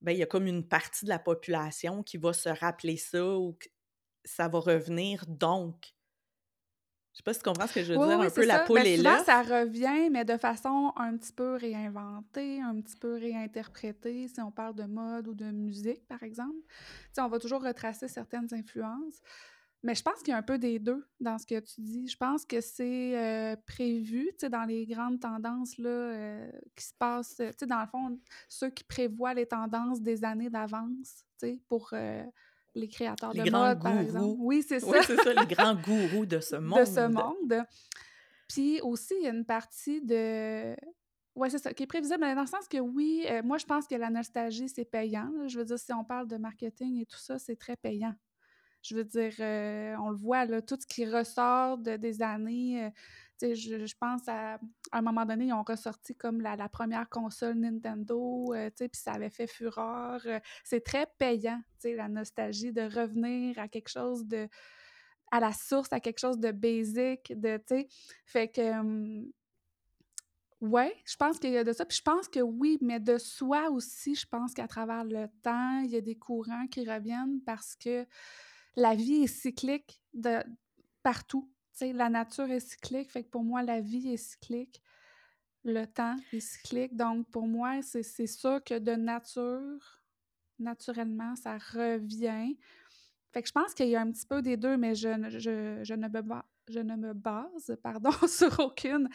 ben, 0.01 0.11
il 0.13 0.19
y 0.19 0.23
a 0.23 0.27
comme 0.27 0.47
une 0.47 0.67
partie 0.67 1.05
de 1.05 1.09
la 1.09 1.19
population 1.19 2.03
qui 2.03 2.17
va 2.17 2.33
se 2.33 2.49
rappeler 2.49 2.97
ça, 2.97 3.37
ou 3.37 3.53
que 3.53 3.67
ça 4.25 4.47
va 4.49 4.59
revenir, 4.59 5.25
donc. 5.27 5.93
Je 7.13 7.19
sais 7.19 7.23
pas 7.23 7.33
si 7.33 7.39
tu 7.39 7.45
comprends 7.45 7.67
ce 7.67 7.73
que 7.73 7.83
je 7.83 7.93
veux 7.93 7.99
Oui, 7.99 8.07
dire, 8.07 8.19
oui, 8.19 8.25
un 8.27 8.31
peu 8.31 8.45
la 8.45 8.59
poule 8.59 8.83
Ben, 8.83 8.85
et 8.85 8.97
souvent, 8.97 9.17
l'œuf. 9.19 9.25
ça 9.25 9.41
revient, 9.41 10.09
mais 10.11 10.25
de 10.25 10.37
façon 10.37 10.91
un 10.97 11.15
petit 11.17 11.31
peu 11.31 11.55
réinventée, 11.55 12.61
un 12.61 12.81
petit 12.81 12.97
peu 12.97 13.13
réinterprétée, 13.15 14.27
si 14.27 14.41
on 14.41 14.51
parle 14.51 14.75
de 14.75 14.83
mode 14.83 15.27
ou 15.29 15.33
de 15.33 15.45
musique, 15.51 16.05
par 16.07 16.23
exemple. 16.23 16.57
Tu 16.67 16.73
sais, 17.13 17.21
on 17.21 17.29
va 17.29 17.39
toujours 17.39 17.63
retracer 17.63 18.09
certaines 18.09 18.53
influences. 18.53 19.21
Mais 19.85 19.93
je 19.93 20.01
pense 20.01 20.17
qu'il 20.23 20.29
y 20.29 20.31
a 20.31 20.37
un 20.37 20.41
peu 20.41 20.57
des 20.57 20.79
deux 20.79 21.07
dans 21.19 21.37
ce 21.37 21.45
que 21.45 21.59
tu 21.59 21.79
dis. 21.79 22.07
Je 22.07 22.17
pense 22.17 22.43
que 22.43 22.59
c'est 22.59 23.15
euh, 23.15 23.55
prévu, 23.67 24.29
tu 24.31 24.37
sais, 24.39 24.49
dans 24.49 24.63
les 24.63 24.87
grandes 24.87 25.19
tendances 25.19 25.77
là, 25.77 25.89
euh, 25.89 26.51
qui 26.75 26.85
se 26.85 26.93
passent. 26.97 27.35
Tu 27.37 27.45
sais, 27.55 27.67
dans 27.67 27.81
le 27.81 27.85
fond, 27.85 28.19
ceux 28.49 28.71
qui 28.71 28.83
prévoient 28.83 29.35
les 29.35 29.45
tendances 29.45 30.01
des 30.01 30.23
années 30.23 30.49
d'avance, 30.49 31.23
tu 31.39 31.49
sais, 31.49 31.59
pour 31.69 31.91
euh, 31.93 32.23
les 32.73 32.87
créateurs 32.87 33.31
Les 33.33 33.43
de 33.43 33.51
mode, 33.51 33.79
par 33.79 33.99
exemple. 33.99 34.25
gourous. 34.25 34.47
Oui, 34.47 34.65
c'est 34.67 34.79
ça 34.79 34.87
Oui, 34.87 34.97
c'est 35.05 35.17
ça, 35.17 35.33
les 35.35 35.45
grands 35.45 35.75
gourous 35.85 36.25
de 36.25 36.39
ce 36.39 36.55
monde. 36.55 36.79
de 36.79 36.85
ce 36.85 37.07
monde. 37.07 37.63
Puis 38.49 38.81
aussi, 38.81 39.13
il 39.19 39.25
y 39.25 39.27
a 39.27 39.33
une 39.33 39.45
partie 39.45 40.01
de. 40.01 40.75
Ouais, 41.35 41.51
c'est 41.51 41.59
ça, 41.59 41.75
qui 41.75 41.83
est 41.83 41.87
prévisible, 41.87 42.21
mais 42.21 42.33
dans 42.33 42.41
le 42.41 42.47
sens 42.47 42.67
que 42.67 42.79
oui, 42.79 43.27
moi, 43.43 43.59
je 43.59 43.65
pense 43.67 43.85
que 43.85 43.93
la 43.93 44.09
nostalgie, 44.09 44.67
c'est 44.67 44.85
payant. 44.85 45.29
là. 45.37 45.47
Je 45.47 45.59
veux 45.59 45.65
dire, 45.65 45.77
si 45.77 45.93
on 45.93 46.03
parle 46.03 46.27
de 46.27 46.37
marketing 46.37 47.01
et 47.01 47.05
tout 47.05 47.19
ça, 47.19 47.37
c'est 47.37 47.55
très 47.57 47.75
payant. 47.75 48.15
Je 48.87 48.95
veux 48.95 49.03
dire, 49.03 49.33
euh, 49.39 49.95
on 49.99 50.09
le 50.09 50.15
voit, 50.17 50.45
tout 50.61 50.77
ce 50.79 50.85
qui 50.85 51.05
ressort 51.05 51.77
de, 51.77 51.97
des 51.97 52.21
années. 52.21 52.85
euh, 52.85 52.89
je, 53.41 53.85
je 53.85 53.95
pense 53.99 54.27
à, 54.27 54.59
un 54.91 55.01
moment 55.01 55.25
donné, 55.25 55.45
ils 55.45 55.53
ont 55.53 55.63
ressorti 55.63 56.15
comme 56.15 56.41
la, 56.41 56.55
la 56.55 56.69
première 56.69 57.09
console 57.09 57.55
Nintendo, 57.55 58.53
euh, 58.53 58.69
puis 58.77 58.89
ça 58.93 59.13
avait 59.13 59.29
fait 59.29 59.47
fureur. 59.47 60.21
euh, 60.25 60.39
c'est 60.63 60.83
très 60.83 61.07
payant, 61.17 61.61
la 61.83 62.07
nostalgie 62.07 62.71
de 62.71 62.81
revenir 62.81 63.59
à 63.59 63.67
quelque 63.67 63.89
chose 63.89 64.25
de 64.25 64.47
à 65.31 65.39
la 65.39 65.51
source, 65.51 65.91
à 65.91 65.99
quelque 65.99 66.19
chose 66.19 66.39
de 66.39 66.51
basic, 66.51 67.33
de, 67.35 67.59
fait 68.25 68.47
que, 68.47 69.25
ouais, 70.61 70.95
je 71.05 71.15
pense 71.15 71.39
qu'il 71.39 71.51
y 71.51 71.57
a 71.57 71.63
de 71.63 71.73
ça, 71.73 71.85
puis 71.85 71.97
je 71.97 72.03
pense 72.03 72.29
que 72.29 72.39
oui, 72.39 72.77
mais 72.79 72.99
de 72.99 73.17
soi 73.17 73.69
aussi, 73.69 74.15
je 74.15 74.25
pense 74.27 74.53
qu'à 74.53 74.67
travers 74.67 75.03
le 75.03 75.27
temps, 75.41 75.79
il 75.79 75.91
y 75.91 75.97
a 75.97 76.01
des 76.01 76.15
courants 76.15 76.67
qui 76.67 76.89
reviennent 76.89 77.41
parce 77.45 77.75
que 77.75 78.05
la 78.75 78.95
vie 78.95 79.23
est 79.23 79.27
cyclique 79.27 80.01
de 80.13 80.39
partout, 81.03 81.49
la 81.81 82.09
nature 82.09 82.49
est 82.51 82.59
cyclique, 82.59 83.11
fait 83.11 83.23
que 83.23 83.29
pour 83.29 83.43
moi, 83.43 83.63
la 83.63 83.81
vie 83.81 84.09
est 84.09 84.17
cyclique, 84.17 84.81
le 85.63 85.85
temps 85.85 86.15
est 86.33 86.39
cyclique, 86.39 86.95
donc 86.95 87.29
pour 87.31 87.47
moi, 87.47 87.81
c'est 87.81 88.27
sûr 88.27 88.63
que 88.63 88.79
de 88.79 88.93
nature, 88.93 90.01
naturellement, 90.59 91.35
ça 91.35 91.57
revient, 91.57 92.57
fait 93.33 93.41
que 93.41 93.47
je 93.47 93.53
pense 93.53 93.73
qu'il 93.73 93.89
y 93.89 93.95
a 93.95 94.01
un 94.01 94.11
petit 94.11 94.25
peu 94.25 94.41
des 94.41 94.57
deux, 94.57 94.77
mais 94.77 94.95
je, 94.95 95.09
ne- 95.09 95.29
je, 95.29 95.79
je 95.83 95.93
ne, 95.93 96.07
me, 96.07 96.21
ba- 96.21 96.45
je 96.69 96.79
ne 96.79 96.95
me 96.95 97.13
base 97.13 97.77
pardon, 97.83 98.11
sur 98.27 98.59
aucune 98.59 99.09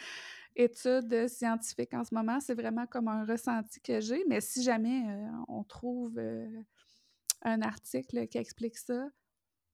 étude 0.56 1.28
scientifique 1.28 1.94
en 1.94 2.04
ce 2.04 2.14
moment. 2.14 2.40
C'est 2.40 2.54
vraiment 2.54 2.86
comme 2.86 3.08
un 3.08 3.24
ressenti 3.24 3.80
que 3.80 4.00
j'ai. 4.00 4.24
Mais 4.28 4.40
si 4.40 4.62
jamais 4.62 5.04
euh, 5.08 5.28
on 5.48 5.64
trouve 5.64 6.18
euh, 6.18 6.48
un 7.42 7.62
article 7.62 8.26
qui 8.28 8.38
explique 8.38 8.78
ça, 8.78 9.08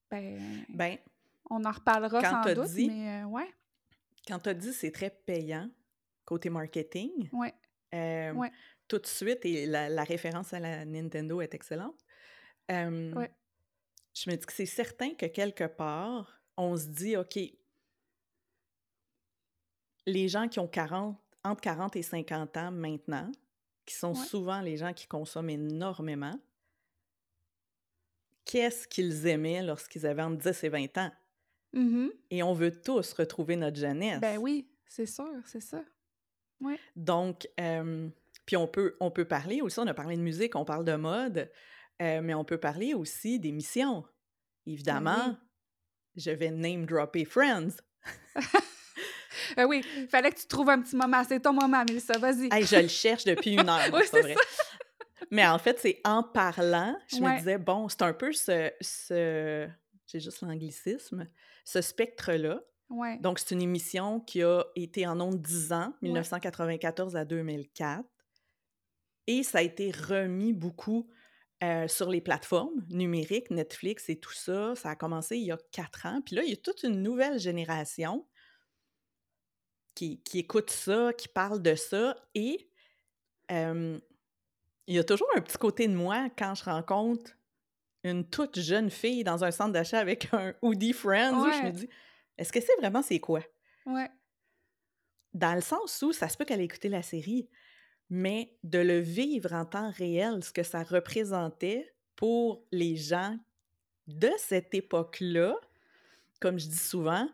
ben, 0.09 0.65
Ben, 0.69 0.97
on 1.49 1.63
en 1.63 1.71
reparlera 1.71 2.21
Quand 2.21 2.43
sans 2.43 2.53
doute. 2.53 2.71
dit- 2.73 2.87
Mais 2.89 3.21
euh, 3.23 3.25
ouais, 3.27 3.49
quand 4.27 4.39
tu 4.39 4.49
as 4.49 4.53
dit 4.53 4.73
c'est 4.73 4.91
très 4.91 5.09
payant 5.09 5.69
côté 6.25 6.49
marketing, 6.49 7.29
ouais, 7.33 7.53
euh, 7.93 8.33
Ouais. 8.33 8.51
tout 8.87 8.99
de 8.99 9.05
suite, 9.05 9.45
et 9.45 9.65
la, 9.65 9.89
la 9.89 10.03
référence 10.03 10.53
à 10.53 10.59
la 10.59 10.83
Nintendo 10.85 11.41
est 11.41 11.53
excellente. 11.53 11.99
Euh, 12.71 13.13
Ouais. 13.13 13.31
Je 14.13 14.29
me 14.31 14.35
dis 14.35 14.45
que 14.45 14.51
c'est 14.53 14.65
certain 14.65 15.13
que 15.13 15.27
quelque 15.27 15.65
part, 15.65 16.41
on 16.57 16.75
se 16.75 16.87
dit, 16.87 17.15
OK, 17.15 17.37
les 20.05 20.27
gens 20.27 20.47
qui 20.47 20.59
ont 20.59 20.67
40, 20.67 21.17
entre 21.43 21.61
40 21.61 21.95
et 21.95 22.01
50 22.01 22.57
ans 22.57 22.71
maintenant, 22.71 23.31
qui 23.85 23.93
sont 23.95 24.09
Ouais. 24.13 24.25
souvent 24.25 24.61
les 24.61 24.77
gens 24.77 24.93
qui 24.93 25.07
consomment 25.07 25.49
énormément, 25.51 26.37
qu'est-ce 28.47 28.87
qu'ils 28.87 29.27
aimaient 29.27 29.61
lorsqu'ils 29.61 30.07
avaient 30.07 30.23
entre 30.23 30.37
10 30.37 30.63
et 30.63 30.69
20 30.69 30.97
ans? 30.97 31.11
Mhm. 31.73 32.11
Et 32.31 32.41
on 32.41 32.53
veut 32.53 32.71
tous 32.71 33.13
retrouver 33.13 33.55
notre 33.55 33.77
jeunesse. 33.77 34.19
Ben 34.19 34.37
oui, 34.37 34.67
c'est 34.87 35.05
sûr, 35.05 35.29
c'est 35.45 35.61
ça. 35.61 35.83
Donc, 36.95 37.47
euh, 37.59 38.09
puis 38.45 38.57
on 38.57 38.67
peut, 38.67 38.95
on 38.99 39.11
peut 39.11 39.25
parler 39.25 39.61
aussi, 39.61 39.77
on 39.79 39.85
a 39.85 39.93
parlé 39.93 40.15
de 40.17 40.21
musique, 40.21 40.55
on 40.55 40.65
parle 40.65 40.85
de 40.85 40.95
mode, 40.95 41.51
euh, 42.01 42.21
mais 42.23 42.33
on 42.33 42.43
peut 42.43 42.57
parler 42.57 42.93
aussi 42.93 43.39
d'émissions. 43.39 44.03
Évidemment, 44.65 45.27
oui. 45.27 45.35
je 46.15 46.31
vais 46.31 46.49
name 46.49 46.85
dropper 46.85 47.25
Friends. 47.25 47.77
Ben 49.55 49.65
oui, 49.65 49.83
fallait 50.09 50.31
que 50.31 50.39
tu 50.39 50.47
trouves 50.47 50.69
un 50.69 50.81
petit 50.81 50.95
moment. 50.95 51.23
C'est 51.27 51.39
ton 51.39 51.53
moment, 51.53 51.83
Mélissa, 51.87 52.17
vas-y. 52.17 52.49
Hey, 52.51 52.65
je 52.65 52.75
le 52.75 52.87
cherche 52.87 53.23
depuis 53.23 53.53
une 53.53 53.69
heure, 53.69 53.89
Oui, 53.93 54.01
c'est 54.09 54.21
vrai. 54.21 54.35
Mais 55.31 55.45
en 55.45 55.59
fait, 55.59 55.79
c'est 55.79 55.99
en 56.05 56.23
parlant, 56.23 56.97
je 57.07 57.17
Ouais. 57.17 57.33
me 57.33 57.37
disais, 57.37 57.57
bon, 57.57 57.89
c'est 57.89 58.01
un 58.03 58.13
peu 58.13 58.31
ce, 58.33 58.71
ce 58.81 59.67
j'ai 60.07 60.19
juste 60.19 60.41
l'anglicisme, 60.41 61.27
ce 61.65 61.81
spectre-là. 61.81 62.61
Ouais. 62.89 63.17
Donc, 63.19 63.39
c'est 63.39 63.53
une 63.53 63.61
émission 63.61 64.21
qui 64.21 64.41
a 64.43 64.63
été 64.75 65.05
en 65.05 65.19
ondes 65.19 65.41
10 65.41 65.73
ans, 65.73 65.93
1994 66.01 67.17
à 67.17 67.25
2004. 67.25 68.05
Et 69.27 69.43
ça 69.43 69.57
a 69.57 69.61
été 69.61 69.91
remis 69.91 70.53
beaucoup 70.53 71.09
euh, 71.63 71.87
sur 71.89 72.09
les 72.09 72.21
plateformes 72.21 72.85
numériques, 72.89 73.51
Netflix 73.51 74.07
et 74.07 74.17
tout 74.19 74.31
ça. 74.31 74.75
Ça 74.75 74.91
a 74.91 74.95
commencé 74.95 75.35
il 75.37 75.43
y 75.43 75.51
a 75.51 75.57
quatre 75.71 76.05
ans. 76.05 76.21
Puis 76.25 76.35
là, 76.35 76.43
il 76.43 76.49
y 76.51 76.53
a 76.53 76.57
toute 76.57 76.83
une 76.83 77.01
nouvelle 77.03 77.37
génération 77.39 78.25
qui, 79.95 80.21
qui 80.23 80.39
écoute 80.39 80.69
ça, 80.69 81.11
qui 81.13 81.27
parle 81.27 81.61
de 81.61 81.75
ça. 81.75 82.15
Et 82.35 82.69
euh, 83.51 83.99
il 84.87 84.95
y 84.95 84.99
a 84.99 85.03
toujours 85.03 85.27
un 85.35 85.41
petit 85.41 85.57
côté 85.57 85.87
de 85.87 85.93
moi 85.93 86.29
quand 86.37 86.55
je 86.55 86.63
rencontre 86.63 87.31
une 88.03 88.25
toute 88.25 88.59
jeune 88.59 88.89
fille 88.89 89.23
dans 89.23 89.43
un 89.43 89.51
centre 89.51 89.73
d'achat 89.73 89.99
avec 89.99 90.29
un 90.33 90.53
hoodie 90.61 90.93
Friends. 90.93 91.45
où 91.45 91.51
je 91.51 91.63
me 91.63 91.71
dis, 91.71 91.89
est-ce 92.37 92.51
que 92.51 92.61
c'est 92.61 92.75
vraiment 92.77 93.01
c'est 93.01 93.19
quoi? 93.19 93.41
Ouais. 93.85 94.09
Dans 95.33 95.53
le 95.53 95.61
sens 95.61 96.01
où 96.01 96.13
ça 96.13 96.29
se 96.29 96.37
peut 96.37 96.45
qu'elle 96.45 96.61
ait 96.61 96.65
écouté 96.65 96.89
la 96.89 97.03
série, 97.03 97.49
mais 98.09 98.55
de 98.63 98.79
le 98.79 98.99
vivre 98.99 99.53
en 99.53 99.65
temps 99.65 99.91
réel, 99.91 100.43
ce 100.43 100.51
que 100.51 100.63
ça 100.63 100.83
représentait 100.83 101.93
pour 102.15 102.63
les 102.71 102.95
gens 102.95 103.37
de 104.07 104.31
cette 104.37 104.73
époque-là, 104.73 105.55
comme 106.39 106.57
je 106.57 106.67
dis 106.67 106.77
souvent, 106.77 107.27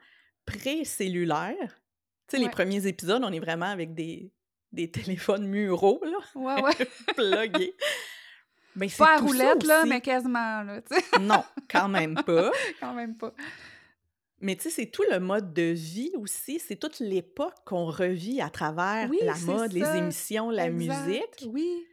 pré-cellulaire. 0.45 1.81
Tu 2.27 2.37
sais, 2.37 2.43
les 2.43 2.49
premiers 2.49 2.87
épisodes, 2.87 3.23
on 3.23 3.31
est 3.31 3.39
vraiment 3.39 3.67
avec 3.67 3.93
des, 3.93 4.31
des 4.73 4.91
téléphones 4.91 5.47
muraux, 5.47 6.01
là, 6.03 6.17
Ouais, 6.35 6.61
ouais. 6.61 6.87
plugués. 7.15 7.75
Pas 8.97 9.15
à 9.15 9.19
roulette, 9.19 9.63
là, 9.63 9.85
mais 9.85 10.01
quasiment, 10.01 10.63
là. 10.63 10.81
Non, 11.21 11.43
quand 11.69 11.87
même 11.87 12.15
pas. 12.25 12.51
Quand 12.79 12.93
même 12.93 13.15
pas. 13.15 13.33
Mais 14.41 14.55
tu 14.57 14.63
sais, 14.63 14.69
c'est 14.71 14.87
tout 14.87 15.03
le 15.09 15.19
mode 15.19 15.53
de 15.53 15.61
vie 15.71 16.11
aussi, 16.17 16.59
c'est 16.59 16.75
toute 16.75 16.99
l'époque 16.99 17.53
qu'on 17.65 17.85
revit 17.85 18.41
à 18.41 18.49
travers 18.49 19.09
Oui, 19.09 19.19
la 19.21 19.37
mode, 19.37 19.71
les 19.71 19.85
émissions, 19.95 20.49
la 20.49 20.67
Exact. 20.67 21.05
musique. 21.07 21.45
Oui. 21.53 21.85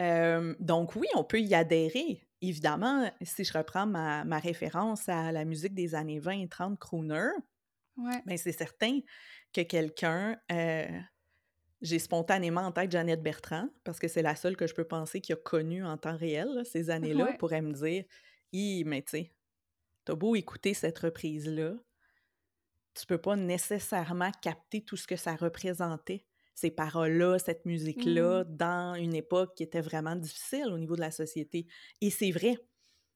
Euh, 0.00 0.54
donc 0.60 0.94
oui, 0.94 1.08
on 1.16 1.24
peut 1.24 1.40
y 1.40 1.54
adhérer. 1.54 2.22
Évidemment, 2.40 3.10
si 3.22 3.42
je 3.42 3.52
reprends 3.56 3.86
ma, 3.86 4.22
ma 4.24 4.38
référence 4.38 5.08
à 5.08 5.32
la 5.32 5.44
musique 5.44 5.74
des 5.74 5.96
années 5.96 6.20
20 6.20 6.42
et 6.42 6.48
30 6.48 6.78
crooner, 6.78 7.30
Ouais. 7.96 8.22
ben 8.26 8.36
c'est 8.38 8.52
certain 8.52 9.00
que 9.52 9.62
quelqu'un... 9.62 10.38
euh, 10.52 10.86
j'ai 11.80 11.98
spontanément 11.98 12.62
en 12.62 12.72
tête 12.72 12.90
Jeannette 12.92 13.22
Bertrand, 13.22 13.68
parce 13.84 13.98
que 13.98 14.08
c'est 14.08 14.22
la 14.22 14.36
seule 14.36 14.56
que 14.56 14.66
je 14.66 14.74
peux 14.74 14.84
penser 14.86 15.20
qui 15.20 15.32
a 15.32 15.36
connu 15.36 15.84
en 15.84 15.96
temps 15.98 16.16
réel 16.16 16.48
là, 16.54 16.64
ces 16.64 16.90
années-là, 16.90 17.26
Ouais. 17.26 17.38
pourrait 17.38 17.62
me 17.62 17.72
dire 17.72 18.04
«Hi, 18.52 18.84
mais 18.84 19.02
tu 19.02 19.10
sais, 19.10 19.34
t'as 20.04 20.14
beau 20.16 20.36
écouter 20.36 20.74
cette 20.74 20.98
reprise-là, 21.00 21.74
tu 22.94 23.06
peux 23.06 23.18
pas 23.18 23.36
nécessairement 23.36 24.30
capter 24.42 24.84
tout 24.84 24.96
ce 24.96 25.06
que 25.06 25.16
ça 25.16 25.36
représentait, 25.36 26.26
ces 26.54 26.70
paroles-là, 26.70 27.38
cette 27.38 27.64
musique-là, 27.66 28.44
dans 28.44 28.94
une 28.94 29.14
époque 29.14 29.54
qui 29.56 29.62
était 29.62 29.80
vraiment 29.80 30.16
difficile 30.16 30.66
au 30.72 30.78
niveau 30.78 30.96
de 30.96 31.00
la 31.00 31.12
société. 31.12 31.66
Et 32.00 32.10
c'est 32.10 32.32
vrai, 32.32 32.58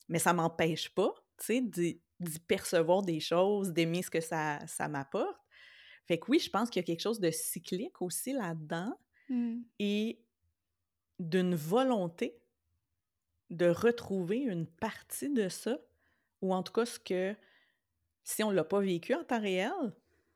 mais 0.08 0.20
ça 0.20 0.34
m'empêche 0.34 0.94
pas, 0.94 1.14
tu 1.38 1.46
sais, 1.46 1.60
d'y 1.62 2.02
d'y 2.20 2.38
percevoir 2.40 3.02
des 3.02 3.20
choses, 3.20 3.72
d'aimer 3.72 4.02
ce 4.02 4.10
que 4.10 4.20
ça, 4.22 4.60
ça 4.68 4.88
m'apporte. 4.88 5.41
Fait 6.06 6.18
que 6.18 6.30
oui, 6.30 6.38
je 6.38 6.50
pense 6.50 6.70
qu'il 6.70 6.80
y 6.80 6.84
a 6.84 6.86
quelque 6.86 7.00
chose 7.02 7.20
de 7.20 7.30
cyclique 7.30 8.02
aussi 8.02 8.32
là-dedans 8.32 8.94
Mm. 9.28 9.62
et 9.78 10.18
d'une 11.18 11.54
volonté 11.54 12.40
de 13.50 13.66
retrouver 13.68 14.38
une 14.38 14.66
partie 14.66 15.30
de 15.30 15.48
ça, 15.48 15.78
ou 16.40 16.54
en 16.54 16.62
tout 16.62 16.72
cas 16.72 16.86
ce 16.86 16.98
que, 16.98 17.36
si 18.24 18.42
on 18.42 18.50
ne 18.50 18.56
l'a 18.56 18.64
pas 18.64 18.80
vécu 18.80 19.14
en 19.14 19.24
temps 19.24 19.40
réel, 19.40 19.72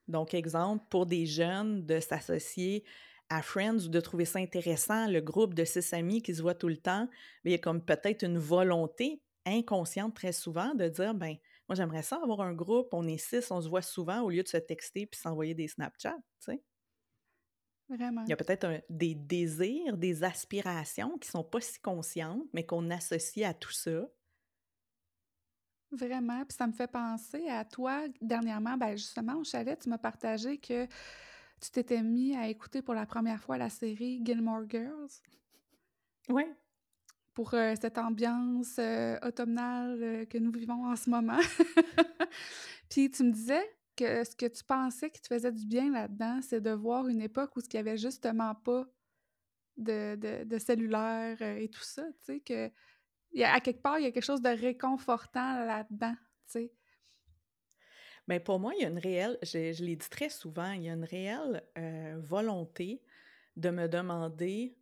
donc 0.08 0.34
exemple, 0.34 0.84
pour 0.90 1.06
des 1.06 1.26
jeunes, 1.26 1.84
de 1.86 2.00
s'associer 2.00 2.84
à 3.28 3.42
Friends 3.42 3.86
ou 3.86 3.88
de 3.88 4.00
trouver 4.00 4.24
ça 4.24 4.38
intéressant, 4.38 5.08
le 5.08 5.20
groupe 5.20 5.54
de 5.54 5.64
six 5.64 5.92
amis 5.92 6.22
qui 6.22 6.34
se 6.34 6.42
voient 6.42 6.54
tout 6.54 6.68
le 6.68 6.76
temps, 6.76 7.08
mais 7.44 7.50
il 7.50 7.52
y 7.52 7.56
a 7.56 7.58
comme 7.58 7.84
peut-être 7.84 8.22
une 8.22 8.38
volonté 8.38 9.22
inconsciente 9.46 10.14
très 10.14 10.32
souvent 10.32 10.74
de 10.74 10.88
dire, 10.88 11.14
ben 11.14 11.36
moi 11.68 11.74
j'aimerais 11.76 12.02
ça 12.02 12.20
avoir 12.22 12.40
un 12.42 12.54
groupe, 12.54 12.88
on 12.92 13.06
est 13.06 13.18
six, 13.18 13.50
on 13.50 13.60
se 13.60 13.68
voit 13.68 13.82
souvent 13.82 14.22
au 14.22 14.30
lieu 14.30 14.42
de 14.42 14.48
se 14.48 14.56
texter 14.56 15.06
puis 15.06 15.18
s'envoyer 15.20 15.54
des 15.54 15.68
Snapchats, 15.68 16.16
tu 16.40 16.52
sais. 16.52 16.62
Vraiment. 17.88 18.24
Il 18.24 18.30
y 18.30 18.32
a 18.32 18.36
peut-être 18.36 18.84
des 18.90 19.14
désirs, 19.14 19.96
des 19.96 20.24
aspirations 20.24 21.18
qui 21.18 21.28
sont 21.28 21.44
pas 21.44 21.60
si 21.60 21.78
conscientes, 21.80 22.44
mais 22.52 22.66
qu'on 22.66 22.90
associe 22.90 23.48
à 23.48 23.54
tout 23.54 23.72
ça. 23.72 24.08
Vraiment. 25.92 26.44
Puis 26.44 26.56
ça 26.56 26.66
me 26.66 26.72
fait 26.72 26.88
penser 26.90 27.48
à 27.48 27.64
toi, 27.64 28.06
dernièrement, 28.20 28.76
ben 28.76 28.96
justement, 28.96 29.36
au 29.36 29.44
chalet, 29.44 29.78
tu 29.78 29.88
m'as 29.88 29.98
partagé 29.98 30.58
que 30.58 30.86
tu 31.60 31.70
t'étais 31.70 32.02
mis 32.02 32.36
à 32.36 32.48
écouter 32.48 32.82
pour 32.82 32.94
la 32.94 33.06
première 33.06 33.40
fois 33.40 33.56
la 33.56 33.70
série 33.70 34.20
Gilmore 34.24 34.68
Girls 34.68 35.22
Oui. 36.28 36.44
Pour 37.36 37.52
euh, 37.52 37.74
cette 37.78 37.98
ambiance 37.98 38.76
euh, 38.78 39.18
automnale 39.20 40.02
euh, 40.02 40.24
que 40.24 40.38
nous 40.38 40.50
vivons 40.50 40.86
en 40.86 40.96
ce 40.96 41.10
moment. 41.10 41.38
Puis 42.88 43.10
tu 43.10 43.24
me 43.24 43.30
disais 43.30 43.62
que 43.94 44.24
ce 44.24 44.34
que 44.34 44.46
tu 44.46 44.64
pensais 44.64 45.10
qui 45.10 45.20
te 45.20 45.26
faisait 45.26 45.52
du 45.52 45.66
bien 45.66 45.92
là-dedans, 45.92 46.40
c'est 46.40 46.62
de 46.62 46.70
voir 46.70 47.06
une 47.08 47.20
époque 47.20 47.54
où 47.54 47.60
il 47.60 47.68
n'y 47.74 47.78
avait 47.78 47.98
justement 47.98 48.54
pas 48.54 48.86
de, 49.76 50.16
de, 50.16 50.44
de 50.44 50.58
cellulaire 50.58 51.42
et 51.42 51.68
tout 51.68 51.82
ça, 51.82 52.04
tu 52.24 52.24
sais, 52.24 52.40
que 52.40 52.70
à 53.44 53.60
quelque 53.60 53.82
part, 53.82 53.98
il 53.98 54.04
y 54.04 54.06
a 54.06 54.12
quelque 54.12 54.24
chose 54.24 54.40
de 54.40 54.48
réconfortant 54.48 55.62
là-dedans, 55.66 56.14
tu 56.46 56.52
sais. 56.52 56.72
Mais 58.28 58.40
pour 58.40 58.58
moi, 58.58 58.72
il 58.76 58.82
y 58.82 58.86
a 58.86 58.88
une 58.88 58.98
réelle, 58.98 59.36
je, 59.42 59.74
je 59.74 59.84
l'ai 59.84 59.96
dit 59.96 60.08
très 60.08 60.30
souvent, 60.30 60.72
il 60.72 60.84
y 60.84 60.88
a 60.88 60.94
une 60.94 61.04
réelle 61.04 61.62
volonté 62.16 63.02
de 63.56 63.68
me 63.68 63.88
demander 63.88 64.78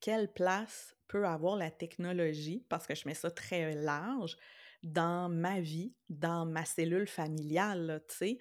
quelle 0.00 0.32
place 0.32 0.96
peut 1.08 1.26
avoir 1.26 1.56
la 1.56 1.70
technologie, 1.70 2.64
parce 2.68 2.86
que 2.86 2.94
je 2.94 3.06
mets 3.06 3.14
ça 3.14 3.30
très 3.30 3.74
large, 3.74 4.36
dans 4.82 5.28
ma 5.28 5.60
vie, 5.60 5.94
dans 6.08 6.46
ma 6.46 6.64
cellule 6.64 7.08
familiale, 7.08 8.02
tu 8.08 8.16
sais? 8.16 8.38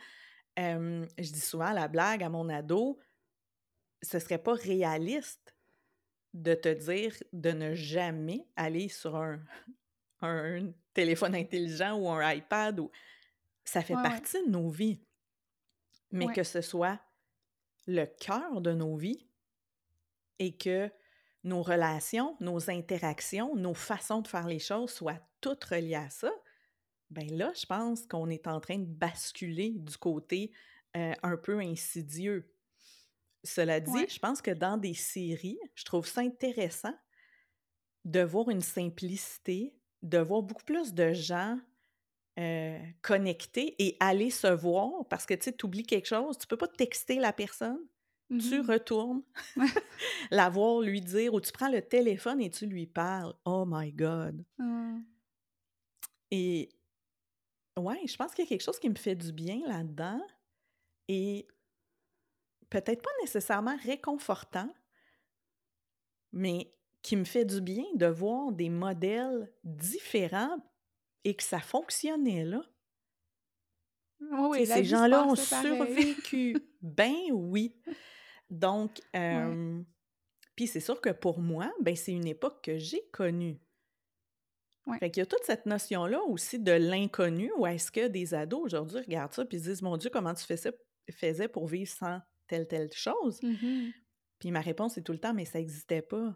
Euh, 0.60 1.05
je 1.18 1.32
dis 1.32 1.39
souvent 1.39 1.72
la 1.72 1.88
blague 1.88 2.24
à 2.24 2.30
mon 2.30 2.49
ado, 2.49 2.99
ce 4.01 4.20
serait 4.20 4.41
pas 4.41 4.53
réaliste 4.53 5.55
de 6.34 6.53
te 6.53 6.70
dire 6.70 7.16
de 7.34 7.51
ne 7.51 7.74
jamais 7.74 8.47
aller 8.55 8.89
sur 8.89 9.16
un, 9.16 9.39
un 10.22 10.72
téléphone 10.93 11.36
intelligent 11.36 11.97
ou 11.97 12.10
un 12.10 12.32
iPad. 12.34 12.80
Ou... 12.80 12.91
Ça 13.64 13.82
fait 13.82 13.95
Ouais, 13.95 14.01
ouais. 14.01 14.10
partie 14.10 14.43
de 14.45 14.49
nos 14.51 14.70
vies. 14.70 14.99
Mais 16.12 16.26
Ouais. 16.28 16.34
que 16.34 16.43
ce 16.43 16.62
soit 16.62 16.99
le 17.88 18.05
cœur 18.05 18.62
de 18.62 18.72
nos 18.74 18.95
vies 18.95 19.28
et 20.39 20.55
que 20.55 20.91
nos 21.47 21.63
relations, 21.63 22.35
nos 22.39 22.69
interactions, 22.69 23.55
nos 23.55 23.73
façons 23.73 24.21
de 24.21 24.27
faire 24.27 24.47
les 24.47 24.59
choses 24.59 24.91
soient 24.91 25.19
toutes 25.41 25.63
reliées 25.63 25.95
à 25.95 26.09
ça, 26.09 26.31
ben 27.09 27.29
là, 27.35 27.53
je 27.55 27.65
pense 27.65 28.05
qu'on 28.05 28.29
est 28.29 28.47
en 28.47 28.59
train 28.59 28.79
de 28.79 28.85
basculer 28.85 29.71
du 29.71 29.97
côté 29.97 30.51
euh, 30.97 31.13
un 31.23 31.37
peu 31.37 31.59
insidieux. 31.59 32.53
Cela 33.43 33.79
dit, 33.79 33.91
Ouais. 33.91 34.07
je 34.09 34.19
pense 34.19 34.41
que 34.41 34.51
dans 34.51 34.77
des 34.77 34.93
séries, 34.93 35.59
je 35.75 35.85
trouve 35.85 36.07
ça 36.07 36.21
intéressant 36.21 36.93
de 38.05 38.21
voir 38.21 38.49
une 38.49 38.61
simplicité, 38.61 39.75
de 40.01 40.17
voir 40.19 40.41
beaucoup 40.43 40.63
plus 40.63 40.93
de 40.93 41.13
gens 41.13 41.59
euh, 42.39 42.79
connectés 43.01 43.75
et 43.83 43.97
aller 43.99 44.29
se 44.29 44.47
voir 44.47 45.07
parce 45.09 45.25
que 45.25 45.33
tu 45.33 45.45
sais, 45.45 45.53
tu 45.55 45.65
oublies 45.65 45.85
quelque 45.85 46.07
chose, 46.07 46.37
tu 46.37 46.47
peux 46.47 46.57
pas 46.57 46.67
texter 46.67 47.19
la 47.19 47.33
personne, 47.33 47.79
tu 48.30 48.59
Mhm. 48.61 48.69
retournes 48.69 49.23
la 50.32 50.49
voir, 50.49 50.82
lui 50.82 51.01
dire, 51.01 51.34
ou 51.34 51.41
tu 51.41 51.51
prends 51.51 51.69
le 51.69 51.82
téléphone 51.82 52.41
et 52.41 52.49
tu 52.49 52.65
lui 52.65 52.86
parles. 52.88 53.34
Oh 53.45 53.65
my 53.67 53.91
God! 53.91 54.43
Ah. 54.59 54.95
Et 56.32 56.69
ouais, 57.78 58.01
je 58.05 58.15
pense 58.17 58.34
qu'il 58.34 58.43
y 58.43 58.47
a 58.47 58.49
quelque 58.49 58.63
chose 58.63 58.80
qui 58.80 58.89
me 58.89 58.95
fait 58.95 59.15
du 59.15 59.32
bien 59.32 59.61
là-dedans 59.65 60.21
et 61.07 61.47
peut-être 62.69 63.01
pas 63.01 63.09
nécessairement 63.21 63.78
réconfortant, 63.84 64.69
mais 66.34 66.73
qui 67.01 67.15
me 67.15 67.23
fait 67.23 67.45
du 67.45 67.61
bien 67.61 67.86
de 67.95 68.07
voir 68.07 68.51
des 68.51 68.69
modèles 68.69 69.51
différents 69.63 70.57
et 71.23 71.36
que 71.36 71.43
ça 71.43 71.59
fonctionnait 71.59 72.43
là. 72.43 72.61
Oui, 74.19 74.65
ces 74.65 74.84
gens-là 74.84 75.25
ont 75.28 75.36
survécu. 75.36 76.57
ben 76.82 77.15
oui. 77.32 77.75
Donc, 78.49 78.99
Ouais. 79.13 79.35
euh, 79.45 79.81
puis 80.55 80.67
c'est 80.67 80.79
sûr 80.79 81.01
que 81.01 81.09
pour 81.09 81.39
moi, 81.39 81.71
ben 81.81 81.95
c'est 81.95 82.13
une 82.13 82.27
époque 82.27 82.63
que 82.63 82.77
j'ai 82.77 83.01
connue. 83.11 83.59
Ouais. 84.85 84.97
Fait 84.99 85.11
qu'il 85.11 85.19
y 85.21 85.23
a 85.23 85.25
toute 85.25 85.43
cette 85.43 85.65
notion-là 85.65 86.21
aussi 86.23 86.59
de 86.59 86.71
l'inconnu, 86.71 87.51
où 87.57 87.67
est-ce 87.67 87.91
que 87.91 88.07
des 88.07 88.33
ados 88.33 88.61
aujourd'hui 88.63 88.99
regardent 88.99 89.33
ça 89.33 89.43
puis 89.45 89.59
se 89.59 89.65
disent 89.65 89.81
Mon 89.81 89.97
Dieu, 89.97 90.09
comment 90.09 90.33
tu 90.33 90.45
fais 90.45 90.55
ça- 90.57 90.71
faisais 91.11 91.47
pour 91.49 91.67
vivre 91.67 91.91
sans 91.91 92.21
telle, 92.47 92.67
telle 92.67 92.91
chose? 92.93 93.41
Mhm. 93.43 93.91
Puis 94.39 94.51
ma 94.51 94.61
réponse 94.61 94.97
est 94.97 95.03
tout 95.03 95.11
le 95.11 95.19
temps 95.19 95.33
Mais 95.33 95.45
ça 95.45 95.59
n'existait 95.59 96.01
pas. 96.01 96.33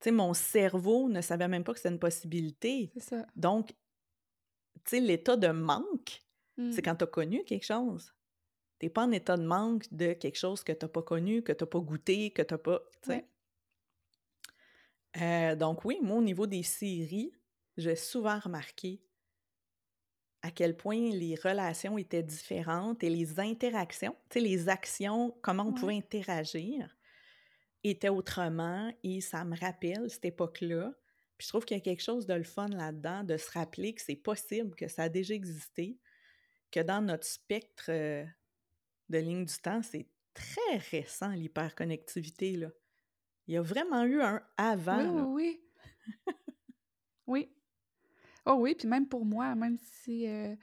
Tu 0.00 0.06
sais, 0.06 0.10
mon 0.10 0.34
cerveau 0.34 1.08
ne 1.08 1.20
savait 1.20 1.46
même 1.48 1.62
pas 1.64 1.72
que 1.72 1.78
c'était 1.78 1.90
une 1.94 1.98
possibilité. 2.00 2.90
C'est 2.94 3.02
ça. 3.16 3.26
Donc, 3.36 3.68
tu 4.84 4.90
sais, 4.96 5.00
l'état 5.00 5.36
de 5.36 5.48
manque, 5.48 6.22
Mm. 6.56 6.72
c'est 6.72 6.82
quand 6.82 6.94
tu 6.96 7.04
as 7.04 7.08
connu 7.08 7.44
quelque 7.44 7.64
chose. 7.64 8.12
Tu 8.78 8.90
pas 8.90 9.04
en 9.04 9.12
état 9.12 9.36
de 9.36 9.44
manque 9.44 9.84
de 9.92 10.12
quelque 10.12 10.38
chose 10.38 10.62
que 10.64 10.72
tu 10.72 10.88
pas 10.88 11.02
connu, 11.02 11.42
que 11.42 11.52
tu 11.52 11.66
pas 11.66 11.80
goûté, 11.80 12.30
que 12.32 12.42
tu 12.42 12.58
pas. 12.58 12.80
Ouais. 13.06 13.24
Euh, 15.20 15.54
donc, 15.56 15.84
oui, 15.84 15.98
moi, 16.02 16.18
au 16.18 16.22
niveau 16.22 16.46
des 16.46 16.62
séries, 16.62 17.32
j'ai 17.76 17.96
souvent 17.96 18.38
remarqué 18.38 19.02
à 20.42 20.50
quel 20.50 20.76
point 20.76 21.10
les 21.10 21.34
relations 21.36 21.96
étaient 21.96 22.22
différentes 22.22 23.02
et 23.02 23.08
les 23.10 23.40
interactions, 23.40 24.14
tu 24.28 24.34
sais, 24.34 24.40
les 24.40 24.68
actions, 24.68 25.34
comment 25.42 25.64
on 25.68 25.72
Ouais. 25.72 25.72
pouvait 25.72 25.96
interagir, 25.96 26.94
étaient 27.84 28.10
autrement 28.10 28.92
et 29.04 29.20
ça 29.20 29.44
me 29.44 29.58
rappelle 29.58 30.10
cette 30.10 30.24
époque-là. 30.26 30.94
Puis 31.38 31.46
je 31.46 31.48
trouve 31.48 31.64
qu'il 31.64 31.76
y 31.76 31.80
a 31.80 31.84
quelque 31.84 32.02
chose 32.02 32.26
de 32.26 32.34
le 32.34 32.44
fun 32.44 32.68
là-dedans, 32.68 33.24
de 33.24 33.36
se 33.36 33.50
rappeler 33.52 33.94
que 33.94 34.02
c'est 34.02 34.16
possible, 34.16 34.74
que 34.76 34.88
ça 34.88 35.04
a 35.04 35.08
déjà 35.10 35.34
existé, 35.34 35.98
que 36.72 36.80
dans 36.80 37.02
notre 37.02 37.26
spectre 37.26 37.86
euh, 37.90 38.24
de 39.08 39.18
ligne 39.18 39.44
du 39.44 39.54
temps, 39.58 39.82
c'est 39.82 40.06
très 40.32 40.76
récent, 40.90 41.30
l'hyperconnectivité, 41.30 42.56
là. 42.56 42.68
Il 43.46 43.54
y 43.54 43.56
a 43.56 43.62
vraiment 43.62 44.04
eu 44.04 44.22
un 44.22 44.42
avant, 44.56 44.98
Oui, 44.98 45.08
oui, 45.08 45.60
oui. 46.06 46.24
Oui. 47.26 47.50
Oh 48.46 48.56
oui, 48.58 48.74
puis 48.74 48.86
même 48.86 49.08
pour 49.08 49.24
moi, 49.24 49.54
même 49.54 49.78
si 49.78 50.26
euh, 50.28 50.54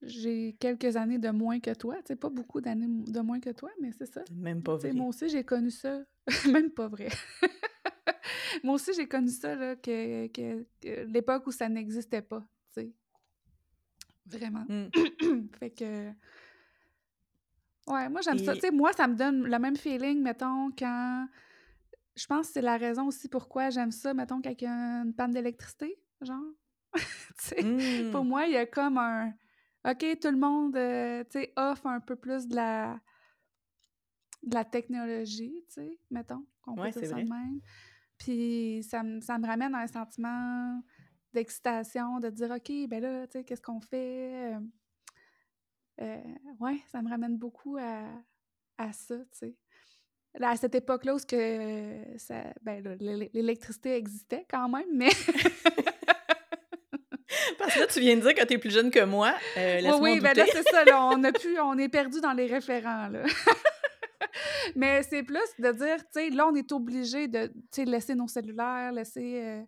j'ai 0.00 0.56
quelques 0.58 0.96
années 0.96 1.18
de 1.18 1.28
moins 1.28 1.60
que 1.60 1.72
toi, 1.74 1.96
tu 1.96 2.08
sais, 2.08 2.16
pas 2.16 2.30
beaucoup 2.30 2.60
d'années 2.62 2.86
de 2.88 3.20
moins 3.20 3.40
que 3.40 3.50
toi, 3.50 3.70
mais 3.80 3.92
c'est 3.92 4.06
ça. 4.06 4.22
Même 4.32 4.62
pas 4.62 4.76
vrai. 4.76 4.92
moi 4.92 5.08
aussi, 5.08 5.28
j'ai 5.28 5.44
connu 5.44 5.70
ça. 5.70 6.02
Même 6.50 6.70
pas 6.70 6.88
vrai. 6.88 7.08
moi 8.64 8.76
aussi, 8.76 8.94
j'ai 8.94 9.06
connu 9.06 9.28
ça, 9.28 9.54
là, 9.54 9.76
que, 9.76 10.26
que- 10.28 10.66
que 10.80 11.04
l'époque 11.04 11.46
où 11.46 11.52
ça 11.52 11.68
n'existait 11.68 12.22
pas, 12.22 12.40
tu 12.74 12.80
sais. 12.80 12.92
Vraiment. 14.26 14.64
Mm. 14.66 15.48
fait 15.58 15.70
que... 15.70 16.10
Ouais, 17.86 18.08
moi, 18.08 18.20
j'aime 18.22 18.38
ça. 18.44 18.54
Tu 18.54 18.60
sais, 18.60 18.70
moi, 18.70 18.92
ça 18.92 19.06
me 19.06 19.14
donne 19.14 19.46
le 19.46 19.58
même 19.58 19.76
feeling, 19.76 20.20
mettons, 20.22 20.70
quand... 20.72 21.26
Je 22.16 22.26
pense 22.26 22.46
que 22.46 22.52
c'est 22.54 22.62
la 22.62 22.76
raison 22.76 23.08
aussi 23.08 23.28
pourquoi 23.28 23.70
j'aime 23.70 23.90
ça, 23.90 24.14
mettons, 24.14 24.40
quand 24.40 24.50
il 24.50 24.62
y 24.64 24.66
a 24.66 25.02
une 25.02 25.12
panne 25.14 25.32
d'électricité, 25.32 25.98
genre. 26.20 26.40
tu 26.94 27.02
sais, 27.38 27.62
Mm. 27.62 28.10
pour 28.12 28.24
moi, 28.24 28.46
il 28.46 28.52
y 28.52 28.56
a 28.56 28.66
comme 28.66 28.98
un... 28.98 29.32
OK, 29.86 30.18
tout 30.20 30.30
le 30.30 30.36
monde, 30.38 30.76
euh, 30.76 31.24
tu 31.24 31.40
sais, 31.40 31.52
offre 31.56 31.86
un 31.86 32.00
peu 32.00 32.16
plus 32.16 32.46
de 32.46 32.54
la... 32.56 32.98
de 34.44 34.54
la 34.54 34.64
technologie, 34.64 35.64
tu 35.68 35.74
sais, 35.74 35.98
mettons, 36.10 36.46
qu'on 36.62 36.74
peut 36.76 36.82
dire 37.00 37.08
ça 37.08 37.14
vrai. 37.16 37.24
de 37.24 37.28
même. 37.28 37.60
Puis 38.16 38.82
ça, 38.88 39.02
me- 39.02 39.20
ça 39.20 39.38
me 39.38 39.46
ramène 39.46 39.74
à 39.74 39.80
un 39.80 39.86
sentiment 39.86 40.80
d'excitation, 41.32 42.20
de 42.20 42.30
dire, 42.30 42.50
OK, 42.52 42.70
ben 42.88 43.02
là, 43.02 43.26
tu 43.26 43.32
sais, 43.38 43.44
qu'est-ce 43.44 43.60
qu'on 43.62 43.80
fait? 43.80 44.54
Euh, 46.00 46.20
ouais, 46.60 46.80
ça 46.90 47.02
me 47.02 47.08
ramène 47.08 47.36
beaucoup 47.36 47.76
à, 47.76 48.04
à 48.78 48.92
ça, 48.92 49.16
tu 49.16 49.38
sais. 49.38 49.54
Là, 50.36 50.50
à 50.50 50.56
cette 50.56 50.74
époque-là 50.74 51.14
où 51.14 51.18
que 51.18 52.18
ça, 52.18 52.42
ben, 52.62 52.82
l'électricité 53.32 53.94
existait 53.94 54.44
quand 54.50 54.68
même, 54.68 54.88
mais 54.92 55.10
Parce 57.58 57.74
que 57.74 57.80
là, 57.80 57.86
tu 57.86 58.00
viens 58.00 58.16
de 58.16 58.20
dire 58.20 58.34
que 58.34 58.44
tu 58.44 58.54
es 58.54 58.58
plus 58.58 58.70
jeune 58.70 58.90
que 58.90 59.04
moi. 59.04 59.34
Euh, 59.56 59.80
oui, 59.82 59.98
oui, 60.00 60.20
ben 60.20 60.36
là, 60.36 60.44
c'est 60.50 60.62
ça, 60.62 60.84
là, 60.84 61.04
on 61.06 61.22
a 61.24 61.32
pu, 61.32 61.58
on 61.60 61.78
est 61.78 61.88
perdu 61.88 62.20
dans 62.20 62.32
les 62.32 62.46
référents, 62.46 63.08
là. 63.08 63.24
Mais 64.76 65.02
c'est 65.02 65.22
plus 65.22 65.38
de 65.58 65.72
dire, 65.72 65.98
tu 65.98 66.06
sais, 66.12 66.30
là, 66.30 66.46
on 66.48 66.54
est 66.54 66.72
obligé 66.72 67.28
de, 67.28 67.50
laisser 67.78 68.14
nos 68.14 68.28
cellulaires, 68.28 68.92
laisser... 68.92 69.42
euh, 69.42 69.62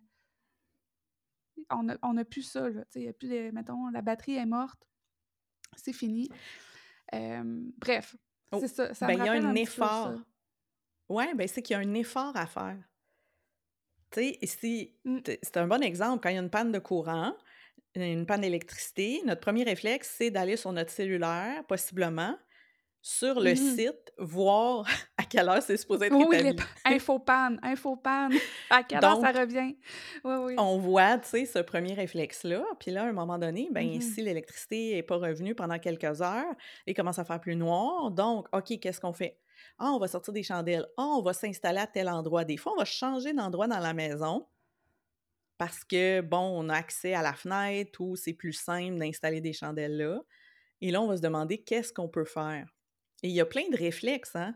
On 1.71 1.89
a, 1.89 1.95
on 2.01 2.17
a 2.17 2.25
plus 2.25 2.43
ça, 2.43 2.69
là, 2.69 2.83
il 2.95 3.03
y 3.03 3.07
a 3.07 3.13
plus 3.13 3.29
de... 3.29 3.51
Mettons, 3.51 3.89
la 3.89 4.01
batterie 4.01 4.35
est 4.35 4.45
morte, 4.45 4.87
c'est 5.77 5.93
fini. 5.93 6.29
Euh, 7.13 7.61
bref, 7.77 8.15
Oh, 8.51 8.59
c'est 8.61 8.67
ça, 8.67 8.93
ça 8.93 9.07
ben, 9.07 9.17
me 9.17 9.23
il 9.23 9.25
y 9.25 9.29
a 9.29 9.33
un 9.33 9.55
effort. 9.55 10.19
Ouais, 11.09 11.33
ben 11.35 11.47
c'est 11.47 11.61
qu'il 11.61 11.73
y 11.73 11.77
a 11.77 11.79
un 11.79 11.93
effort 11.93 12.35
à 12.35 12.45
faire. 12.47 12.77
Tu 14.11 14.21
sais, 14.21 14.39
si 14.43 14.95
Mm. 15.03 15.19
t- 15.21 15.39
c'est 15.41 15.57
un 15.57 15.67
bon 15.67 15.81
exemple, 15.83 16.21
quand 16.23 16.29
il 16.29 16.35
y 16.35 16.37
a 16.37 16.41
une 16.41 16.49
panne 16.49 16.71
de 16.71 16.79
courant, 16.79 17.35
une 17.95 18.25
panne 18.25 18.41
d'électricité, 18.41 19.21
notre 19.25 19.41
premier 19.41 19.63
réflexe, 19.63 20.13
c'est 20.17 20.31
d'aller 20.31 20.55
sur 20.55 20.71
notre 20.71 20.91
cellulaire, 20.91 21.65
possiblement, 21.67 22.37
sur 23.09 23.39
le 23.39 23.51
Mhm. 23.51 23.55
site, 23.55 24.11
voir 24.17 24.85
à 25.17 25.23
quelle 25.23 25.47
heure 25.47 25.61
c'est 25.63 25.77
supposé 25.77 26.07
être 26.07 26.15
Oui, 26.15 26.35
établi. 26.35 26.55
pa- 26.57 26.89
infopan, 26.91 27.55
infopan, 27.63 28.29
à 28.69 28.83
quelle 28.83 29.03
heure 29.03 29.21
ça 29.21 29.31
revient? 29.31 29.77
Oui, 30.25 30.35
oui. 30.43 30.55
on 30.57 30.77
voit, 30.77 31.17
tu 31.19 31.29
sais, 31.29 31.45
ce 31.45 31.59
premier 31.59 31.93
réflexe-là. 31.93 32.65
Puis 32.79 32.91
là, 32.91 33.03
à 33.03 33.07
un 33.07 33.13
moment 33.13 33.37
donné, 33.37 33.69
ben 33.71 33.87
Mhm. 33.95 34.01
si 34.01 34.21
l'électricité 34.21 34.95
n'est 34.95 35.03
pas 35.03 35.15
revenue 35.15 35.55
pendant 35.55 35.79
quelques 35.79 36.21
heures, 36.21 36.53
il 36.85 36.93
commence 36.93 37.17
à 37.17 37.23
faire 37.23 37.39
plus 37.39 37.55
noir. 37.55 38.11
Donc, 38.11 38.47
OK, 38.53 38.77
qu'est-ce 38.79 38.99
qu'on 38.99 39.13
fait? 39.13 39.39
Ah, 39.79 39.91
on 39.93 39.99
va 39.99 40.07
sortir 40.09 40.33
des 40.33 40.43
chandelles. 40.43 40.85
Ah, 40.97 41.03
on 41.17 41.21
va 41.21 41.31
s'installer 41.33 41.79
à 41.79 41.87
tel 41.87 42.09
endroit. 42.09 42.43
Des 42.43 42.57
fois, 42.57 42.73
on 42.73 42.77
va 42.77 42.85
changer 42.85 43.31
d'endroit 43.33 43.67
dans 43.67 43.79
la 43.79 43.93
maison 43.93 44.47
parce 45.57 45.83
que, 45.83 46.21
bon, 46.21 46.37
on 46.61 46.69
a 46.69 46.75
accès 46.75 47.13
à 47.13 47.21
la 47.21 47.33
fenêtre 47.33 48.01
ou 48.01 48.15
c'est 48.15 48.33
plus 48.33 48.53
simple 48.53 48.97
d'installer 48.99 49.41
des 49.41 49.53
chandelles 49.53 49.97
là. 49.97 50.21
Et 50.81 50.91
là, 50.91 51.01
on 51.01 51.07
va 51.07 51.17
se 51.17 51.21
demander 51.21 51.63
qu'est-ce 51.63 51.91
qu'on 51.91 52.07
peut 52.09 52.25
faire. 52.25 52.67
Et 53.23 53.29
il 53.29 53.33
y 53.33 53.41
a 53.41 53.45
plein 53.45 53.67
de 53.69 53.77
réflexes, 53.77 54.35
hein? 54.35 54.55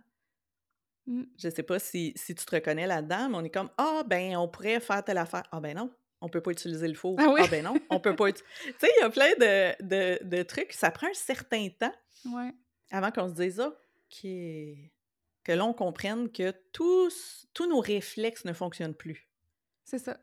Mm. 1.07 1.23
Je 1.37 1.49
sais 1.49 1.63
pas 1.63 1.79
si, 1.79 2.13
si 2.15 2.35
tu 2.35 2.45
te 2.45 2.55
reconnais 2.55 2.85
là-dedans, 2.87 3.29
mais 3.29 3.37
on 3.37 3.43
est 3.43 3.49
comme 3.49 3.71
Ah, 3.77 4.03
ben, 4.05 4.35
on 4.37 4.47
pourrait 4.47 4.79
faire 4.79 5.03
telle 5.03 5.17
affaire. 5.17 5.43
Ah, 5.51 5.59
ben 5.59 5.75
non, 5.75 5.91
on 6.21 6.29
peut 6.29 6.41
pas 6.41 6.51
utiliser 6.51 6.87
le 6.87 6.93
four. 6.93 7.15
Ah 7.19 7.29
oui? 7.33 7.41
Ah, 7.43 7.47
ben 7.49 7.63
non, 7.63 7.73
on 7.89 7.99
peut 7.99 8.15
pas. 8.15 8.31
tu 8.33 8.43
sais, 8.79 8.91
il 8.97 9.01
y 9.01 9.03
a 9.03 9.09
plein 9.09 9.31
de, 9.39 9.83
de, 9.83 10.23
de 10.23 10.43
trucs. 10.43 10.73
Ça 10.73 10.91
prend 10.91 11.07
un 11.07 11.13
certain 11.13 11.67
temps 11.69 11.93
Ouais. 12.25 12.51
avant 12.91 13.11
qu'on 13.11 13.27
se 13.29 13.33
dise 13.33 13.59
Ah, 13.59 13.73
qui 14.09 14.91
que 15.43 15.53
l'on 15.53 15.73
comprenne 15.73 16.31
que 16.31 16.51
tous, 16.71 17.47
tous 17.55 17.67
nos 17.67 17.79
réflexes 17.79 18.45
ne 18.45 18.53
fonctionnent 18.53 18.93
plus. 18.93 19.27
C'est 19.83 19.97
ça. 19.97 20.19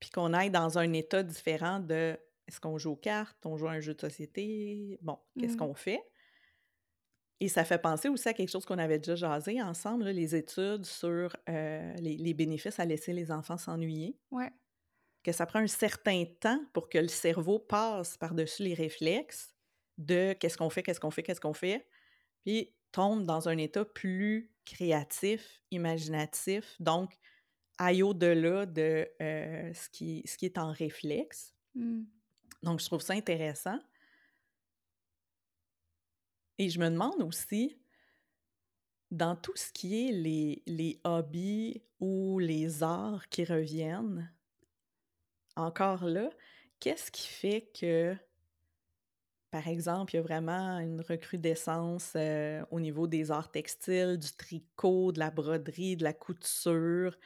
Puis 0.00 0.10
qu'on 0.10 0.32
aille 0.32 0.50
dans 0.50 0.76
un 0.76 0.92
état 0.92 1.22
différent 1.22 1.78
de 1.78 2.18
est-ce 2.48 2.58
qu'on 2.60 2.76
joue 2.76 2.90
aux 2.90 2.96
cartes, 2.96 3.46
on 3.46 3.56
joue 3.56 3.68
à 3.68 3.70
un 3.72 3.80
jeu 3.80 3.94
de 3.94 4.00
société, 4.00 4.98
bon, 5.02 5.18
qu'est-ce 5.38 5.54
Mm. 5.54 5.58
qu'on 5.58 5.74
fait? 5.74 6.02
Et 7.40 7.48
ça 7.48 7.64
fait 7.64 7.78
penser 7.78 8.08
aussi 8.08 8.28
à 8.28 8.32
quelque 8.32 8.50
chose 8.50 8.64
qu'on 8.64 8.78
avait 8.78 8.98
déjà 8.98 9.16
jasé 9.16 9.60
ensemble, 9.60 10.04
là, 10.04 10.12
les 10.12 10.34
études 10.36 10.84
sur 10.86 11.36
euh, 11.48 11.94
les, 11.98 12.16
les 12.16 12.34
bénéfices 12.34 12.78
à 12.78 12.84
laisser 12.84 13.12
les 13.12 13.30
enfants 13.32 13.56
s'ennuyer, 13.58 14.16
Ouais. 14.30 14.52
que 15.24 15.32
ça 15.32 15.44
prend 15.46 15.58
un 15.58 15.66
certain 15.66 16.24
temps 16.40 16.60
pour 16.72 16.88
que 16.88 16.98
le 16.98 17.08
cerveau 17.08 17.58
passe 17.58 18.16
par-dessus 18.16 18.62
les 18.62 18.74
réflexes 18.74 19.54
de 19.98 20.32
qu'est-ce 20.34 20.56
qu'on 20.56 20.70
fait, 20.70 20.82
qu'est-ce 20.82 21.00
qu'on 21.00 21.10
fait, 21.10 21.22
qu'est-ce 21.22 21.40
qu'on 21.40 21.54
fait, 21.54 21.86
puis 22.44 22.74
tombe 22.92 23.24
dans 23.24 23.48
un 23.48 23.58
état 23.58 23.84
plus 23.84 24.52
créatif, 24.64 25.60
imaginatif, 25.70 26.76
donc 26.80 27.12
aille 27.78 28.02
au-delà 28.04 28.66
de 28.66 29.08
euh, 29.20 29.72
ce, 29.74 29.88
qui, 29.90 30.22
ce 30.26 30.36
qui 30.38 30.46
est 30.46 30.58
en 30.58 30.70
réflexe. 30.72 31.54
Mm. 31.74 32.04
Donc, 32.62 32.80
je 32.80 32.86
trouve 32.86 33.00
ça 33.02 33.14
intéressant. 33.14 33.78
Et 36.58 36.68
je 36.68 36.78
me 36.78 36.88
demande 36.88 37.22
aussi, 37.22 37.78
dans 39.10 39.36
tout 39.36 39.56
ce 39.56 39.72
qui 39.72 40.08
est 40.08 40.12
les, 40.12 40.62
les 40.66 41.00
hobbies 41.04 41.82
ou 42.00 42.38
les 42.38 42.82
arts 42.82 43.28
qui 43.28 43.44
reviennent, 43.44 44.32
encore 45.56 46.04
là, 46.04 46.30
qu'est-ce 46.80 47.10
qui 47.10 47.28
fait 47.28 47.70
que 47.78 48.16
par 49.54 49.68
exemple, 49.68 50.12
il 50.12 50.16
y 50.16 50.18
a 50.18 50.22
vraiment 50.22 50.80
une 50.80 51.00
recrudescence 51.00 52.14
euh, 52.16 52.64
au 52.72 52.80
niveau 52.80 53.06
des 53.06 53.30
arts 53.30 53.52
textiles, 53.52 54.18
du 54.18 54.32
tricot, 54.32 55.12
de 55.12 55.20
la 55.20 55.30
broderie, 55.30 55.96
de 55.96 56.02
la 56.02 56.12
couture, 56.12 57.16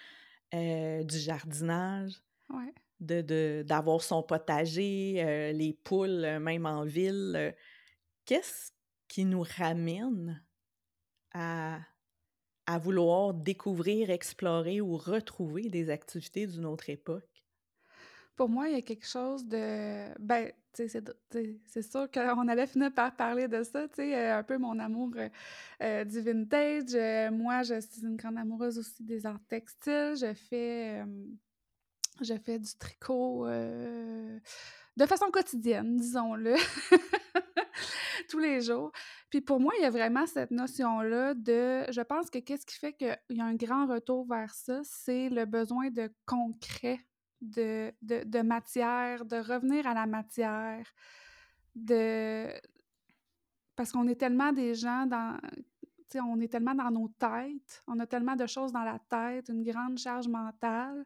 euh, 0.53 1.03
du 1.05 1.19
jardinage. 1.19 2.21
Ouais. 2.51 2.75
De, 3.01 3.63
d'avoir 3.67 4.03
son 4.03 4.23
potager, 4.23 5.25
euh, 5.25 5.53
les 5.53 5.73
poules, 5.73 6.39
même 6.39 6.67
en 6.67 6.85
ville. 6.85 7.55
Qu'est-ce 8.27 8.73
qui 9.09 9.25
nous 9.25 9.45
ramène 9.57 10.43
à, 11.33 11.81
vouloir 12.81 13.35
découvrir, 13.35 14.11
explorer 14.11 14.81
ou 14.81 14.97
retrouver 14.97 15.69
des 15.71 15.91
activités 15.91 16.47
d'une 16.47 16.67
autre 16.67 16.91
époque? 16.91 17.25
Pour 18.37 18.49
moi, 18.49 18.69
il 18.69 18.75
y 18.75 18.79
a 18.79 18.83
quelque 18.83 19.07
chose 19.07 19.45
de. 19.47 20.17
Ben, 20.21 20.53
c'est 20.73 21.83
sûr 21.83 22.09
qu'on 22.09 22.47
allait 22.47 22.69
finir 22.69 22.93
par 22.93 23.17
parler 23.17 23.49
de 23.49 23.65
ça, 23.65 23.89
tu 23.89 23.97
sais, 23.97 24.15
euh, 24.15 24.39
un 24.39 24.43
peu 24.45 24.59
mon 24.59 24.79
amour 24.79 25.11
euh, 25.17 25.29
euh, 25.83 26.05
du 26.05 26.21
vintage. 26.21 27.33
moi, 27.33 27.65
je 27.65 27.81
suis 27.81 28.03
une 28.03 28.17
grande 28.17 28.39
amoureuse 28.39 28.79
aussi 28.79 29.03
des 29.03 29.27
arts 29.27 29.41
textiles. 29.49 30.15
Je 30.21 30.35
fais. 30.35 31.03
je 32.21 32.35
fais 32.35 32.61
du 32.61 32.77
tricot 32.79 33.49
de 34.99 35.07
façon 35.07 35.31
quotidienne, 35.31 35.97
disons-le. 35.97 36.55
tous 38.29 38.39
les 38.39 38.61
jours. 38.61 38.93
Puis 39.31 39.41
pour 39.41 39.61
moi, 39.61 39.73
il 39.79 39.83
y 39.83 39.87
a 39.87 39.91
vraiment 39.91 40.27
cette 40.27 40.51
notion-là 40.51 41.35
de, 41.35 41.85
je 41.91 42.01
pense 42.03 42.31
que 42.31 42.39
qu'est-ce 42.39 42.67
qui 42.67 42.77
fait 42.77 42.93
qu'il 42.93 43.19
y 43.31 43.41
a 43.41 43.45
un 43.45 43.55
grand 43.55 43.87
retour 43.87 44.27
vers 44.27 44.55
ça, 44.55 44.81
c'est 44.85 45.29
le 45.29 45.45
besoin 45.45 45.91
de 45.91 46.11
concret, 46.27 47.01
de, 47.41 47.93
de, 48.03 48.43
matière, 48.43 49.25
de 49.25 49.37
revenir 49.37 49.87
à 49.87 49.95
la 49.95 50.07
matière, 50.07 50.87
de... 51.75 52.49
Parce 53.77 53.93
qu'on 53.93 54.09
est 54.09 54.17
tellement 54.17 54.53
des 54.53 54.75
gens 54.75 55.07
dans... 55.07 55.39
on 56.17 56.41
est 56.41 56.49
tellement 56.49 56.75
dans 56.75 56.91
nos 56.91 57.09
têtes, 57.19 57.83
on 57.87 57.99
a 58.01 58.07
tellement 58.07 58.37
de 58.37 58.47
choses 58.47 58.73
dans 58.73 58.85
la 58.85 58.99
tête, 59.09 59.49
une 59.49 59.63
grande 59.63 59.99
charge 59.99 60.29
mentale. 60.29 61.05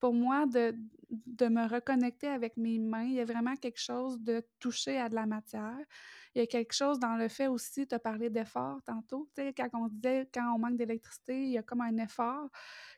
Pour 0.00 0.14
moi, 0.14 0.46
de, 0.46 0.74
de 1.10 1.46
me 1.46 1.68
reconnecter 1.68 2.26
avec 2.26 2.56
mes 2.56 2.78
mains, 2.78 3.04
il 3.04 3.14
y 3.14 3.20
a 3.20 3.24
vraiment 3.24 3.54
quelque 3.56 3.80
chose 3.80 4.18
de 4.20 4.42
toucher 4.58 4.98
à 4.98 5.08
de 5.08 5.14
la 5.14 5.26
matière 5.26 5.86
il 6.34 6.38
y 6.38 6.42
a 6.42 6.46
quelque 6.46 6.72
chose 6.72 7.00
dans 7.00 7.16
le 7.16 7.28
fait 7.28 7.48
aussi, 7.48 7.86
tu 7.86 7.94
as 7.94 7.98
parlé 7.98 8.30
d'effort 8.30 8.80
tantôt, 8.84 9.28
tu 9.34 9.42
sais, 9.42 9.52
quand 9.52 9.68
on 9.72 9.88
disait, 9.88 10.28
quand 10.32 10.54
on 10.54 10.58
manque 10.58 10.76
d'électricité, 10.76 11.42
il 11.42 11.50
y 11.50 11.58
a 11.58 11.62
comme 11.62 11.80
un 11.80 11.96
effort 11.98 12.48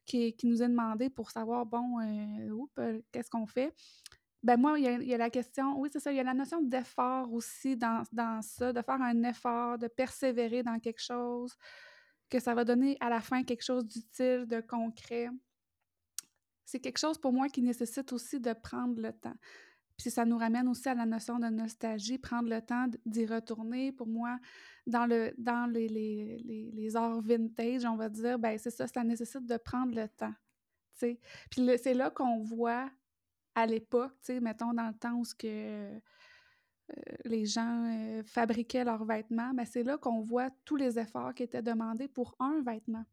qui, 0.04 0.34
qui 0.34 0.46
nous 0.46 0.62
est 0.62 0.68
demandé 0.68 1.08
pour 1.08 1.30
savoir, 1.30 1.64
bon, 1.64 2.00
euh, 2.00 2.66
euh 2.78 3.00
qu'est-ce 3.10 3.30
qu'on 3.30 3.46
fait? 3.46 3.74
Ben 4.42 4.56
moi, 4.58 4.78
il 4.78 4.84
y, 4.84 5.14
a, 5.14 5.18
la 5.18 5.30
question, 5.30 5.78
oui, 5.78 5.88
c'est 5.92 6.00
ça, 6.00 6.10
il 6.10 6.16
y 6.16 6.20
a 6.20 6.24
la 6.24 6.34
notion 6.34 6.60
d'effort 6.60 7.32
aussi 7.32 7.76
dans, 7.76 8.02
dans 8.10 8.42
ça, 8.42 8.72
de 8.72 8.82
faire 8.82 9.00
un 9.00 9.22
effort, 9.22 9.78
de 9.78 9.86
persévérer 9.86 10.64
dans 10.64 10.80
quelque 10.80 11.00
chose, 11.00 11.54
que 12.28 12.40
ça 12.40 12.52
va 12.52 12.64
donner 12.64 12.96
à 13.00 13.08
la 13.08 13.20
fin 13.20 13.44
quelque 13.44 13.62
chose 13.62 13.86
d'utile, 13.86 14.46
de 14.46 14.60
concret. 14.60 15.28
C'est 16.64 16.80
quelque 16.80 16.98
chose 16.98 17.18
pour 17.18 17.32
moi 17.32 17.48
qui 17.48 17.62
nécessite 17.62 18.12
aussi 18.12 18.40
de 18.40 18.52
prendre 18.52 19.00
le 19.00 19.12
temps. 19.12 19.36
Puis 19.96 20.10
ça 20.10 20.24
nous 20.24 20.38
ramène 20.38 20.68
aussi 20.68 20.88
à 20.88 20.94
la 20.94 21.06
notion 21.06 21.38
de 21.38 21.46
nostalgie, 21.46 22.18
prendre 22.18 22.48
le 22.48 22.60
temps 22.60 22.86
d'y 23.06 23.26
retourner. 23.26 23.92
Pour 23.92 24.06
moi, 24.06 24.38
dans, 24.86 25.06
le, 25.06 25.32
dans 25.38 25.70
les, 25.70 25.88
les, 25.88 26.70
les, 26.72 26.96
arts 26.96 27.20
vintage, 27.20 27.84
on 27.84 27.96
va 27.96 28.08
dire, 28.08 28.38
ben 28.38 28.58
c'est 28.58 28.70
ça, 28.70 28.86
ça 28.86 29.04
nécessite 29.04 29.46
de 29.46 29.56
prendre 29.56 29.94
le 29.94 30.08
temps. 30.08 30.34
sais. 30.94 31.20
Puis 31.50 31.68
c'est 31.82 31.94
là 31.94 32.10
qu'on 32.10 32.42
voit 32.42 32.90
à 33.54 33.66
l'époque, 33.66 34.14
mettons 34.40 34.72
dans 34.72 34.88
le 34.88 34.94
temps 34.94 35.14
où 35.14 35.24
ce 35.24 35.34
que, 35.34 35.46
euh, 35.46 36.00
les 37.24 37.44
gens 37.44 37.90
euh, 37.92 38.22
fabriquaient 38.24 38.84
leurs 38.84 39.04
vêtements, 39.04 39.52
ben 39.54 39.64
c'est 39.64 39.82
là 39.82 39.98
qu'on 39.98 40.20
voit 40.20 40.50
tous 40.64 40.76
les 40.76 40.98
efforts 40.98 41.34
qui 41.34 41.42
étaient 41.42 41.62
demandés 41.62 42.08
pour 42.08 42.34
un 42.38 42.62
vêtement. 42.62 43.04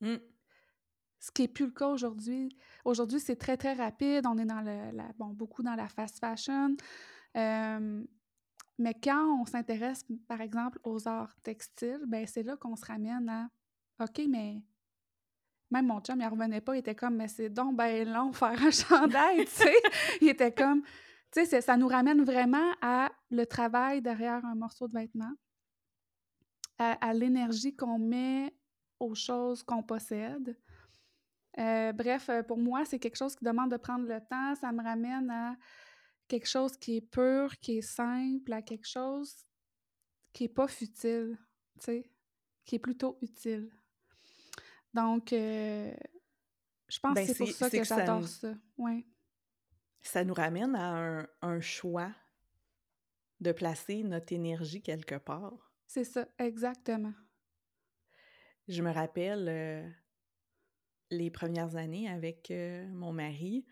Mmh. 0.00 0.16
Ce 1.18 1.30
qui 1.30 1.42
n'est 1.42 1.48
plus 1.48 1.66
le 1.66 1.72
cas 1.72 1.88
aujourd'hui. 1.88 2.56
Aujourd'hui, 2.84 3.20
c'est 3.20 3.36
très, 3.36 3.56
très 3.56 3.72
rapide. 3.72 4.26
On 4.26 4.38
est 4.38 4.44
dans 4.44 4.60
le, 4.60 4.92
la, 4.92 5.10
bon, 5.18 5.28
beaucoup 5.28 5.62
dans 5.62 5.74
la 5.74 5.88
fast 5.88 6.18
fashion. 6.18 6.76
mais 7.34 8.94
quand 9.02 9.40
on 9.40 9.46
s'intéresse, 9.46 10.04
par 10.28 10.40
exemple, 10.40 10.78
aux 10.84 11.08
arts 11.08 11.34
textiles, 11.42 12.04
ben 12.06 12.26
c'est 12.26 12.42
là 12.42 12.56
qu'on 12.56 12.76
se 12.76 12.84
ramène 12.84 13.28
à 13.28 13.48
OK, 14.04 14.20
mais 14.28 14.62
même 15.70 15.86
mon 15.86 16.00
chum, 16.00 16.20
il 16.20 16.26
revenait 16.26 16.60
pas, 16.60 16.76
il 16.76 16.80
était 16.80 16.94
comme, 16.94 17.16
mais 17.16 17.28
c'est 17.28 17.48
donc 17.48 17.76
ben 17.76 18.08
long 18.08 18.32
faire 18.32 18.62
un 18.62 18.70
chandail, 18.70 19.44
tu 19.46 19.50
sais. 19.50 19.74
il 20.20 20.28
était 20.28 20.52
comme, 20.52 20.82
tu 21.32 21.44
sais, 21.44 21.60
ça 21.60 21.76
nous 21.76 21.88
ramène 21.88 22.22
vraiment 22.22 22.72
à 22.80 23.10
le 23.30 23.44
travail 23.46 24.00
derrière 24.02 24.44
un 24.44 24.54
morceau 24.54 24.86
de 24.86 24.92
vêtement, 24.92 25.32
à 26.78 27.14
l'énergie 27.14 27.74
qu'on 27.74 27.98
met 27.98 28.54
aux 29.00 29.14
choses 29.14 29.62
qu'on 29.62 29.82
possède, 29.82 30.56
euh, 31.58 31.92
bref, 31.92 32.28
euh, 32.28 32.42
pour 32.42 32.58
moi, 32.58 32.84
c'est 32.84 32.98
quelque 32.98 33.16
chose 33.16 33.34
qui 33.34 33.44
demande 33.44 33.70
de 33.70 33.76
prendre 33.76 34.06
le 34.06 34.20
temps. 34.20 34.54
Ça 34.54 34.72
me 34.72 34.82
ramène 34.82 35.30
à 35.30 35.56
quelque 36.28 36.48
chose 36.48 36.76
qui 36.76 36.96
est 36.96 37.00
pur, 37.00 37.56
qui 37.58 37.78
est 37.78 37.82
simple, 37.82 38.52
à 38.52 38.62
quelque 38.62 38.86
chose 38.86 39.34
qui 40.32 40.44
n'est 40.44 40.48
pas 40.48 40.68
futile, 40.68 41.38
tu 41.78 41.84
sais, 41.84 42.10
qui 42.64 42.74
est 42.74 42.78
plutôt 42.78 43.16
utile. 43.22 43.70
Donc, 44.92 45.32
euh, 45.32 45.94
je 46.88 47.00
pense 47.00 47.14
que 47.14 47.14
ben, 47.14 47.26
c'est 47.26 47.38
pour 47.38 47.48
ça 47.48 47.70
que, 47.70 47.84
j'adore 47.84 48.28
ça. 48.28 48.54
Ouais. 48.76 49.06
Ça 50.02 50.24
nous 50.24 50.34
ramène 50.34 50.74
à 50.76 51.26
un, 51.40 51.60
choix 51.60 52.12
de 53.40 53.52
placer 53.52 54.02
notre 54.02 54.32
énergie 54.32 54.82
quelque 54.82 55.16
part. 55.16 55.72
C'est 55.86 56.04
ça, 56.04 56.28
exactement. 56.38 57.14
Je 58.68 58.82
me 58.82 58.92
rappelle, 58.92 59.96
les 61.10 61.30
premières 61.30 61.76
années 61.76 62.08
avec 62.08 62.50
euh, 62.50 62.86
mon 62.88 63.12
mari, 63.12 63.64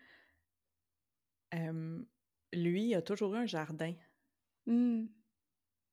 lui, 2.53 2.95
a 2.95 3.01
toujours 3.01 3.35
eu 3.35 3.37
un 3.37 3.45
jardin. 3.45 3.93
Mmh. 4.65 5.05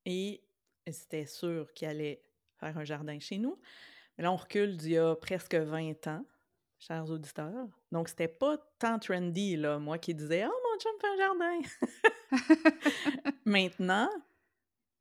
Et 0.05 0.43
c'était 0.91 1.25
sûr 1.25 1.73
qu'il 1.73 1.87
allait 1.87 2.21
faire 2.59 2.77
un 2.77 2.83
jardin 2.83 3.19
chez 3.19 3.37
nous. 3.37 3.59
Mais 4.17 4.23
là, 4.23 4.31
on 4.31 4.35
recule 4.35 4.77
d'il 4.77 4.91
y 4.91 4.97
a 4.97 5.15
presque 5.15 5.55
20 5.55 6.07
ans, 6.07 6.25
chers 6.79 7.09
auditeurs. 7.09 7.67
Donc, 7.91 8.09
c'était 8.09 8.27
pas 8.27 8.57
tant 8.79 8.99
trendy, 8.99 9.55
là, 9.55 9.79
moi 9.79 9.97
qui 9.97 10.13
disais 10.13 10.45
«Oh, 10.47 10.51
mon 10.51 10.79
chum 10.79 10.91
fait 10.99 11.07
un 11.07 11.17
jardin!» 11.17 11.61
Maintenant, 13.45 14.09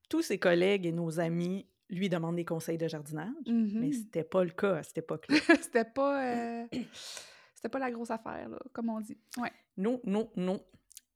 tous 0.09 0.23
ses 0.23 0.39
collègues 0.39 0.87
et 0.87 0.93
nos 0.93 1.21
amis 1.21 1.67
lui 1.89 2.09
demande 2.09 2.37
des 2.37 2.45
conseils 2.45 2.79
de 2.79 2.89
jardinage, 2.89 3.29
mais 3.47 3.53
mm-hmm. 3.53 3.93
c'était 3.93 4.25
pas 4.25 4.45
le 4.45 4.51
cas 4.51 4.77
à 4.77 4.83
cette 4.83 4.99
époque-là. 4.99 5.37
c'était 5.61 5.85
pas 5.85 6.25
euh, 6.25 6.67
c'était 7.55 7.69
pas 7.69 7.79
la 7.79 7.91
grosse 7.91 8.11
affaire, 8.11 8.49
là, 8.49 8.59
comme 8.73 8.89
on 8.89 9.01
dit. 9.01 9.19
Ouais. 9.39 9.53
Non, 9.77 10.01
non, 10.05 10.31
non. 10.37 10.65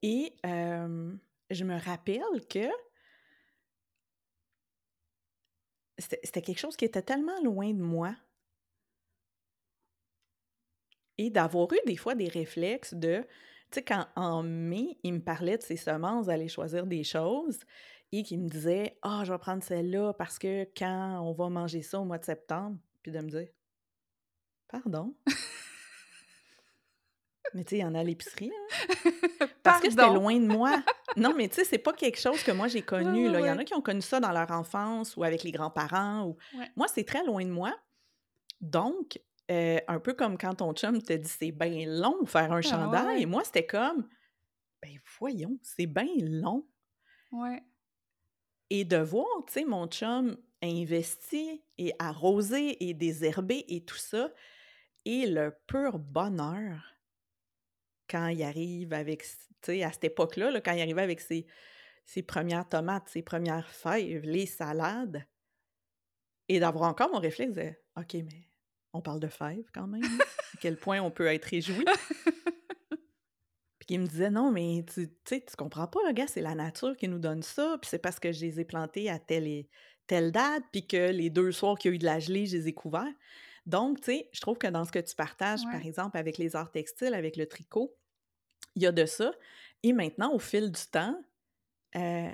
Et 0.03 0.35
je 0.45 1.65
me 1.65 1.79
rappelle 1.79 2.47
que 2.49 2.69
c'était 5.99 6.43
quelque 6.43 6.59
chose 6.59 6.77
qui 6.77 6.85
était 6.85 7.03
tellement 7.03 7.41
loin 7.43 7.73
de 7.73 7.83
moi. 7.83 8.15
Et 11.19 11.31
d'avoir 11.31 11.73
eu 11.73 11.79
des 11.87 11.97
fois 11.97 12.15
des 12.15 12.29
réflexes 12.29 12.93
de, 12.93 13.23
tu 13.71 13.77
sais, 13.77 13.83
quand 13.83 14.07
en 14.17 14.43
mai, 14.43 14.99
il 15.03 15.15
me 15.15 15.21
parlait 15.21 15.57
de 15.57 15.63
ses 15.63 15.79
semences, 15.79 16.27
d'aller 16.27 16.49
choisir 16.49 16.87
des 16.87 17.05
choses, 17.05 17.61
et 18.13 18.23
qui 18.23 18.39
me 18.39 18.49
disait 18.49 18.99
Ah, 19.03 19.23
je 19.25 19.33
vais 19.33 19.39
prendre 19.39 19.63
celle-là 19.63 20.15
parce 20.15 20.39
que 20.39 20.65
quand 20.77 21.21
on 21.21 21.33
va 21.33 21.49
manger 21.49 21.83
ça 21.83 22.01
au 22.01 22.05
mois 22.05 22.19
de 22.19 22.25
septembre, 22.25 22.79
puis 23.03 23.13
de 23.13 23.21
me 23.21 23.29
dire 23.29 23.49
Pardon? 24.69 25.15
mais 27.55 27.65
tu 27.65 27.71
sais, 27.71 27.79
il 27.79 27.81
y 27.81 27.85
en 27.85 27.95
a 27.95 28.01
à 28.01 28.05
l'épicerie. 28.05 28.51
Hein? 28.51 29.11
Parce 29.63 29.81
que 29.81 29.91
c'était 29.91 30.13
loin 30.13 30.39
de 30.39 30.47
moi. 30.47 30.83
Non, 31.17 31.33
mais 31.35 31.49
tu 31.49 31.55
sais, 31.55 31.65
c'est 31.65 31.79
pas 31.79 31.95
quelque 31.95 32.19
chose 32.19 32.43
que 32.43 32.53
moi 32.53 32.69
j'ai 32.69 32.83
connu. 32.83 33.31
là. 33.31 33.41
Il 33.41 33.47
y 33.47 33.51
en 33.51 33.57
a 33.57 33.65
qui 33.65 33.73
ont 33.73 33.81
connu 33.81 34.03
ça 34.03 34.21
dans 34.21 34.33
leur 34.33 34.51
enfance 34.51 35.17
ou 35.17 35.25
avec 35.25 35.45
les 35.45 35.51
grands-parents. 35.51 36.27
Ou... 36.27 36.37
Moi, 36.77 36.89
c'est 36.89 37.05
très 37.05 37.25
loin 37.25 37.43
de 37.43 37.51
moi. 37.51 37.75
Donc, 38.61 39.19
euh, 39.51 39.79
un 39.89 39.99
peu 39.99 40.13
comme 40.13 40.37
quand 40.37 40.57
ton 40.57 40.75
chum 40.75 41.01
te 41.01 41.15
dit 41.15 41.27
c'est 41.27 41.53
bien 41.53 41.87
long 41.87 42.27
faire 42.27 42.53
un 42.53 42.59
ah 42.59 42.61
chandail. 42.61 43.23
Et 43.23 43.25
moi, 43.25 43.45
c'était 43.45 43.65
comme 43.65 44.07
ben 44.83 44.93
voyons, 45.19 45.59
c'est 45.63 45.87
bien 45.87 46.07
long. 46.21 46.67
Ouais. 47.33 47.63
Et 48.71 48.85
de 48.85 48.97
voir, 48.97 49.27
tu 49.47 49.55
sais, 49.55 49.65
mon 49.65 49.87
chum 49.87 50.37
investi 50.63 51.63
et 51.79 51.93
arrosé 51.99 52.89
et 52.89 52.95
désherbé 52.95 53.65
et 53.69 53.85
tout 53.85 53.97
ça, 53.97 54.31
et 55.05 55.27
le 55.27 55.55
pur 55.67 55.99
bonheur 55.99 56.97
quand 58.09 58.29
il 58.29 58.43
arrive 58.43 58.93
avec, 58.93 59.23
tu 59.23 59.29
sais, 59.63 59.83
à 59.83 59.93
cette 59.93 60.05
époque-là, 60.05 60.61
quand 60.61 60.73
il 60.73 60.81
arrivait 60.81 61.03
avec 61.03 61.21
ses, 61.21 61.47
ses 62.05 62.23
premières 62.23 62.69
tomates, 62.69 63.09
ses 63.09 63.23
premières 63.23 63.69
fèves, 63.69 64.23
les 64.25 64.47
salades, 64.47 65.25
et 66.49 66.61
d'avoir 66.61 66.89
encore 66.89 67.11
mon 67.11 67.19
réflexe 67.19 67.59
OK, 67.97 68.15
mais 68.15 68.49
on 68.93 69.01
parle 69.01 69.21
de 69.21 69.29
fèves 69.29 69.69
quand 69.75 69.87
même, 69.87 70.03
à 70.05 70.57
quel 70.61 70.77
point 70.77 71.01
on 71.01 71.11
peut 71.11 71.27
être 71.27 71.45
réjoui. 71.45 71.85
Puis 73.87 73.95
qui 73.95 73.99
me 73.99 74.07
disait 74.07 74.31
Non, 74.31 74.51
mais 74.51 74.85
tu 74.93 75.09
sais, 75.25 75.45
tu 75.49 75.57
comprends 75.57 75.87
pas, 75.87 76.01
le 76.07 76.13
gars, 76.13 76.27
c'est 76.27 76.41
la 76.41 76.55
nature 76.55 76.97
qui 76.97 77.09
nous 77.09 77.19
donne 77.19 77.43
ça. 77.43 77.79
Puis 77.81 77.89
c'est 77.91 77.99
parce 77.99 78.19
que 78.19 78.33
je 78.33 78.45
les 78.45 78.61
ai 78.61 78.65
plantés 78.65 79.09
à 79.09 79.19
telle, 79.19 79.47
et, 79.47 79.69
telle 80.07 80.33
date, 80.33 80.65
puis 80.73 80.87
que 80.87 81.11
les 81.11 81.31
deux 81.31 81.53
soirs 81.53 81.79
qu'il 81.79 81.91
y 81.91 81.93
a 81.93 81.97
eu 81.97 81.99
de 81.99 82.05
la 82.05 82.19
gelée, 82.19 82.47
je 82.47 82.57
les 82.57 82.69
ai 82.69 82.73
couverts. 82.73 83.13
Donc, 83.67 84.01
tu 84.01 84.13
sais, 84.13 84.31
je 84.33 84.41
trouve 84.41 84.59
que 84.59 84.69
dans 84.69 84.85
ce 84.85 84.93
que 84.93 84.99
tu 85.01 85.15
partages, 85.17 85.65
par 85.65 85.85
exemple, 85.85 86.17
avec 86.17 86.39
les 86.39 86.55
arts 86.55 86.71
textiles, 86.71 87.15
avec 87.15 87.37
le 87.37 87.47
tricot, 87.47 87.97
il 88.77 88.83
y 88.83 88.87
a 88.87 88.93
de 88.93 89.07
ça. 89.07 89.33
Et 89.83 89.93
maintenant, 89.93 90.33
au 90.33 90.39
fil 90.39 90.71
du 90.71 90.83
temps, 90.91 91.19
euh, 91.97 92.31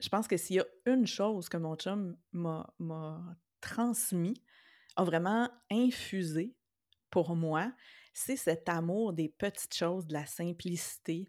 je 0.00 0.08
pense 0.08 0.26
que 0.26 0.36
s'il 0.36 0.56
y 0.56 0.60
a 0.60 0.66
une 0.86 1.06
chose 1.06 1.48
que 1.48 1.56
mon 1.56 1.76
chum 1.76 2.16
m'a 2.32 3.36
transmis, 3.60 4.42
a 4.96 5.04
vraiment 5.04 5.48
infusé 5.70 6.54
pour 7.10 7.36
moi, 7.36 7.72
c'est 8.18 8.36
cet 8.36 8.68
amour 8.68 9.12
des 9.12 9.28
petites 9.28 9.74
choses, 9.74 10.06
de 10.06 10.14
la 10.14 10.24
simplicité. 10.24 11.28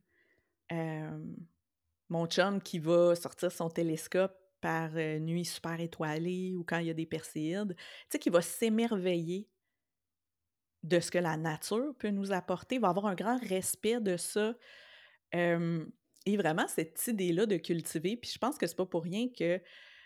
mon 2.09 2.25
chum 2.27 2.61
qui 2.61 2.79
va 2.79 3.15
sortir 3.15 3.51
son 3.51 3.69
télescope 3.69 4.33
par 4.61 4.91
euh, 4.95 5.19
nuit 5.19 5.45
super 5.45 5.79
étoilée 5.79 6.55
ou 6.55 6.63
quand 6.63 6.79
il 6.79 6.87
y 6.87 6.89
a 6.89 6.93
des 6.93 7.05
perséides, 7.05 7.75
tu 7.75 7.83
sais, 8.09 8.19
qui 8.19 8.29
va 8.29 8.41
s'émerveiller 8.41 9.47
de 10.83 10.99
ce 10.99 11.11
que 11.11 11.17
la 11.17 11.35
nature 11.35 11.93
peut 11.99 12.09
nous 12.09 12.31
apporter, 12.31 12.79
va 12.79 12.89
avoir 12.89 13.07
un 13.07 13.15
grand 13.15 13.37
respect 13.43 13.99
de 13.99 14.15
ça. 14.15 14.55
et 15.33 16.37
vraiment, 16.37 16.67
cette 16.67 17.05
idée-là 17.07 17.45
de 17.45 17.57
cultiver, 17.57 18.15
puis 18.15 18.31
je 18.33 18.39
pense 18.39 18.57
que 18.57 18.65
c'est 18.65 18.75
pas 18.75 18.85
pour 18.85 19.03
rien 19.03 19.27
que 19.29 19.61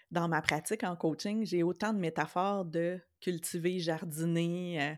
dans 0.09 0.27
ma 0.27 0.41
pratique 0.41 0.83
en 0.83 0.95
coaching, 0.95 1.45
j'ai 1.45 1.63
autant 1.63 1.93
de 1.93 1.99
métaphores 1.99 2.65
de 2.65 2.99
cultiver, 3.21 3.79
jardiner, 3.79 4.81
euh, 4.81 4.95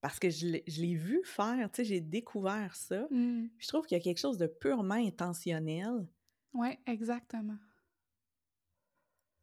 parce 0.00 0.18
que 0.18 0.30
je 0.30 0.46
l'ai 0.46 0.94
vu 0.94 1.20
faire, 1.24 1.70
tu 1.70 1.76
sais, 1.76 1.84
j'ai 1.84 2.00
découvert 2.00 2.74
ça. 2.74 3.06
Mmh. 3.10 3.46
je 3.58 3.68
trouve 3.68 3.86
qu'il 3.86 3.96
y 3.96 4.00
a 4.00 4.04
quelque 4.04 4.20
chose 4.20 4.38
de 4.38 4.46
purement 4.46 4.94
intentionnel. 4.94 6.06
Oui, 6.52 6.68
exactement. 6.86 7.56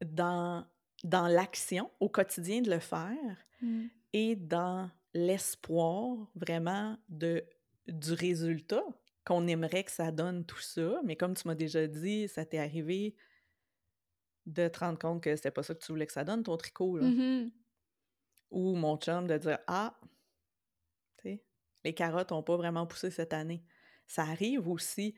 Dans, 0.06 0.66
dans 1.04 1.28
l'action 1.28 1.90
au 2.00 2.10
quotidien 2.10 2.62
de 2.62 2.70
le 2.70 2.80
faire 2.80 3.38
mmh. 3.62 3.86
et 4.14 4.36
dans 4.36 4.90
l'espoir 5.14 6.28
vraiment 6.36 6.98
de, 7.10 7.44
du 7.88 8.14
résultat 8.14 8.84
qu'on 9.26 9.48
aimerait 9.48 9.84
que 9.84 9.92
ça 9.92 10.12
donne 10.12 10.46
tout 10.46 10.60
ça. 10.60 11.00
Mais 11.04 11.16
comme 11.16 11.36
tu 11.36 11.48
m'as 11.48 11.56
déjà 11.56 11.88
dit, 11.88 12.28
ça 12.28 12.46
t'est 12.46 12.58
arrivé 12.58 13.16
de 14.46 14.68
te 14.68 14.80
rendre 14.80 15.00
compte 15.00 15.24
que 15.24 15.36
c'était 15.36 15.52
pas 15.52 15.64
ça 15.64 15.74
que 15.74 15.84
tu 15.84 15.92
voulais 15.92 16.06
que 16.06 16.14
ça 16.14 16.24
donne, 16.24 16.44
ton 16.44 16.58
tricot. 16.58 16.98
Là. 16.98 17.08
Mmh 17.08 17.52
Ou 18.52 18.76
mon 18.76 18.98
chum 18.98 19.28
de 19.28 19.38
dire 19.38 19.60
Ah, 19.68 19.98
les 21.84 21.94
carottes 21.94 22.32
n'ont 22.32 22.44
pas 22.44 22.58
vraiment 22.58 22.86
poussé 22.88 23.12
cette 23.12 23.34
année. 23.34 23.64
Ça 24.08 24.24
arrive 24.24 24.68
aussi. 24.68 25.16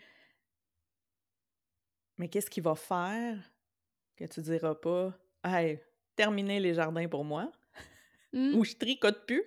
Mais 2.18 2.30
qu'est-ce 2.30 2.49
qui 2.49 2.61
va 2.61 2.76
faire 2.76 3.38
que 4.16 4.26
tu 4.26 4.41
diras 4.41 4.76
pas 4.76 5.13
Hey, 5.43 5.82
terminez 6.16 6.59
les 6.59 6.74
jardins 6.74 7.07
pour 7.07 7.24
moi? 7.24 7.51
Mmh. 8.34 8.55
ou 8.55 8.66
je 8.66 8.76
tricote 8.76 9.26
plus? 9.26 9.43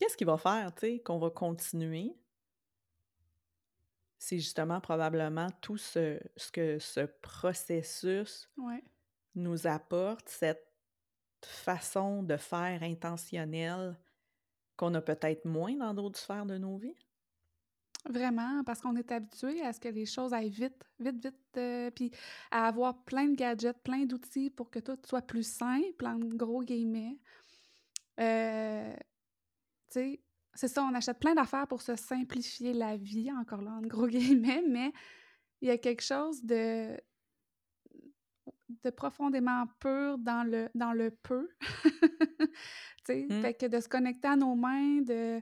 Qu'est-ce 0.00 0.16
qui 0.16 0.24
va 0.24 0.36
faire, 0.36 0.74
tu 0.74 0.80
sais, 0.80 0.98
qu'on 0.98 1.20
va 1.20 1.30
continuer? 1.30 2.16
c'est 4.22 4.38
justement 4.38 4.80
probablement 4.80 5.48
tout 5.60 5.76
ce, 5.76 6.20
ce 6.36 6.52
que 6.52 6.78
ce 6.78 7.00
processus 7.00 8.48
nous 9.34 9.66
apporte, 9.66 10.28
cette 10.28 10.64
façon 11.44 12.22
de 12.22 12.36
faire 12.36 12.84
intentionnelle 12.84 13.98
qu'on 14.82 14.94
a 14.94 15.00
peut-être 15.00 15.44
moins 15.44 15.76
dans 15.76 15.94
d'autres 15.94 16.18
sphères 16.18 16.44
de 16.44 16.58
nos 16.58 16.76
vies? 16.76 16.96
Vraiment, 18.10 18.64
parce 18.64 18.80
qu'on 18.80 18.96
est 18.96 19.12
habitué 19.12 19.62
à 19.62 19.72
ce 19.72 19.78
que 19.78 19.86
les 19.86 20.06
choses 20.06 20.34
aillent 20.34 20.50
vite, 20.50 20.90
vite, 20.98 21.24
vite, 21.24 21.36
euh, 21.56 21.88
puis 21.92 22.10
à 22.50 22.66
avoir 22.66 23.04
plein 23.04 23.28
de 23.28 23.36
gadgets, 23.36 23.80
plein 23.84 24.06
d'outils 24.06 24.50
pour 24.50 24.70
que 24.70 24.80
tout 24.80 24.98
soit 25.04 25.22
plus 25.22 25.46
simple, 25.46 26.04
en 26.04 26.18
gros 26.18 26.64
guillemets. 26.64 27.16
Euh, 28.18 28.92
tu 29.92 30.00
sais, 30.00 30.20
c'est 30.52 30.66
ça, 30.66 30.82
on 30.82 30.92
achète 30.94 31.20
plein 31.20 31.36
d'affaires 31.36 31.68
pour 31.68 31.80
se 31.80 31.94
simplifier 31.94 32.72
la 32.72 32.96
vie, 32.96 33.30
encore 33.30 33.62
là, 33.62 33.70
en 33.70 33.82
gros 33.82 34.06
guillemets, 34.08 34.64
mais 34.66 34.92
il 35.60 35.68
y 35.68 35.70
a 35.70 35.78
quelque 35.78 36.02
chose 36.02 36.42
de, 36.42 37.00
de 38.82 38.90
profondément 38.90 39.64
pur 39.78 40.18
dans 40.18 40.42
le, 40.42 40.70
dans 40.74 40.92
le 40.92 41.12
peu. 41.12 41.48
mmh. 43.08 43.42
Fait 43.42 43.54
que 43.54 43.66
de 43.66 43.80
se 43.80 43.88
connecter 43.88 44.28
à 44.28 44.36
nos 44.36 44.54
mains, 44.54 45.02
de. 45.02 45.40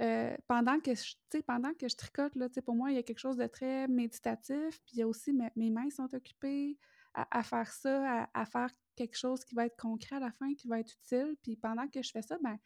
Euh, 0.00 0.36
pendant, 0.48 0.80
que 0.80 0.92
je, 0.92 1.14
pendant 1.46 1.72
que 1.72 1.88
je 1.88 1.94
tricote, 1.94 2.34
là, 2.34 2.48
pour 2.64 2.74
moi, 2.74 2.90
il 2.90 2.96
y 2.96 2.98
a 2.98 3.04
quelque 3.04 3.20
chose 3.20 3.36
de 3.36 3.46
très 3.46 3.86
méditatif. 3.86 4.80
Puis 4.84 4.94
il 4.94 4.98
y 4.98 5.02
a 5.02 5.06
aussi 5.06 5.32
mes, 5.32 5.70
mains 5.70 5.88
sont 5.90 6.12
occupées 6.12 6.76
à, 7.14 7.44
faire 7.44 7.70
ça, 7.70 8.22
à, 8.22 8.40
à, 8.40 8.44
faire 8.44 8.70
quelque 8.96 9.16
chose 9.16 9.44
qui 9.44 9.54
va 9.54 9.66
être 9.66 9.76
concret 9.76 10.16
à 10.16 10.20
la 10.20 10.32
fin, 10.32 10.52
qui 10.54 10.66
va 10.66 10.80
être 10.80 10.92
utile. 10.92 11.36
Puis 11.44 11.54
pendant 11.56 11.86
que 11.86 12.02
je 12.02 12.10
fais 12.10 12.22
ça, 12.22 12.36
ben, 12.42 12.58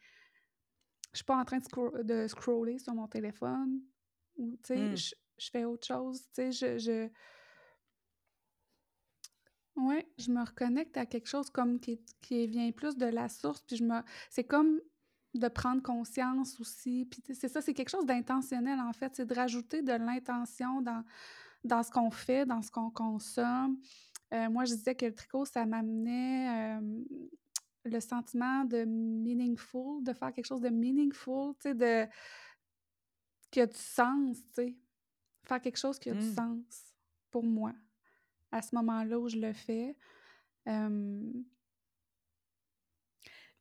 je 1.13 1.17
suis 1.17 1.25
pas 1.25 1.37
en 1.37 1.45
train 1.45 1.59
de, 2.03 2.27
scroller 2.27 2.79
sur 2.79 2.93
mon 2.93 3.07
téléphone 3.07 3.81
ou, 4.37 4.57
mmh. 4.69 4.95
je, 4.95 5.49
fais 5.51 5.65
autre 5.65 5.85
chose, 5.85 6.27
je, 6.37 6.77
je... 6.77 7.09
Ouais, 9.79 10.05
je 10.17 10.29
me 10.31 10.43
reconnecte 10.43 10.97
à 10.97 11.05
quelque 11.05 11.27
chose 11.27 11.49
comme 11.49 11.79
qui, 11.79 12.01
qui 12.21 12.47
vient 12.47 12.69
plus 12.71 12.97
de 12.97 13.05
la 13.05 13.29
source, 13.29 13.61
puis 13.61 13.77
je 13.77 13.83
me... 13.83 14.01
C'est 14.29 14.43
comme 14.43 14.81
de 15.33 15.47
prendre 15.47 15.81
conscience 15.81 16.59
aussi, 16.59 17.05
puis 17.05 17.21
c'est 17.33 17.47
ça, 17.47 17.61
c'est 17.61 17.73
quelque 17.73 17.89
chose 17.89 18.05
d'intentionnel, 18.05 18.79
en 18.79 18.91
fait, 18.93 19.15
c'est 19.15 19.25
de 19.25 19.33
rajouter 19.33 19.81
de 19.81 19.93
l'intention 19.93 20.81
dans, 20.81 21.05
dans 21.63 21.83
ce 21.83 21.91
qu'on 21.91 22.11
fait, 22.11 22.45
dans 22.45 22.61
ce 22.61 22.71
qu'on 22.71 22.89
consomme. 22.89 23.79
Euh, 24.33 24.49
moi, 24.49 24.65
je 24.65 24.73
disais 24.73 24.95
que 24.95 25.05
le 25.05 25.15
tricot, 25.15 25.45
ça 25.45 25.65
m'amenait 25.65 26.79
euh, 26.79 27.03
le 27.85 27.99
sentiment 27.99 28.65
de 28.65 28.83
meaningful, 28.85 30.03
de 30.03 30.13
faire 30.13 30.33
quelque 30.33 30.47
chose 30.47 30.61
de 30.61 30.69
meaningful, 30.69 31.53
tu 31.55 31.69
sais, 31.69 31.73
de... 31.73 32.07
qui 33.49 33.61
a 33.61 33.67
du 33.67 33.77
sens, 33.77 34.37
tu 34.37 34.53
sais. 34.55 34.75
Faire 35.45 35.61
quelque 35.61 35.77
chose 35.77 35.97
qui 35.99 36.09
a 36.09 36.13
du 36.13 36.25
mmh. 36.25 36.35
sens 36.35 36.93
pour 37.31 37.43
moi 37.43 37.73
à 38.51 38.61
ce 38.61 38.75
moment-là 38.75 39.19
où 39.19 39.27
je 39.29 39.37
le 39.37 39.53
fais. 39.53 39.95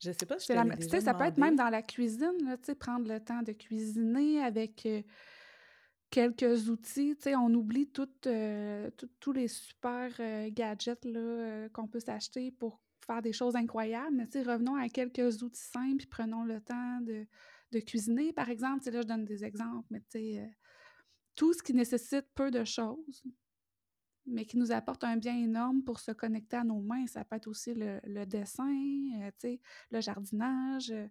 Je 0.01 0.13
sais 0.13 0.27
pas 0.27 0.39
si 0.39 0.53
la... 0.53 0.65
Tu 0.77 0.89
sais, 0.89 1.01
ça 1.01 1.15
peut 1.15 1.25
être 1.25 1.39
même 1.39 1.57
dans 1.57 1.71
la 1.71 1.83
cuisine, 1.83 2.45
là, 2.45 2.57
tu 2.57 2.67
sais, 2.67 2.75
prendre 2.75 3.09
le 3.09 3.21
temps 3.21 3.43
de 3.43 3.53
cuisiner 3.53 4.43
avec 4.43 4.87
euh, 4.87 5.03
quelques 6.11 6.69
outils. 6.69 7.17
Tu 7.17 7.23
sais, 7.23 7.37
on 7.37 7.53
oublie 7.55 7.91
euh, 8.27 8.91
tous 9.21 9.33
les 9.33 9.49
super 9.49 10.13
euh, 10.21 10.51
gadgets 10.53 11.05
là, 11.05 11.69
qu'on 11.71 11.89
peut 11.89 12.01
s'acheter 12.01 12.53
pour 12.53 12.81
faire 13.07 13.23
des 13.23 13.33
choses 13.33 13.57
incroyables, 13.57 14.15
mais 14.15 14.43
revenons 14.43 14.77
à 14.77 14.89
quelques 14.89 15.43
outils 15.43 15.61
simples, 15.61 16.05
et 16.05 16.07
prenons 16.07 16.45
le 16.45 16.61
temps 16.61 17.01
de, 17.01 17.27
de 17.73 17.81
cuisiner, 17.81 18.33
par 18.33 18.51
exemple. 18.51 18.89
là, 18.91 19.01
je 19.01 19.07
donne 19.07 19.25
des 19.25 19.45
exemples, 19.45 19.87
mais 19.91 20.03
euh, 20.15 20.47
tout 21.35 21.53
ce 21.53 21.63
qui 21.63 21.75
nécessite 21.75 22.27
peu 22.35 22.51
de 22.51 22.65
choses, 22.65 23.23
mais 24.31 24.45
qui 24.45 24.57
nous 24.57 24.73
apporte 24.73 25.05
un 25.05 25.17
bien 25.17 25.37
énorme 25.37 25.83
pour 25.83 26.01
se 26.01 26.13
connecter 26.13 26.57
à 26.57 26.65
nos 26.65 26.81
mains. 26.81 27.07
Ça 27.07 27.25
peut 27.25 27.37
être 27.37 27.49
aussi 27.49 27.75
le, 27.75 28.25
dessin, 28.25 28.73
euh, 29.23 29.57
le 29.91 30.01
jardinage. 30.01 30.91
Euh, 30.91 31.07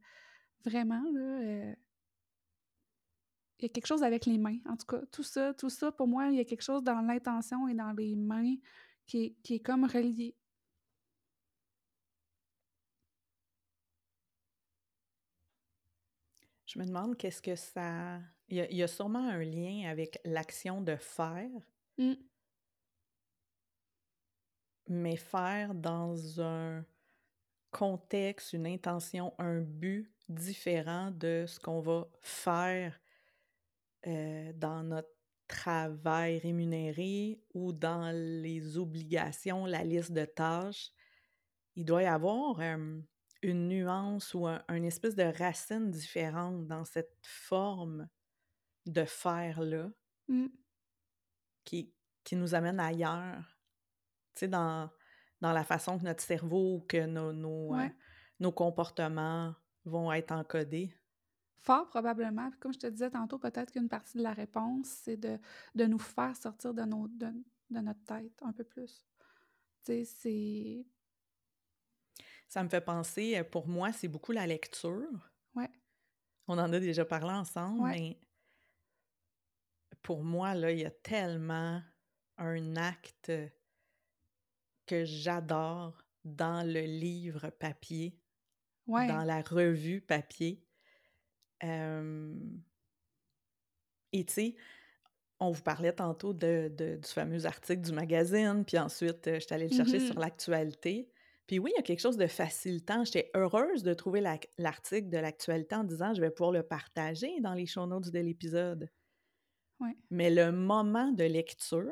vraiment, 0.65 1.03
là, 1.13 1.75
il 3.59 3.63
y 3.63 3.65
a 3.65 3.69
quelque 3.69 3.87
chose 3.87 4.03
avec 4.03 4.25
les 4.25 4.37
mains. 4.37 4.59
En 4.65 4.77
tout 4.77 4.85
cas, 4.85 5.01
tout 5.11 5.23
ça, 5.23 5.53
tout 5.53 5.69
ça, 5.69 5.91
pour 5.91 6.07
moi, 6.07 6.27
il 6.27 6.35
y 6.37 6.39
a 6.39 6.45
quelque 6.45 6.61
chose 6.61 6.83
dans 6.83 7.01
l'intention 7.01 7.67
et 7.67 7.73
dans 7.73 7.91
les 7.91 8.15
mains 8.15 8.55
qui 9.07 9.35
qui 9.43 9.55
est 9.55 9.59
comme 9.59 9.85
relié. 9.85 10.35
Je 16.67 16.79
me 16.79 16.85
demande 16.85 17.15
qu'est-ce 17.17 17.41
que 17.41 17.55
ça. 17.55 18.19
Il 18.49 18.57
y, 18.57 18.83
a, 18.83 18.87
sûrement 18.87 19.27
un 19.27 19.43
lien 19.43 19.89
avec 19.89 20.19
l'action 20.23 20.81
de 20.81 20.95
faire. 20.95 21.49
Mmh. 21.97 22.13
Mais 24.89 25.17
faire 25.17 25.73
dans 25.73 26.41
un 26.41 26.85
contexte, 27.71 28.53
une 28.53 28.67
intention, 28.67 29.33
un 29.37 29.59
but 29.61 30.11
différent 30.29 31.11
de 31.11 31.45
ce 31.47 31.59
qu'on 31.59 31.81
va 31.81 32.07
faire 32.21 32.99
euh, 34.05 34.51
dans 34.53 34.83
notre 34.83 35.09
travail 35.47 36.39
rémunéré 36.39 37.41
ou 37.53 37.71
dans 37.71 38.11
les 38.13 38.77
obligations, 38.77 39.65
la 39.65 39.83
liste 39.83 40.11
de 40.11 40.25
tâches. 40.25 40.91
Il 41.75 41.85
doit 41.85 42.03
y 42.03 42.07
avoir 42.07 42.59
une 42.59 43.67
nuance 43.67 44.33
ou 44.33 44.47
un, 44.47 44.83
espèce 44.83 45.15
de 45.15 45.23
racine 45.23 45.89
différente 45.91 46.67
dans 46.67 46.83
cette 46.83 47.17
forme 47.21 48.07
de 48.85 49.05
faire-là 49.05 49.89
mmh. 50.27 50.47
qui, 51.63 51.93
qui 52.23 52.35
nous 52.35 52.55
amène 52.55 52.79
ailleurs. 52.79 53.56
Sais, 54.39 54.47
dans, 54.47 54.89
dans 55.41 55.51
la 55.51 55.63
façon 55.63 55.97
que 55.97 56.03
notre 56.03 56.23
cerveau 56.23 56.75
ou 56.75 56.79
que 56.81 57.05
nos, 57.05 57.33
nos, 57.33 57.75
euh, 57.75 57.87
nos 58.39 58.51
comportements 58.51 59.55
vont 59.85 60.11
être 60.11 60.31
encodés. 60.31 60.93
Fort 61.59 61.87
probablement. 61.87 62.49
Puis 62.51 62.59
comme 62.59 62.73
je 62.73 62.79
te 62.79 62.87
disais 62.87 63.09
tantôt, 63.09 63.39
peut-être 63.39 63.71
qu'une 63.71 63.89
partie 63.89 64.17
de 64.17 64.23
la 64.23 64.33
réponse, 64.33 64.87
c'est 64.87 65.17
de, 65.17 65.39
de 65.75 65.85
nous 65.85 65.99
faire 65.99 66.35
sortir 66.35 66.73
de, 66.73 66.83
nos, 66.83 67.07
de, 67.07 67.27
de 67.69 67.79
notre 67.79 68.03
tête 68.05 68.39
un 68.41 68.53
peu 68.53 68.63
plus. 68.63 69.05
Tu 69.83 69.93
sais, 69.93 70.05
c'est... 70.05 70.85
Ça 72.47 72.63
me 72.63 72.69
fait 72.69 72.81
penser, 72.81 73.37
euh, 73.37 73.43
pour 73.43 73.67
moi, 73.67 73.91
c'est 73.91 74.07
beaucoup 74.07 74.31
la 74.31 74.47
lecture. 74.47 75.29
Ouais. 75.55 75.69
On 76.47 76.57
en 76.57 76.71
a 76.71 76.79
déjà 76.79 77.03
parlé 77.03 77.31
ensemble, 77.33 77.81
Ouais. 77.81 77.91
mais 77.99 78.19
pour 80.01 80.23
moi, 80.23 80.53
là, 80.55 80.71
il 80.71 80.79
y 80.79 80.85
a 80.85 80.91
tellement 80.91 81.81
un 82.37 82.75
acte 82.77 83.31
que 84.87 85.05
j'adore 85.05 86.03
dans 86.25 86.65
le 86.65 86.81
livre 86.81 87.49
papier, 87.51 88.19
Ouais. 88.87 89.07
dans 89.07 89.23
la 89.23 89.41
revue 89.41 90.01
papier. 90.01 90.63
Euh, 91.63 92.33
Et 94.13 94.25
tu 94.25 94.33
sais, 94.33 94.55
on 95.39 95.51
vous 95.51 95.61
parlait 95.61 95.93
tantôt 95.93 96.33
de, 96.33 96.71
de- 96.75 96.95
du 96.97 97.07
fameux 97.09 97.45
article 97.45 97.81
du 97.81 97.91
magazine, 97.91 98.63
puis 98.65 98.77
ensuite, 98.79 99.27
euh, 99.27 99.35
je 99.35 99.45
suis 99.45 99.53
allée 99.53 99.67
le 99.67 99.75
chercher 99.75 99.99
sur 99.99 100.17
l'actualité. 100.19 101.11
Puis 101.45 101.59
oui, 101.59 101.71
il 101.73 101.77
y 101.77 101.79
a 101.79 101.83
quelque 101.83 101.99
chose 102.01 102.17
de 102.17 102.27
facilitant. 102.27 103.03
J'étais 103.05 103.31
heureuse 103.35 103.83
de 103.83 103.93
trouver 103.93 104.21
la- 104.21 104.39
l'article 104.57 105.09
de 105.09 105.17
l'actualité 105.17 105.75
en 105.75 105.83
disant 105.83 106.13
je 106.13 106.21
vais 106.21 106.31
pouvoir 106.31 106.51
le 106.51 106.63
partager 106.63 107.39
dans 107.41 107.53
les 107.53 107.65
show 107.65 107.85
notes 107.85 108.09
de 108.09 108.19
l'épisode. 108.19 108.89
Ouais. 109.79 109.95
Mais 110.09 110.29
le 110.31 110.51
moment 110.51 111.11
de 111.11 111.23
lecture 111.23 111.91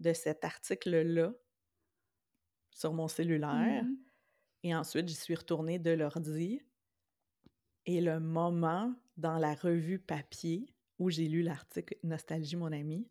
de 0.00 0.12
cet 0.12 0.44
article-là 0.44 1.32
sur 2.74 2.94
mon 2.94 3.08
cellulaire, 3.08 3.86
Mhm. 3.86 4.04
et 4.64 4.74
ensuite 4.76 5.08
j'y 5.08 5.14
suis 5.16 5.34
retournée 5.36 5.78
de 5.80 5.92
l'ordi, 5.92 6.62
et 7.86 8.02
le 8.02 8.20
moment 8.20 8.94
dans 9.16 9.38
la 9.38 9.54
revue 9.54 9.98
papier 9.98 10.74
où 10.98 11.08
j'ai 11.10 11.28
lu 11.28 11.42
l'article 11.42 11.96
Nostalgie, 12.02 12.56
mon 12.56 12.72
ami, 12.72 13.08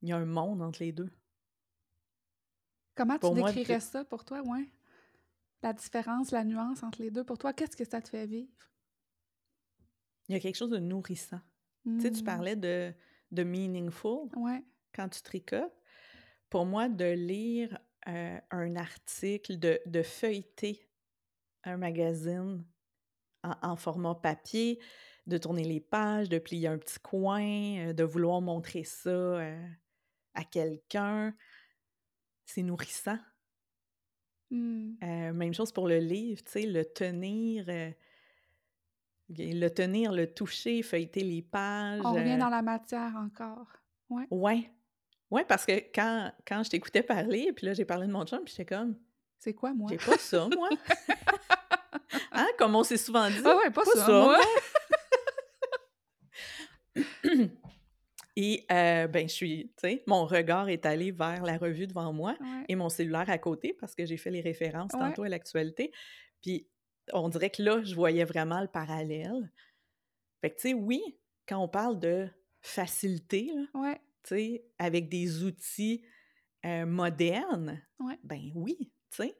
il 0.00 0.08
y 0.08 0.12
a 0.12 0.16
un 0.16 0.24
monde 0.24 0.62
entre 0.62 0.82
les 0.82 0.90
deux. 0.92 1.10
Comment 2.96 3.18
tu 3.20 3.32
moi, 3.34 3.52
décrirais 3.52 3.78
ça 3.78 4.04
pour 4.04 4.24
toi, 4.24 4.42
ouais? 4.42 4.68
La 5.62 5.72
différence, 5.74 6.32
la 6.32 6.44
nuance 6.44 6.82
entre 6.82 7.02
les 7.02 7.10
deux. 7.12 7.24
Pour 7.24 7.38
toi, 7.38 7.52
qu'est-ce 7.52 7.76
que 7.76 7.84
ça 7.84 8.02
te 8.02 8.08
fait 8.10 8.26
vivre? 8.26 8.52
Il 10.28 10.32
y 10.32 10.36
a 10.36 10.40
quelque 10.40 10.56
chose 10.56 10.70
de 10.70 10.78
nourrissant. 10.78 11.40
Tu 11.98 12.02
sais, 12.04 12.10
tu 12.12 12.22
Mhm. 12.22 12.22
parlais 12.22 12.56
de, 12.56 12.94
de 13.32 13.42
meaningful 13.44 14.30
Ouais. 14.36 14.64
quand 14.94 15.08
tu 15.08 15.22
tricotes. 15.22 15.72
Pour 16.50 16.66
moi, 16.66 16.88
de 16.88 17.06
lire 17.06 17.78
euh, 18.08 18.38
un 18.50 18.76
article, 18.76 19.58
de, 19.58 19.80
de 19.86 20.02
feuilleter 20.02 20.88
un 21.64 21.76
magazine 21.76 22.64
en, 23.42 23.54
en 23.62 23.76
format 23.76 24.14
papier, 24.14 24.80
de 25.26 25.38
tourner 25.38 25.64
les 25.64 25.80
pages, 25.80 26.28
de 26.28 26.38
plier 26.38 26.68
un 26.68 26.78
petit 26.78 27.00
coin, 27.00 27.42
euh, 27.78 27.92
de 27.92 28.04
vouloir 28.04 28.40
montrer 28.40 28.84
ça 28.84 29.10
euh, 29.10 29.68
à 30.34 30.44
quelqu'un, 30.44 31.34
c'est 32.44 32.62
nourrissant. 32.62 33.18
Euh, 34.52 35.32
même 35.32 35.52
chose 35.52 35.72
pour 35.72 35.88
le 35.88 35.98
livre, 35.98 36.42
tu 36.44 36.52
sais, 36.52 36.66
le 36.66 36.84
tenir, 36.84 37.66
le 39.28 39.68
tenir, 39.68 40.12
le 40.12 40.32
toucher, 40.32 40.82
feuilleter 40.82 41.24
les 41.24 41.42
pages. 41.42 42.00
On 42.04 42.12
revient 42.12 42.38
dans 42.38 42.48
la 42.48 42.62
matière 42.62 43.16
encore. 43.16 43.66
Ouais. 44.08 44.26
Ouais. 44.30 44.70
Ouais, 45.30 45.44
parce 45.44 45.66
que 45.66 45.72
quand, 45.94 46.32
quand 46.46 46.62
je 46.62 46.70
t'écoutais 46.70 47.02
parler, 47.02 47.52
puis 47.52 47.66
là, 47.66 47.72
j'ai 47.74 47.84
parlé 47.84 48.06
de 48.06 48.12
mon 48.12 48.24
chum, 48.24 48.44
puis 48.44 48.54
j'étais 48.56 48.74
comme, 48.76 48.96
C'est 49.38 49.54
quoi, 49.54 49.72
moi? 49.74 49.88
j'ai 49.90 49.96
pas 49.98 50.18
ça, 50.18 50.48
moi? 50.54 50.68
hein, 52.32 52.46
comme 52.58 52.74
on 52.76 52.84
s'est 52.84 52.96
souvent 52.96 53.28
dit. 53.28 53.40
Ah 53.44 53.56
ouais, 53.56 53.70
pas, 53.70 53.82
pas 53.84 53.90
ça, 53.92 54.06
ça, 54.06 54.12
moi. 54.12 54.38
Et, 58.38 58.66
euh, 58.70 59.06
ben, 59.06 59.26
je 59.28 59.34
suis, 59.34 59.68
tu 59.78 59.88
sais, 59.88 60.02
mon 60.06 60.26
regard 60.26 60.68
est 60.68 60.84
allé 60.84 61.10
vers 61.10 61.42
la 61.42 61.56
revue 61.56 61.86
devant 61.86 62.12
moi 62.12 62.36
Ouais. 62.40 62.64
et 62.68 62.76
mon 62.76 62.90
cellulaire 62.90 63.30
à 63.30 63.38
côté 63.38 63.72
parce 63.80 63.94
que 63.94 64.04
j'ai 64.04 64.18
fait 64.18 64.30
les 64.30 64.42
références 64.42 64.92
Ouais. 64.92 65.00
tantôt 65.00 65.22
à 65.22 65.28
l'actualité. 65.30 65.90
Puis, 66.42 66.68
on 67.14 67.28
dirait 67.30 67.48
que 67.50 67.62
là, 67.62 67.82
je 67.82 67.94
voyais 67.94 68.24
vraiment 68.24 68.60
le 68.60 68.68
parallèle. 68.68 69.50
Fait 70.42 70.50
que, 70.50 70.56
tu 70.56 70.68
sais, 70.68 70.74
oui, 70.74 71.02
quand 71.48 71.58
on 71.58 71.68
parle 71.68 71.98
de 71.98 72.28
facilité, 72.60 73.50
là, 73.54 73.80
Ouais. 73.80 74.00
Avec 74.78 75.08
des 75.08 75.44
outils 75.44 76.04
euh, 76.64 76.86
modernes, 76.86 77.82
Ouais. 77.98 78.18
ben 78.24 78.40
oui, 78.54 78.76
tu 79.10 79.22
sais. 79.22 79.36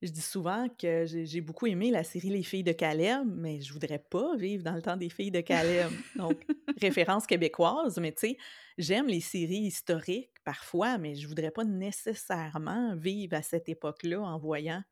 Je 0.00 0.10
dis 0.10 0.20
souvent 0.20 0.68
que 0.68 1.04
j'ai 1.06 1.40
beaucoup 1.40 1.66
aimé 1.68 1.92
la 1.92 2.02
série 2.02 2.30
Les 2.30 2.42
filles 2.42 2.64
de 2.64 2.72
Caleb, 2.72 3.24
mais 3.36 3.60
je 3.60 3.72
voudrais 3.72 4.00
pas 4.00 4.34
vivre 4.36 4.64
dans 4.64 4.74
le 4.74 4.82
temps 4.82 4.96
des 4.96 5.08
filles 5.08 5.30
de 5.30 5.40
Caleb. 5.40 5.92
Donc, 6.16 6.44
référence 6.80 7.24
québécoise, 7.24 7.98
mais 7.98 8.10
tu 8.12 8.26
sais, 8.30 8.36
j'aime 8.78 9.06
les 9.06 9.20
séries 9.20 9.60
historiques 9.66 10.32
parfois, 10.42 10.98
mais 10.98 11.14
je 11.14 11.28
voudrais 11.28 11.52
pas 11.52 11.62
nécessairement 11.64 12.96
vivre 12.96 13.36
à 13.36 13.42
cette 13.42 13.68
époque-là 13.68 14.20
en 14.20 14.38
voyant 14.38 14.82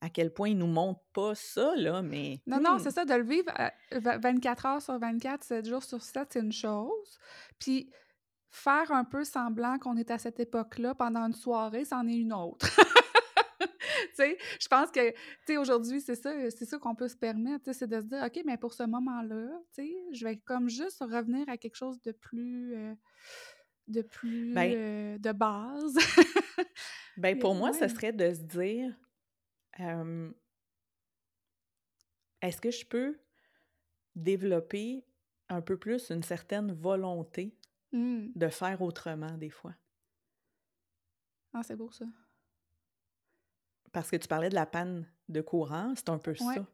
à 0.00 0.08
quel 0.08 0.32
point 0.32 0.50
ils 0.50 0.58
nous 0.58 0.68
montrent 0.68 1.02
pas 1.12 1.34
ça, 1.34 1.74
là, 1.74 2.02
mais... 2.02 2.40
Non, 2.46 2.60
non, 2.60 2.76
hmm, 2.76 2.78
c'est 2.78 2.92
ça, 2.92 3.04
de 3.04 3.14
le 3.14 3.24
vivre 3.24 3.50
à 3.56 3.72
v- 3.90 4.18
24 4.22 4.66
heures 4.66 4.82
sur 4.82 4.96
24, 4.96 5.42
7 5.42 5.66
jours 5.68 5.82
sur 5.82 6.00
7, 6.00 6.28
c'est 6.32 6.38
une 6.40 6.52
chose. 6.52 7.18
Puis 7.58 7.90
faire 8.58 8.92
un 8.92 9.04
peu 9.04 9.24
semblant 9.24 9.78
qu'on 9.78 9.96
est 9.96 10.10
à 10.10 10.18
cette 10.18 10.40
époque-là 10.40 10.94
pendant 10.94 11.26
une 11.26 11.34
soirée, 11.34 11.84
c'en 11.84 12.06
est 12.06 12.16
une 12.16 12.32
autre. 12.32 12.66
je 14.60 14.68
pense 14.68 14.90
que, 14.90 15.58
aujourd'hui, 15.58 16.00
c'est 16.00 16.14
ça, 16.14 16.32
c'est 16.50 16.64
ça 16.64 16.78
qu'on 16.78 16.94
peut 16.94 17.08
se 17.08 17.16
permettre, 17.16 17.72
c'est 17.72 17.86
de 17.86 18.00
se 18.00 18.06
dire, 18.06 18.22
OK, 18.24 18.42
mais 18.44 18.56
pour 18.56 18.72
ce 18.74 18.82
moment-là, 18.84 19.48
je 19.76 20.24
vais 20.24 20.36
comme 20.38 20.68
juste 20.68 21.00
revenir 21.00 21.48
à 21.48 21.56
quelque 21.56 21.76
chose 21.76 22.00
de 22.02 22.12
plus, 22.12 22.74
euh, 22.74 22.94
de 23.86 24.02
plus, 24.02 24.52
Ben- 24.54 24.74
euh, 24.74 25.18
de 25.18 25.32
base. 25.32 25.96
Ben, 27.16 27.36
pour 27.36 27.56
moi, 27.56 27.70
ouais. 27.70 27.78
ce 27.78 27.88
serait 27.88 28.12
de 28.12 28.32
se 28.32 28.42
dire 28.42 28.96
euh, 29.80 30.30
est-ce 32.40 32.60
que 32.60 32.70
je 32.70 32.86
peux 32.86 33.18
développer 34.14 35.04
un 35.48 35.60
peu 35.60 35.76
plus 35.76 36.10
une 36.10 36.22
certaine 36.22 36.70
volonté 36.72 37.57
Hmm. 37.92 38.32
de 38.34 38.48
faire 38.48 38.80
autrement 38.82 39.36
des 39.38 39.50
fois? 39.50 39.74
Ah, 41.52 41.62
c'est 41.62 41.76
beau, 41.76 41.90
ça. 41.90 42.06
Parce 43.92 44.10
que 44.10 44.16
tu 44.16 44.28
parlais 44.28 44.50
de 44.50 44.54
la 44.54 44.66
panne 44.66 45.06
de 45.28 45.40
courant, 45.40 45.94
c'est 45.96 46.08
un 46.10 46.18
peu 46.18 46.34
Ouais. 46.40 46.54
ça. 46.54 46.66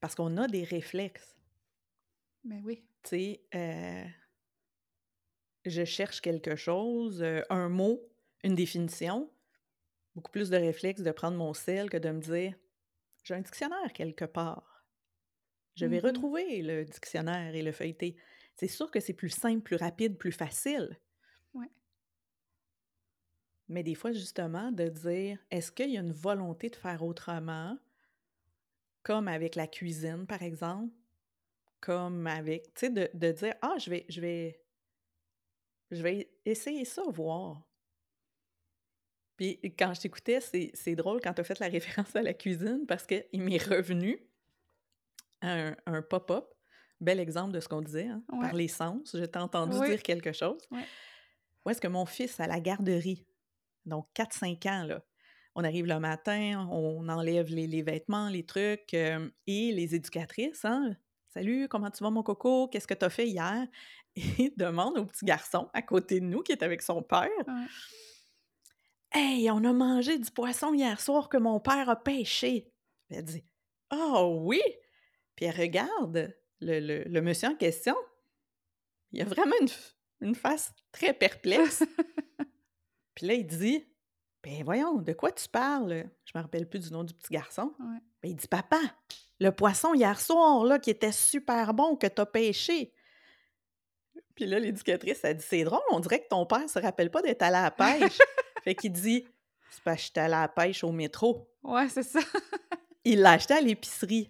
Parce 0.00 0.14
qu'on 0.14 0.36
a 0.36 0.48
des 0.48 0.64
réflexes. 0.64 1.36
Mais 2.44 2.60
oui. 2.64 2.86
Tu 3.02 3.08
sais, 3.10 3.46
euh, 3.54 4.04
je 5.64 5.84
cherche 5.84 6.20
quelque 6.20 6.56
chose, 6.56 7.22
euh, 7.22 7.42
un 7.50 7.68
mot, 7.68 8.00
une 8.44 8.54
définition, 8.54 9.30
beaucoup 10.14 10.30
plus 10.32 10.50
de 10.50 10.56
réflexe 10.56 11.02
de 11.02 11.10
prendre 11.12 11.36
mon 11.38 11.54
sel 11.54 11.90
que 11.90 11.96
de 11.98 12.10
me 12.10 12.20
dire 12.20 12.54
j'ai 13.24 13.34
un 13.34 13.40
dictionnaire 13.42 13.92
quelque 13.94 14.24
part. 14.26 14.86
Je 15.76 15.86
vais 15.86 16.00
Mhm. 16.00 16.06
retrouver 16.06 16.62
le 16.62 16.84
dictionnaire 16.84 17.54
et 17.54 17.62
le 17.62 17.72
feuilleter. 17.72 18.16
C'est 18.56 18.68
sûr 18.68 18.90
que 18.90 19.00
c'est 19.00 19.12
plus 19.12 19.30
simple, 19.30 19.62
plus 19.62 19.76
rapide, 19.76 20.16
plus 20.16 20.32
facile. 20.32 20.98
Ouais. 21.54 21.70
Mais 23.68 23.82
des 23.82 23.94
fois, 23.94 24.12
justement, 24.12 24.72
de 24.72 24.88
dire 24.88 25.38
est-ce 25.50 25.70
qu'il 25.70 25.90
y 25.90 25.98
a 25.98 26.00
une 26.00 26.12
volonté 26.12 26.70
de 26.70 26.76
faire 26.76 27.02
autrement, 27.02 27.78
comme 29.02 29.28
avec 29.28 29.54
la 29.54 29.66
cuisine, 29.66 30.26
par 30.26 30.42
exemple, 30.42 30.94
comme 31.80 32.26
avec, 32.26 32.74
tu 32.74 32.86
sais, 32.86 32.90
de, 32.90 33.10
de 33.14 33.32
dire 33.32 33.54
ah, 33.62 33.76
je 33.78 33.90
vais, 33.90 34.06
je 34.08 34.20
vais, 34.20 34.64
je 35.90 36.02
vais 36.02 36.30
essayer 36.44 36.84
ça, 36.84 37.02
voir. 37.08 37.62
Puis 39.36 39.60
quand 39.78 39.92
je 39.94 40.00
t'écoutais, 40.00 40.40
c'est 40.40 40.70
c'est 40.74 40.96
drôle 40.96 41.20
quand 41.20 41.34
tu 41.34 41.42
as 41.42 41.44
fait 41.44 41.58
la 41.60 41.68
référence 41.76 42.16
à 42.16 42.22
la 42.22 42.34
cuisine 42.34 42.86
parce 42.88 43.06
qu'il 43.06 43.42
m'est 43.42 43.62
revenu 43.62 44.18
un, 45.42 45.76
un 45.86 46.02
pop-up, 46.02 46.55
bel 47.00 47.20
exemple 47.20 47.52
de 47.52 47.60
ce 47.60 47.68
qu'on 47.68 47.82
disait, 47.82 48.06
hein, 48.06 48.22
Ouais. 48.32 48.40
par 48.40 48.54
les 48.54 48.68
sens. 48.68 49.16
Je 49.16 49.24
t'ai 49.24 49.38
entendu 49.38 49.76
Oui. 49.78 49.88
dire 49.90 50.02
quelque 50.02 50.32
chose. 50.32 50.60
Ouais. 50.70 50.84
Où 51.64 51.70
est-ce 51.70 51.80
que 51.80 51.88
mon 51.88 52.06
fils 52.06 52.38
à 52.40 52.46
la 52.46 52.60
garderie, 52.60 53.26
donc 53.84 54.08
4-5 54.14 54.66
ans, 54.66 54.84
là, 54.84 55.02
on 55.54 55.64
arrive 55.64 55.86
le 55.86 55.98
matin, 55.98 56.68
on 56.70 57.08
enlève 57.08 57.48
les, 57.48 57.66
les 57.66 57.82
vêtements, 57.82 58.28
les 58.28 58.44
trucs, 58.44 58.92
euh, 58.94 59.28
et 59.46 59.72
les 59.72 59.94
éducatrices, 59.94 60.64
hein, 60.64 60.96
Salut, 61.28 61.68
comment 61.68 61.90
tu 61.90 62.02
vas, 62.02 62.08
mon 62.10 62.22
coco? 62.22 62.66
Qu'est-ce 62.68 62.86
que 62.86 62.94
tu 62.94 63.04
as 63.04 63.10
fait 63.10 63.26
hier? 63.28 63.66
Et 64.38 64.54
demande 64.56 64.96
au 64.96 65.04
petit 65.04 65.26
garçon 65.26 65.68
à 65.74 65.82
côté 65.82 66.18
de 66.20 66.24
nous 66.24 66.42
qui 66.42 66.52
est 66.52 66.62
avec 66.62 66.80
son 66.80 67.02
père 67.02 67.28
Ouais. 67.46 67.66
Hey, 69.12 69.50
on 69.50 69.62
a 69.64 69.72
mangé 69.74 70.18
du 70.18 70.30
poisson 70.30 70.72
hier 70.72 70.98
soir 71.00 71.28
que 71.28 71.36
mon 71.36 71.60
père 71.60 71.88
a 71.90 71.96
pêché. 71.96 72.72
Elle 73.10 73.24
dit 73.24 73.44
Oh 73.92 74.38
oui! 74.44 74.62
Puis 75.34 75.44
elle 75.46 75.56
regarde 75.60 76.34
le, 76.60 76.80
le- 76.80 77.04
le 77.04 77.20
monsieur 77.22 77.48
en 77.48 77.54
question. 77.54 77.96
Il 79.12 79.22
a 79.22 79.24
vraiment 79.24 79.54
une, 80.20 80.34
face 80.34 80.72
très 80.92 81.12
perplexe. 81.14 81.82
Puis 83.14 83.26
là, 83.26 83.34
il 83.34 83.46
dit 83.46 83.86
Ben 84.42 84.62
voyons, 84.64 84.96
de 84.98 85.12
quoi 85.12 85.32
tu 85.32 85.48
parles? 85.48 86.04
Je 86.24 86.32
me 86.34 86.42
rappelle 86.42 86.68
plus 86.68 86.80
du 86.80 86.92
nom 86.92 87.04
du 87.04 87.14
petit 87.14 87.32
garçon. 87.32 87.72
Ouais. 87.78 87.98
Ben, 88.22 88.30
il 88.30 88.36
dit 88.36 88.48
Papa, 88.48 88.78
le 89.40 89.50
poisson 89.50 89.94
hier 89.94 90.20
soir, 90.20 90.64
là, 90.64 90.78
qui 90.78 90.90
était 90.90 91.12
super 91.12 91.72
bon, 91.74 91.96
que 91.96 92.06
t'as 92.06 92.26
pêché. 92.26 92.92
Puis 94.34 94.44
là, 94.46 94.58
l'éducatrice, 94.58 95.24
a 95.24 95.32
dit 95.32 95.44
C'est 95.46 95.64
drôle, 95.64 95.80
on 95.90 96.00
dirait 96.00 96.20
que 96.22 96.28
ton 96.28 96.44
père 96.46 96.68
se 96.68 96.78
rappelle 96.78 97.10
pas 97.10 97.22
d'être 97.22 97.42
allé 97.42 97.56
à 97.56 97.62
la 97.62 97.70
pêche. 97.70 98.18
fait 98.64 98.74
qu'il 98.74 98.92
dit 98.92 99.26
C'est 99.70 99.82
parce 99.82 99.96
que 99.98 100.06
j'étais 100.08 100.20
allé 100.20 100.34
à 100.34 100.42
la 100.42 100.48
pêche 100.48 100.84
au 100.84 100.92
métro. 100.92 101.48
Ouais, 101.62 101.88
c'est 101.88 102.02
ça. 102.02 102.20
Il 103.04 103.20
l'a 103.20 103.32
acheté 103.32 103.54
à 103.54 103.60
l'épicerie. 103.60 104.28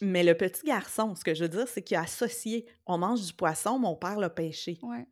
Mais 0.00 0.22
le 0.22 0.34
petit 0.36 0.64
garçon, 0.64 1.14
ce 1.14 1.22
que 1.24 1.34
je 1.34 1.42
veux 1.44 1.48
dire, 1.48 1.68
c'est 1.68 1.82
qu'il 1.82 1.96
a 1.96 2.02
associé 2.02 2.66
on 2.86 2.96
mange 2.98 3.24
du 3.26 3.32
poisson, 3.34 3.78
mon 3.78 3.94
père 3.96 4.18
l'a 4.18 4.30
pêché. 4.30 4.78
Ouais. 4.82 5.06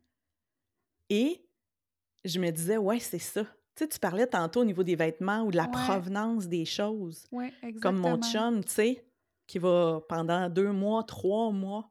Et 1.09 1.45
je 2.25 2.39
me 2.39 2.49
disais, 2.51 2.77
ouais, 2.77 2.99
c'est 2.99 3.19
ça. 3.19 3.43
Tu 3.43 3.83
sais, 3.83 3.87
tu 3.87 3.99
parlais 3.99 4.27
tantôt 4.27 4.61
au 4.61 4.65
niveau 4.65 4.83
des 4.83 4.95
vêtements 4.95 5.41
ou 5.43 5.51
de 5.51 5.57
la 5.57 5.63
Ouais. 5.65 5.71
provenance 5.71 6.47
des 6.47 6.65
choses. 6.65 7.25
Ouais. 7.31 7.53
Comme 7.81 7.97
mon 7.97 8.19
chum, 8.21 8.63
tu 8.63 8.71
sais, 8.71 9.05
qui 9.47 9.57
va 9.59 10.01
pendant 10.09 10.49
deux 10.49 10.71
mois, 10.71 11.03
trois 11.03 11.51
mois 11.51 11.89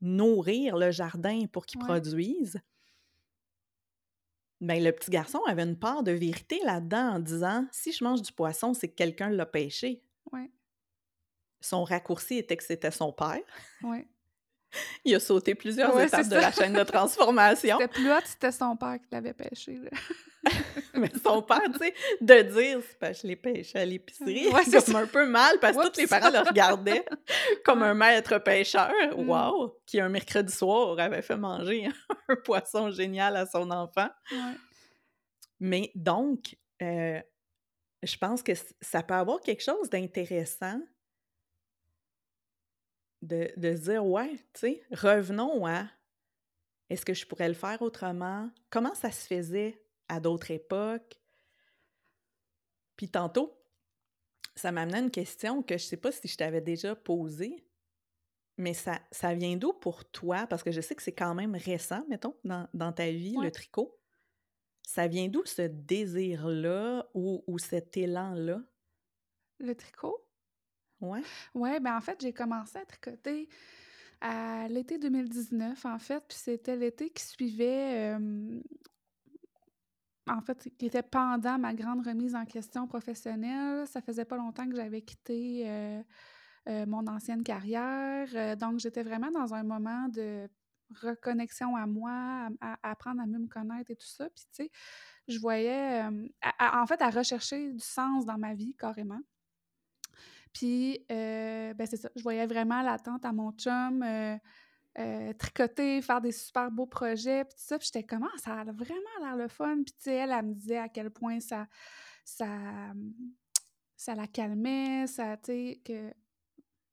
nourrir 0.00 0.76
le 0.76 0.90
jardin 0.90 1.46
pour 1.46 1.64
qu'il 1.66 1.80
produise. 1.80 2.60
Ben, 4.60 4.82
le 4.82 4.92
petit 4.92 5.10
garçon 5.10 5.40
avait 5.46 5.62
une 5.64 5.78
part 5.78 6.02
de 6.02 6.12
vérité 6.12 6.60
là-dedans 6.64 7.14
en 7.14 7.18
disant 7.18 7.66
si 7.72 7.92
je 7.92 8.02
mange 8.04 8.22
du 8.22 8.32
poisson, 8.32 8.72
c'est 8.72 8.88
que 8.88 8.94
quelqu'un 8.94 9.28
l'a 9.30 9.44
pêché. 9.46 10.02
Ouais, 10.32 10.50
Son 11.64 11.84
raccourci 11.84 12.38
était 12.38 12.56
que 12.56 12.64
c'était 12.64 12.90
son 12.90 13.12
père. 13.12 13.40
ouais. 13.82 14.06
Il 15.04 15.14
a 15.14 15.20
sauté 15.20 15.54
plusieurs 15.54 15.94
Ouais, 15.94 16.06
étapes 16.06 16.26
de 16.28 16.34
la 16.34 16.50
chaîne 16.50 16.72
de 16.72 16.82
transformation. 16.92 17.78
C'était 17.80 17.92
plus 17.92 18.10
c'était 18.24 18.50
son 18.50 18.76
père 18.76 18.96
qui 19.00 19.06
l'avait 19.12 19.32
pêché. 19.32 19.78
là. 19.78 19.90
Mais 20.94 21.10
son 21.24 21.42
père, 21.42 21.62
tu 21.72 21.78
sais, 21.78 21.94
de 22.20 22.42
dire, 22.42 22.80
je 23.00 23.26
l'ai 23.26 23.36
pêché 23.36 23.78
à 23.78 23.84
l'épicerie, 23.84 24.48
Ouais, 24.48 24.64
c'est 24.64 24.84
comme 24.84 24.96
un 24.96 25.06
peu 25.06 25.26
mal, 25.28 25.60
parce 25.60 25.76
que 25.76 25.88
tous 25.90 26.00
les 26.00 26.06
parents 26.08 26.28
le 26.30 26.40
regardaient 26.40 27.04
comme 27.64 27.84
un 27.84 27.94
maître 27.94 28.38
pêcheur, 28.38 28.90
Mm. 29.16 29.28
wow, 29.28 29.78
qui 29.86 30.00
un 30.00 30.08
mercredi 30.08 30.52
soir 30.52 30.98
avait 30.98 31.22
fait 31.22 31.36
manger 31.36 31.88
un 32.28 32.34
poisson 32.36 32.90
génial 32.90 33.36
à 33.36 33.46
son 33.46 33.70
enfant. 33.70 34.08
Ouais. 34.32 34.56
Mais 35.60 35.92
donc, 35.94 36.56
euh, 36.82 37.20
je 38.02 38.16
pense 38.16 38.42
que 38.42 38.52
ça 38.80 39.04
peut 39.04 39.14
avoir 39.14 39.40
quelque 39.40 39.62
chose 39.62 39.88
d'intéressant 39.88 40.80
de, 43.24 43.50
de 43.56 43.74
se 43.74 43.82
dire, 43.82 44.04
ouais, 44.06 44.36
tu 44.52 44.60
sais, 44.60 44.82
revenons 44.92 45.66
à 45.66 45.88
est-ce 46.90 47.04
que 47.04 47.14
je 47.14 47.26
pourrais 47.26 47.48
le 47.48 47.54
faire 47.54 47.80
autrement? 47.82 48.50
Comment 48.70 48.94
ça 48.94 49.10
se 49.10 49.26
faisait 49.26 49.82
à 50.08 50.20
d'autres 50.20 50.50
époques? 50.50 51.18
Puis 52.96 53.08
tantôt, 53.10 53.58
ça 54.54 54.70
m'amenait 54.70 54.98
à 54.98 55.00
une 55.00 55.10
question 55.10 55.62
que 55.62 55.76
je 55.78 55.84
sais 55.84 55.96
pas 55.96 56.12
si 56.12 56.28
je 56.28 56.36
t'avais 56.36 56.60
déjà 56.60 56.94
posée, 56.94 57.66
mais 58.56 58.74
ça, 58.74 59.00
ça 59.10 59.34
vient 59.34 59.56
d'où 59.56 59.72
pour 59.72 60.04
toi? 60.04 60.46
Parce 60.46 60.62
que 60.62 60.70
je 60.70 60.80
sais 60.80 60.94
que 60.94 61.02
c'est 61.02 61.14
quand 61.14 61.34
même 61.34 61.56
récent, 61.56 62.04
mettons, 62.08 62.36
dans, 62.44 62.68
dans 62.72 62.92
ta 62.92 63.10
vie, 63.10 63.36
Ouais. 63.36 63.46
le 63.46 63.50
tricot. 63.50 63.98
Ça 64.82 65.08
vient 65.08 65.28
d'où 65.28 65.44
ce 65.46 65.62
désir-là 65.62 67.08
ou, 67.14 67.42
ou 67.46 67.58
cet 67.58 67.96
élan-là? 67.96 68.60
Le 69.58 69.74
tricot? 69.74 70.23
Ouais. 71.00 71.22
Ouais, 71.54 71.80
ben 71.80 71.96
en 71.96 72.00
fait, 72.00 72.20
j'ai 72.20 72.32
commencé 72.32 72.78
à 72.78 72.84
tricoter 72.84 73.48
à 74.20 74.68
l'été 74.68 74.98
2019, 74.98 75.84
en 75.84 75.98
fait, 75.98 76.24
puis 76.26 76.38
c'était 76.38 76.76
l'été 76.76 77.10
qui 77.10 77.22
suivait, 77.24 78.16
en 80.26 80.40
fait, 80.40 80.68
qui 80.78 80.86
était 80.86 81.02
pendant 81.02 81.58
ma 81.58 81.74
grande 81.74 82.06
remise 82.06 82.34
en 82.34 82.44
question 82.44 82.86
professionnelle. 82.86 83.86
Ça 83.86 84.00
faisait 84.00 84.24
pas 84.24 84.36
longtemps 84.36 84.68
que 84.68 84.76
j'avais 84.76 85.02
quitté 85.02 85.64
euh, 85.66 86.02
euh, 86.68 86.86
mon 86.86 87.06
ancienne 87.06 87.42
carrière, 87.42 88.28
euh, 88.34 88.56
donc 88.56 88.78
j'étais 88.78 89.02
vraiment 89.02 89.30
dans 89.30 89.54
un 89.54 89.62
moment 89.62 90.08
de 90.08 90.48
reconnexion 91.02 91.76
à 91.76 91.86
moi, 91.86 92.48
à, 92.60 92.90
apprendre 92.90 93.20
à 93.20 93.26
mieux 93.26 93.38
me 93.38 93.48
connaître 93.48 93.90
et 93.90 93.96
tout 93.96 94.06
ça. 94.06 94.28
Puis, 94.30 94.44
tu 94.54 94.64
sais, 94.64 94.70
je 95.28 95.38
voyais, 95.38 96.02
en 96.60 96.86
fait, 96.86 97.00
à 97.02 97.10
rechercher 97.10 97.72
du 97.72 97.80
sens 97.80 98.24
dans 98.26 98.38
ma 98.38 98.54
vie, 98.54 98.74
carrément. 98.78 99.20
Puis, 100.54 101.04
euh, 101.12 101.74
ben 101.74 101.86
c'est 101.86 101.98
ça, 101.98 102.08
je 102.16 102.22
voyais 102.22 102.46
vraiment 102.46 102.80
l'attente 102.80 103.24
à 103.26 103.32
mon 103.32 103.52
chum, 103.52 104.02
euh, 104.02 104.36
euh, 104.98 105.32
tricoter, 105.34 106.00
faire 106.00 106.20
des 106.22 106.32
super 106.32 106.70
beaux 106.70 106.86
projets, 106.86 107.44
puis 107.44 107.54
tout 107.56 107.64
ça. 107.66 107.78
Puis 107.78 107.90
j'étais 107.92 108.04
comme, 108.06 108.22
Ah, 108.24 108.38
ça 108.38 108.60
a 108.60 108.64
vraiment 108.64 109.18
l'air 109.20 109.36
le 109.36 109.48
fun. 109.48 109.74
Puis, 109.84 109.94
tu 109.94 110.04
sais, 110.04 110.14
elle, 110.14 110.30
elle 110.32 110.46
me 110.46 110.54
disait 110.54 110.78
à 110.78 110.88
quel 110.88 111.10
point 111.10 111.40
ça, 111.40 111.66
ça, 112.24 112.46
ça 113.96 114.14
la 114.14 114.26
calmait, 114.26 115.06
ça, 115.06 115.36
tu 115.36 115.46
sais, 115.46 115.80
que 115.84 116.12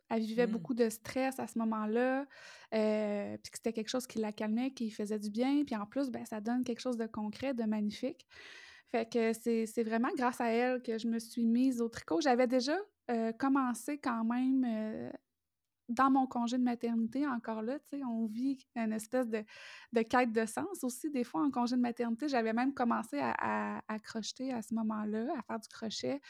elle 0.09 0.24
vivait 0.24 0.45
Mm. 0.47 0.51
beaucoup 0.51 0.74
de 0.74 0.89
stress 0.89 1.39
à 1.39 1.47
ce 1.47 1.57
moment-là, 1.59 2.26
euh, 2.74 3.38
puis 3.38 3.51
que 3.51 3.57
c'était 3.57 3.72
quelque 3.72 3.88
chose 3.88 4.07
qui 4.07 4.20
la 4.20 4.34
calmait, 4.34 4.72
qui 4.72 4.89
faisait 4.91 5.20
du 5.20 5.30
bien, 5.30 5.64
puis 5.66 5.76
en 5.76 5.86
plus, 5.86 6.09
ben, 6.12 6.26
ça 6.26 6.41
donne 6.41 6.66
quelque 6.66 6.82
chose 6.82 6.97
de 6.97 7.05
concret, 7.07 7.53
de 7.53 7.64
magnifique. 7.64 8.26
Fait 8.91 9.09
que 9.09 9.32
c'est 9.32 9.66
c'est 9.68 9.84
vraiment 9.84 10.09
grâce 10.18 10.41
à 10.41 10.49
elle 10.51 10.82
que 10.82 10.97
je 10.97 11.07
me 11.07 11.18
suis 11.20 11.45
mise 11.45 11.80
au 11.82 11.88
tricot. 11.88 12.20
J'avais 12.20 12.47
déjà 12.47 12.76
euh, 13.12 13.32
commencé 13.34 13.97
quand 13.97 14.24
même 14.24 14.66
euh, 14.66 15.12
dans 15.89 16.09
mon 16.09 16.26
congé 16.28 16.57
de 16.57 16.64
maternité, 16.64 17.28
encore 17.28 17.62
là, 17.62 17.78
tu 17.80 17.97
sais, 17.97 18.03
on 18.03 18.26
vit 18.26 18.57
une 18.76 18.93
espèce 18.93 19.28
de, 19.28 19.43
de 19.91 20.01
quête 20.01 20.32
de 20.32 20.45
sens 20.45 20.84
aussi. 20.84 21.09
Des 21.09 21.24
fois, 21.24 21.41
en 21.43 21.51
congé 21.51 21.76
de 21.76 21.82
maternité, 21.82 22.30
j'avais 22.30 22.53
même 22.53 22.74
commencé 22.74 23.20
à, 23.20 23.82
à, 23.88 23.99
crocheter 23.99 24.53
à 24.53 24.62
ce 24.62 24.74
moment-là, 24.76 25.28
à 25.38 25.41
faire 25.41 25.59
du 25.59 25.68
crochet. 25.68 26.22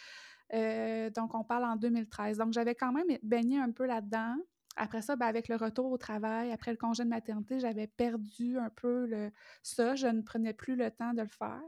Euh, 0.53 1.09
donc, 1.11 1.35
on 1.35 1.43
parle 1.43 1.65
en 1.65 1.75
2013. 1.75 2.37
Donc, 2.37 2.53
j'avais 2.53 2.75
quand 2.75 2.91
même 2.91 3.07
baigné 3.21 3.59
un 3.59 3.71
peu 3.71 3.85
là-dedans. 3.85 4.35
Après 4.75 5.01
ça, 5.01 5.15
ben, 5.15 5.27
avec 5.27 5.47
le 5.49 5.57
retour 5.57 5.91
au 5.91 5.97
travail, 5.97 6.51
après 6.51 6.71
le 6.71 6.77
congé 6.77 7.03
de 7.03 7.09
maternité, 7.09 7.59
j'avais 7.59 7.87
perdu 7.87 8.57
un 8.57 8.69
peu 8.69 9.05
le, 9.05 9.31
ça. 9.61 9.95
Je 9.95 10.07
ne 10.07 10.21
prenais 10.21 10.53
plus 10.53 10.75
le 10.75 10.89
temps 10.89 11.13
de 11.13 11.21
le 11.21 11.27
faire. 11.27 11.61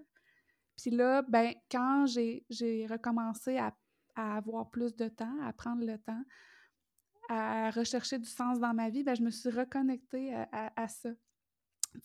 Puis 0.81 0.89
là, 0.89 1.21
ben, 1.21 1.53
quand 1.69 2.05
j'ai 2.07 2.87
recommencé 2.89 3.57
à, 3.57 3.73
à 4.15 4.37
avoir 4.37 4.69
plus 4.69 4.95
de 4.95 5.07
temps, 5.07 5.39
à 5.41 5.53
prendre 5.53 5.85
le 5.85 5.97
temps, 5.97 6.23
à 7.29 7.71
rechercher 7.71 8.19
du 8.19 8.29
sens 8.29 8.59
dans 8.59 8.73
ma 8.73 8.89
vie, 8.89 9.03
ben, 9.03 9.15
je 9.15 9.21
me 9.21 9.31
suis 9.31 9.49
reconnectée 9.49 10.33
à, 10.51 10.87
ça. 10.87 11.09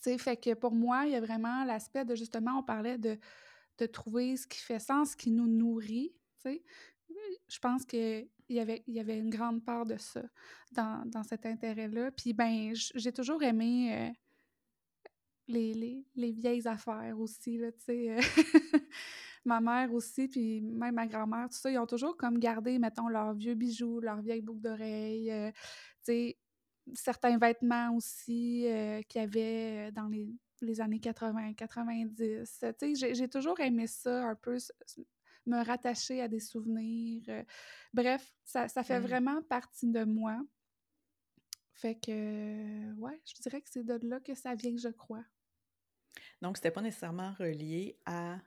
Tu 0.01 0.17
fait 0.17 0.37
que 0.37 0.53
pour 0.53 0.73
moi, 0.73 1.05
il 1.05 1.11
y 1.11 1.15
a 1.15 1.21
vraiment 1.21 1.63
l'aspect 1.65 2.05
de 2.05 2.15
justement, 2.15 2.59
on 2.59 2.63
parlait 2.63 2.97
de, 2.97 3.17
de 3.79 3.85
trouver 3.85 4.37
ce 4.37 4.47
qui 4.47 4.59
fait 4.59 4.79
sens, 4.79 5.11
ce 5.11 5.17
qui 5.17 5.31
nous 5.31 5.47
nourrit, 5.47 6.13
tu. 6.43 6.61
Je 7.47 7.59
pense 7.59 7.85
qu'il 7.85 8.29
y 8.49 8.59
avait, 8.59 8.83
il 8.87 8.93
y 8.93 8.99
avait 8.99 9.17
une 9.17 9.31
grande 9.31 9.63
part 9.65 9.85
de 9.85 9.97
ça 9.97 10.21
dans, 10.71 11.03
dans 11.07 11.23
cet 11.23 11.45
intérêt-là. 11.45 12.11
Puis 12.11 12.33
ben, 12.33 12.73
j'ai 12.73 13.11
toujours 13.11 13.41
aimé 13.41 13.95
euh, 13.95 14.09
les, 15.47 15.73
les, 15.73 16.05
les 16.15 16.31
vieilles 16.31 16.67
affaires 16.67 17.19
aussi, 17.19 17.57
là, 17.57 17.71
tu 17.71 17.83
sais. 17.83 18.17
euh, 19.45 19.49
ma 19.49 19.59
mère 19.61 19.93
aussi, 19.93 20.27
puis 20.27 20.61
même 20.61 20.95
ma 20.95 21.07
grand-mère, 21.07 21.49
tout 21.49 21.57
ça, 21.57 21.71
ils 21.71 21.77
ont 21.77 21.85
toujours 21.87 22.17
comme 22.17 22.39
gardé, 22.39 22.79
mettons, 22.79 23.07
leurs 23.07 23.33
vieux 23.33 23.55
bijoux, 23.55 23.99
leurs 23.99 24.21
vieilles 24.21 24.41
boucles 24.41 24.61
d'oreilles, 24.61 25.31
euh, 25.31 25.51
tu 25.51 25.57
sais, 26.03 26.37
certains 26.93 27.37
vêtements 27.37 27.91
aussi 27.95 28.67
euh, 28.67 29.01
qu'il 29.03 29.21
y 29.21 29.23
avait 29.23 29.91
dans 29.91 30.07
les, 30.07 30.27
les 30.61 30.81
années 30.81 30.99
80, 30.99 31.53
90. 31.53 32.15
Tu 32.59 32.73
sais, 32.77 32.95
j'ai, 32.95 33.15
j'ai 33.15 33.27
toujours 33.29 33.59
aimé 33.59 33.87
ça, 33.87 34.25
un 34.29 34.35
peu 34.35 34.57
me 35.45 35.63
rattacher 35.63 36.21
à 36.21 36.27
des 36.27 36.39
souvenirs. 36.39 37.23
euh, 37.29 37.43
bref, 37.93 38.33
ça, 38.43 38.67
ça 38.67 38.83
fait 38.83 38.99
Mm. 38.99 39.03
vraiment 39.03 39.41
partie 39.43 39.87
de 39.87 40.03
moi. 40.03 40.39
Fait 41.73 41.95
que, 41.95 42.11
euh, 42.11 42.93
ouais, 42.95 43.21
je 43.25 43.33
dirais 43.41 43.61
que 43.61 43.69
c'est 43.69 43.83
de 43.85 43.99
là 44.07 44.19
que 44.19 44.35
ça 44.35 44.53
vient, 44.55 44.75
je 44.77 44.89
crois. 44.89 45.23
Donc, 46.41 46.57
c'était 46.57 46.71
pas 46.71 46.81
nécessairement 46.81 47.31
relié 47.33 47.97
à 48.05 48.39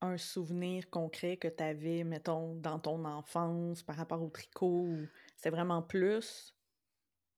un 0.00 0.16
souvenir 0.16 0.88
concret 0.90 1.36
que 1.36 1.48
tu 1.48 1.62
avais, 1.62 2.04
mettons, 2.04 2.54
dans 2.54 2.78
ton 2.78 3.04
enfance 3.04 3.82
par 3.82 3.96
rapport 3.96 4.22
au 4.22 4.30
tricot. 4.30 4.86
C'est 5.36 5.50
vraiment 5.50 5.82
plus 5.82 6.54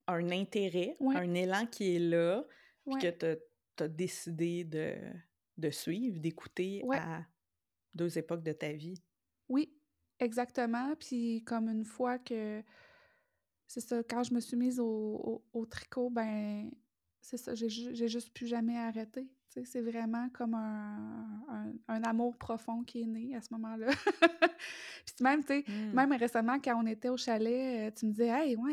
un 0.06 0.30
intérêt, 0.30 0.96
Ouais. 1.00 1.16
un 1.16 1.34
élan 1.34 1.66
qui 1.66 1.96
est 1.96 1.98
là, 2.00 2.44
puis 2.84 2.94
Ouais. 2.94 3.00
que 3.00 3.34
tu 3.76 3.82
as 3.84 3.88
décidé 3.88 4.64
de, 4.64 4.96
de 5.56 5.70
suivre, 5.70 6.18
d'écouter 6.18 6.82
Ouais. 6.84 6.98
à 6.98 7.24
deux 7.94 8.18
époques 8.18 8.42
de 8.42 8.52
ta 8.52 8.72
vie? 8.72 9.02
Oui, 9.48 9.72
exactement. 10.18 10.94
Puis 10.96 11.42
comme 11.44 11.68
une 11.68 11.84
fois 11.84 12.18
que 12.18 12.62
c'est 13.66 13.80
ça, 13.80 14.02
quand 14.02 14.22
je 14.24 14.34
me 14.34 14.40
suis 14.40 14.56
mise 14.56 14.80
au, 14.80 14.86
au- 14.86 15.44
au 15.52 15.66
tricot, 15.66 16.10
ben 16.10 16.70
c'est 17.20 17.36
ça, 17.36 17.54
j'ai 17.54 17.68
juste 18.08 18.32
plus 18.34 18.46
jamais 18.46 18.76
arrêté. 18.76 19.28
C'est 19.64 19.80
vraiment 19.80 20.28
comme 20.30 20.54
un, 20.54 21.42
un- 21.48 21.72
un 21.88 22.02
amour 22.04 22.36
profond 22.38 22.82
qui 22.84 23.02
est 23.02 23.06
né 23.06 23.34
à 23.36 23.40
ce 23.40 23.48
moment-là. 23.54 23.88
Puis 25.06 25.14
même, 25.20 25.40
tu 25.42 25.48
sais, 25.48 25.64
Mm. 25.66 25.92
même 25.94 26.12
récemment, 26.12 26.58
quand 26.60 26.80
on 26.82 26.86
était 26.86 27.08
au 27.08 27.16
chalet, 27.16 27.88
euh, 27.88 27.94
tu 27.96 28.06
me 28.06 28.12
disais, 28.12 28.28
hey, 28.28 28.56
ouais, 28.56 28.72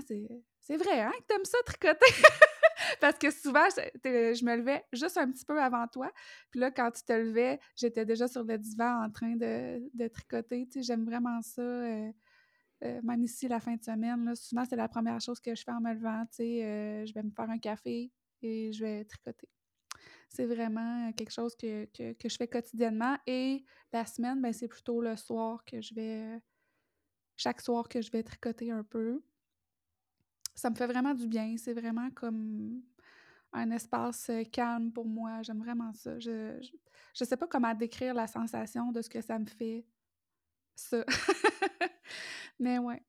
c'est, 0.59 0.77
vrai, 0.77 1.01
hein, 1.01 1.11
que 1.19 1.23
t'aimes 1.27 1.45
ça 1.45 1.57
tricoter? 1.65 2.05
Parce 3.01 3.17
que 3.17 3.31
souvent, 3.31 3.65
je, 3.75 4.45
me 4.45 4.55
levais 4.55 4.85
juste 4.93 5.17
un 5.17 5.31
petit 5.31 5.45
peu 5.45 5.59
avant 5.59 5.87
toi. 5.87 6.11
Puis 6.51 6.59
là, 6.59 6.69
quand 6.71 6.91
tu 6.91 7.03
te 7.03 7.13
levais, 7.13 7.59
j'étais 7.75 8.05
déjà 8.05 8.27
sur 8.27 8.43
le 8.43 8.57
divan 8.57 9.03
en 9.05 9.09
train 9.09 9.35
de, 9.35 9.81
de 9.93 10.07
tricoter. 10.07 10.67
Tu 10.67 10.79
sais, 10.79 10.83
j'aime 10.83 11.05
vraiment 11.05 11.41
ça. 11.41 11.61
euh, 11.61 12.11
Euh, 12.83 13.01
même 13.03 13.23
ici, 13.23 13.47
la 13.47 13.59
fin 13.59 13.75
de 13.75 13.83
semaine, 13.83 14.23
là, 14.25 14.35
souvent, 14.35 14.63
c'est 14.63 14.75
la 14.75 14.87
première 14.87 15.19
chose 15.19 15.39
que 15.39 15.55
je 15.55 15.63
fais 15.63 15.71
en 15.71 15.81
me 15.81 15.93
levant. 15.93 16.23
Tu 16.27 16.35
sais, 16.37 16.63
euh, 16.63 17.05
je 17.07 17.13
vais 17.13 17.23
me 17.23 17.31
faire 17.31 17.49
un 17.49 17.57
café 17.57 18.11
et 18.43 18.71
je 18.71 18.83
vais 18.83 19.03
tricoter. 19.03 19.49
C'est 20.29 20.45
vraiment 20.45 21.11
quelque 21.13 21.31
chose 21.31 21.55
que, 21.55 21.85
que, 21.85 22.13
que, 22.13 22.29
je 22.29 22.35
fais 22.35 22.47
quotidiennement. 22.47 23.17
Et 23.25 23.63
la 23.93 24.05
semaine, 24.05 24.41
ben, 24.41 24.53
c'est 24.53 24.67
plutôt 24.67 25.01
le 25.01 25.15
soir 25.15 25.63
que 25.65 25.81
je 25.81 25.93
vais... 25.93 26.41
Chaque 27.35 27.61
soir 27.61 27.87
que 27.87 28.01
je 28.01 28.11
vais 28.11 28.23
tricoter 28.23 28.71
un 28.71 28.83
peu. 28.83 29.21
Ça 30.55 30.69
me 30.69 30.75
fait 30.75 30.87
vraiment 30.87 31.13
du 31.13 31.27
bien. 31.27 31.55
C'est 31.57 31.73
vraiment 31.73 32.09
comme 32.11 32.81
un 33.53 33.71
espace 33.71 34.31
calme 34.51 34.91
pour 34.91 35.05
moi. 35.05 35.43
J'aime 35.43 35.59
vraiment 35.59 35.93
ça. 35.93 36.19
Je, 36.19 36.57
je, 36.61 36.71
je 37.13 37.23
sais 37.23 37.37
pas 37.37 37.47
comment 37.47 37.73
décrire 37.73 38.13
la 38.13 38.27
sensation 38.27 38.91
de 38.91 39.01
ce 39.01 39.09
que 39.09 39.21
ça 39.21 39.37
me 39.39 39.45
fait. 39.45 39.85
Ça. 40.75 41.05
Mais 42.59 42.79
ouais. 42.79 43.01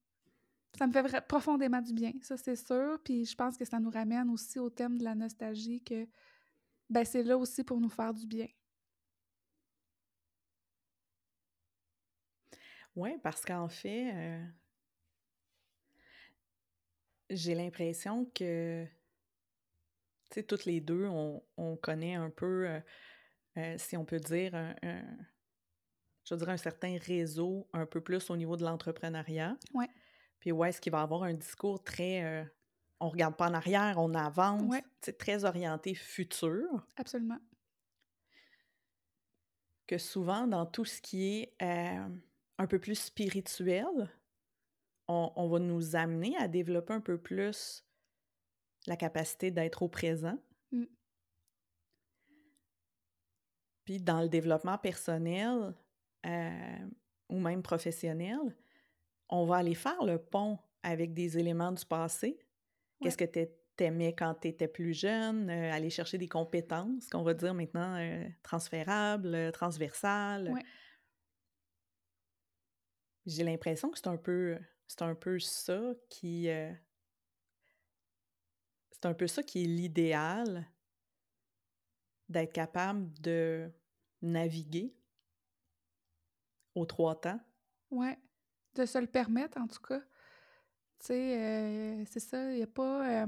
Ça 0.79 0.87
me 0.87 0.93
fait 0.93 1.27
profondément 1.27 1.81
du 1.81 1.93
bien, 1.93 2.12
ça 2.23 2.37
c'est 2.37 2.55
sûr. 2.55 3.01
Puis 3.03 3.25
je 3.25 3.35
pense 3.35 3.57
que 3.57 3.64
ça 3.64 3.81
nous 3.81 3.91
ramène 3.91 4.31
aussi 4.31 4.61
au 4.61 4.71
thème 4.71 4.97
de 4.97 5.03
la 5.03 5.16
nostalgie, 5.16 5.83
que 5.83 6.07
ben, 6.91 7.05
c'est 7.05 7.22
là 7.22 7.36
aussi 7.36 7.64
pour 7.64 7.80
nous 7.80 7.89
faire 7.89 8.14
du 8.14 8.26
bien. 8.26 8.49
Oui, 12.97 13.16
parce 13.22 13.45
qu'en 13.45 13.68
fait, 13.68 14.12
euh, 14.12 14.45
j'ai 17.30 17.55
l'impression 17.55 18.24
que, 18.34 18.84
tu 20.30 20.34
sais, 20.34 20.43
toutes 20.43 20.64
les 20.64 20.80
deux, 20.80 21.07
on, 21.07 21.45
on 21.57 21.76
connaît 21.76 22.14
un 22.14 22.30
peu, 22.30 22.68
euh, 22.68 22.80
euh, 23.57 23.78
si 23.78 23.97
on 23.97 24.05
peut 24.05 24.18
dire, 24.18 24.55
un, 24.55 24.74
un, 24.82 25.05
je 26.24 26.34
dire, 26.34 26.49
un 26.49 26.57
certain 26.57 26.99
réseau 26.99 27.68
un 27.72 27.86
peu 27.86 28.01
plus 28.01 28.30
au 28.30 28.36
niveau 28.36 28.57
de 28.57 28.64
l'entrepreneuriat. 28.64 29.57
Ouais. 29.74 29.89
Puis 30.41 30.51
ouais, 30.51 30.70
est-ce 30.70 30.80
qu'il 30.80 30.93
va 30.93 31.03
avoir 31.03 31.22
un 31.22 31.34
discours 31.34 31.82
très... 31.84 32.51
On 33.01 33.09
regarde 33.09 33.36
pas 33.36 33.49
en 33.49 33.55
arrière, 33.55 33.99
on 33.99 34.14
avance. 34.14 34.62
Ouais. 34.62 34.82
C'est 35.01 35.18
très 35.18 35.44
orienté 35.44 35.94
futur. 35.94 36.86
Absolument. 36.96 37.38
Que 39.86 39.99
souvent, 39.99 40.46
dans 40.46 40.66
tout 40.66 40.84
ce 40.84 41.01
qui 41.01 41.38
est 41.38 41.55
euh, 41.62 42.09
un 42.59 42.66
peu 42.66 42.78
plus 42.78 42.96
spirituel, 42.96 44.11
on, 45.07 45.32
on, 45.36 45.49
va 45.49 45.59
nous 45.59 45.96
amener 45.96 46.36
à 46.36 46.49
développer 46.49 46.92
un 46.92 47.01
peu 47.01 47.18
plus 47.18 47.84
la 48.86 48.96
capacité 48.96 49.51
d'être 49.51 49.82
au 49.82 49.88
présent. 49.88 50.38
Mm. 50.72 50.84
Puis 53.84 54.01
dans 54.01 54.20
le 54.20 54.28
développement 54.28 54.78
personnel 54.78 55.74
euh, 56.26 56.88
ou 57.28 57.38
même 57.38 57.62
professionnel, 57.62 58.38
on 59.28 59.46
va 59.46 59.57
aller 59.57 59.74
faire 59.74 60.05
le 60.05 60.18
pont 60.18 60.59
avec 60.82 61.14
des 61.14 61.38
éléments 61.38 61.72
du 61.72 61.84
passé. 61.84 62.38
Qu'est-ce 63.01 63.16
que 63.16 63.24
tu 63.24 63.84
aimais 63.84 64.14
quand 64.14 64.34
tu 64.34 64.49
étais 64.49 64.68
plus 64.68 64.92
jeune? 64.92 65.51
Euh, 65.51 65.72
aller 65.72 65.90
chercher 65.90 66.18
des 66.18 66.28
compétences 66.28 67.09
qu'on 67.09 67.22
va 67.22 67.34
dire 67.34 67.55
maintenant 67.55 67.96
euh, 67.96 68.26
transférables, 68.42 69.34
euh, 69.34 69.51
transversales. 69.51 70.51
Ouais. 70.51 70.64
J'ai 73.26 73.44
l'impression 73.44 73.90
que 73.90 73.99
c'est 73.99 74.09
un 74.09 74.16
peu 74.16 74.59
c'est 74.86 75.03
un 75.03 75.14
peu 75.14 75.38
ça 75.38 75.92
qui 76.09 76.49
euh, 76.49 76.72
c'est 78.90 79.07
un 79.07 79.14
peu 79.14 79.26
ça 79.26 79.42
qui 79.42 79.64
est 79.64 79.66
l'idéal 79.66 80.66
d'être 82.28 82.53
capable 82.53 83.12
de 83.20 83.70
naviguer 84.22 84.96
aux 86.74 86.86
trois 86.86 87.20
temps. 87.20 87.40
Ouais 87.90 88.18
de 88.78 88.86
se 88.86 88.99
le 88.99 89.07
permettre, 89.07 89.59
en 89.59 89.66
tout 89.66 89.82
cas. 89.82 90.01
Tu 91.01 91.07
sais, 91.07 91.38
euh, 91.38 92.05
c'est 92.07 92.20
ça, 92.20 92.51
il 92.53 92.57
n'y 92.57 92.62
a 92.62 92.66
pas... 92.66 93.22
Euh, 93.22 93.26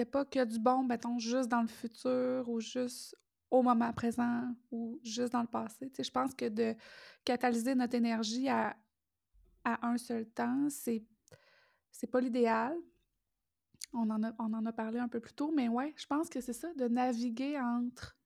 a 0.00 0.04
pas 0.04 0.24
que 0.24 0.44
du 0.44 0.58
bon, 0.58 0.84
mettons, 0.84 1.18
juste 1.18 1.48
dans 1.48 1.62
le 1.62 1.68
futur 1.68 2.48
ou 2.48 2.60
juste 2.60 3.16
au 3.50 3.62
moment 3.62 3.92
présent 3.92 4.54
ou 4.70 5.00
juste 5.02 5.32
dans 5.32 5.40
le 5.40 5.46
passé. 5.48 5.88
Tu 5.90 5.96
sais, 5.96 6.04
je 6.04 6.10
pense 6.10 6.34
que 6.34 6.48
de 6.48 6.74
catalyser 7.24 7.74
notre 7.74 7.94
énergie 7.94 8.48
à, 8.48 8.76
à 9.64 9.86
un 9.86 9.96
seul 9.98 10.26
temps, 10.26 10.68
c'est 10.70 11.02
c'est 11.90 12.06
pas 12.06 12.20
l'idéal. 12.20 12.76
On 13.92 14.08
en, 14.10 14.22
a, 14.22 14.32
on 14.38 14.52
en 14.52 14.66
a 14.66 14.72
parlé 14.72 14.98
un 14.98 15.08
peu 15.08 15.18
plus 15.18 15.32
tôt, 15.32 15.50
mais 15.50 15.68
ouais, 15.68 15.94
je 15.96 16.06
pense 16.06 16.28
que 16.28 16.40
c'est 16.40 16.52
ça, 16.52 16.72
de 16.74 16.86
naviguer 16.86 17.58
entre 17.58 18.16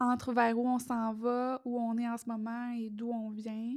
entre 0.00 0.32
vers 0.32 0.58
où 0.58 0.66
on 0.66 0.78
s'en 0.78 1.12
va, 1.14 1.60
où 1.64 1.78
on 1.78 1.96
est 1.98 2.08
en 2.08 2.16
ce 2.16 2.26
moment 2.26 2.70
et 2.70 2.90
d'où 2.90 3.10
on 3.10 3.30
vient. 3.30 3.76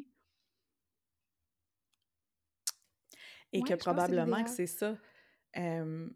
Et 3.53 3.61
ouais, 3.61 3.67
que 3.67 3.73
probablement 3.73 4.43
que 4.43 4.49
c'est 4.49 4.67
ça. 4.67 4.95
Euh, 5.57 6.07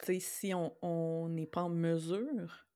tu 0.00 0.06
sais, 0.06 0.20
si 0.20 0.52
on 0.54 1.28
n'est 1.28 1.46
pas 1.46 1.62
en 1.62 1.68
mesure 1.68 2.66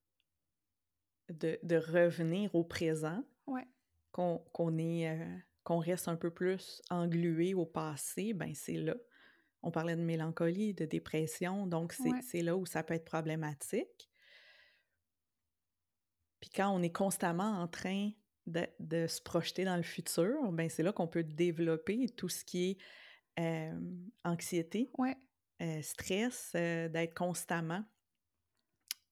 de, 1.31 1.59
de, 1.63 1.77
revenir 1.77 2.55
au 2.55 2.65
présent, 2.65 3.25
ouais. 3.47 3.67
qu'on 4.13 4.39
qu 4.55 5.07
euh, 5.07 5.39
reste 5.69 6.09
un 6.09 6.17
peu 6.17 6.31
plus 6.31 6.83
englué 6.91 7.55
au 7.55 7.67
passé, 7.67 8.33
ben 8.35 8.55
c'est 8.55 8.77
là. 8.77 8.97
On 9.63 9.71
parlait 9.71 9.97
de 9.97 10.03
mélancolie, 10.03 10.73
de 10.73 10.87
dépression, 10.87 11.67
donc 11.67 11.93
c'est 11.93 12.39
ouais. 12.39 12.43
là 12.43 12.57
où 12.57 12.65
ça 12.65 12.83
peut 12.83 12.95
être 12.95 13.05
problématique. 13.05 14.11
Puis 16.41 16.51
quand 16.51 16.71
on 16.71 16.83
est 16.83 16.93
constamment 16.93 17.61
en 17.61 17.69
train 17.69 18.11
de, 18.47 18.67
de 18.79 19.07
se 19.07 19.21
projeter 19.21 19.65
dans 19.65 19.77
le 19.77 19.83
futur, 19.83 20.51
ben 20.53 20.71
c'est 20.71 20.83
là 20.83 20.93
qu'on 20.93 21.07
peut 21.07 21.23
développer 21.23 22.09
tout 22.09 22.31
ce 22.31 22.45
qui 22.45 22.71
est 22.71 22.79
euh, 23.41 23.81
anxiété, 24.25 24.91
ouais. 24.99 25.17
euh, 25.63 25.81
stress, 25.83 26.53
euh, 26.55 26.89
d'être 26.89 27.15
constamment 27.15 27.85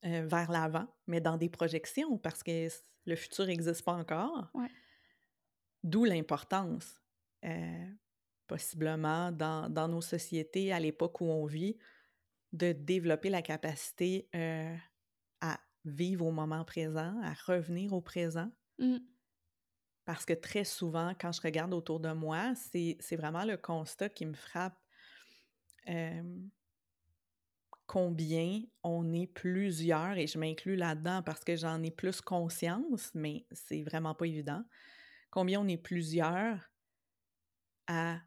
vers 0.05 0.53
l'avant, 0.53 0.87
mais 1.09 1.21
dans 1.21 1.37
des 1.37 1.49
projections 1.49 2.19
parce 2.19 2.45
que 2.45 2.69
le 3.05 3.17
futur 3.17 3.47
n'existe 3.47 3.85
pas 3.85 3.95
encore. 3.95 4.49
Ouais. 4.55 4.71
D'où 5.83 6.05
l'importance, 6.05 7.03
possiblement 8.47 9.33
dans, 9.33 9.69
dans, 9.69 9.89
nos 9.89 10.01
sociétés 10.01 10.73
à 10.73 10.79
l'époque 10.79 11.21
où 11.21 11.25
on 11.25 11.47
vit, 11.47 11.77
de 12.53 12.71
développer 12.71 13.29
la 13.29 13.43
capacité 13.43 14.29
à 15.41 15.59
vivre 15.85 16.27
au 16.27 16.33
moment 16.33 16.65
présent, 16.65 17.21
à 17.25 17.33
revenir 17.33 17.93
au 17.93 18.01
présent. 18.01 18.53
Mm. 18.79 18.99
Parce 20.09 20.25
que 20.25 20.33
très 20.33 20.65
souvent, 20.65 21.13
quand 21.21 21.33
je 21.33 21.43
regarde 21.43 21.75
autour 21.75 22.01
de 22.01 22.11
moi, 22.13 22.55
c'est 22.55 23.17
vraiment 23.17 23.45
le 23.45 23.59
constat 23.59 24.09
qui 24.09 24.25
me 24.25 24.33
frappe. 24.33 24.81
Euh, 25.87 26.23
combien 27.87 28.63
on 28.83 29.13
est 29.13 29.27
plusieurs, 29.27 30.17
et 30.17 30.27
je 30.27 30.39
m'inclus 30.39 30.77
là-dedans 30.77 31.23
parce 31.23 31.45
que 31.45 31.57
j'en 31.57 31.83
ai 31.83 31.91
plus 31.91 32.23
conscience, 32.23 33.11
mais 33.15 33.45
c'est 33.53 33.83
vraiment 33.83 34.15
pas 34.15 34.25
évident. 34.25 34.65
Combien 35.31 35.61
on 35.61 35.69
est 35.69 35.77
plusieurs 35.77 36.59
à 37.87 38.19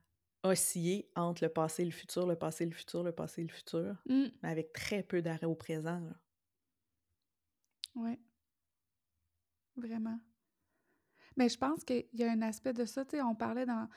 osciller 0.43 1.09
entre 1.15 1.43
le 1.43 1.49
passé 1.49 1.81
et 1.81 1.85
le 1.85 1.91
futur, 1.91 2.27
le 2.27 2.35
passé 2.35 2.63
et 2.63 2.67
le 2.67 2.75
futur, 2.75 3.01
le 3.01 3.11
passé 3.11 3.41
et 3.41 3.45
le 3.45 3.51
futur, 3.51 3.95
mm. 4.05 4.25
mais 4.43 4.49
avec 4.49 4.71
très 4.71 5.01
peu 5.01 5.23
d'arrêt 5.23 5.47
au 5.47 5.55
présent. 5.55 5.99
Là. 5.99 6.13
Oui. 7.95 8.19
Vraiment. 9.77 10.19
Mais 11.37 11.49
je 11.49 11.57
pense 11.57 11.83
qu'il 11.83 12.05
y 12.13 12.23
a 12.23 12.31
un 12.31 12.41
aspect 12.41 12.73
de 12.73 12.85
ça, 12.85 13.03
on 13.23 13.35
parlait 13.35 13.65
dans, 13.65 13.87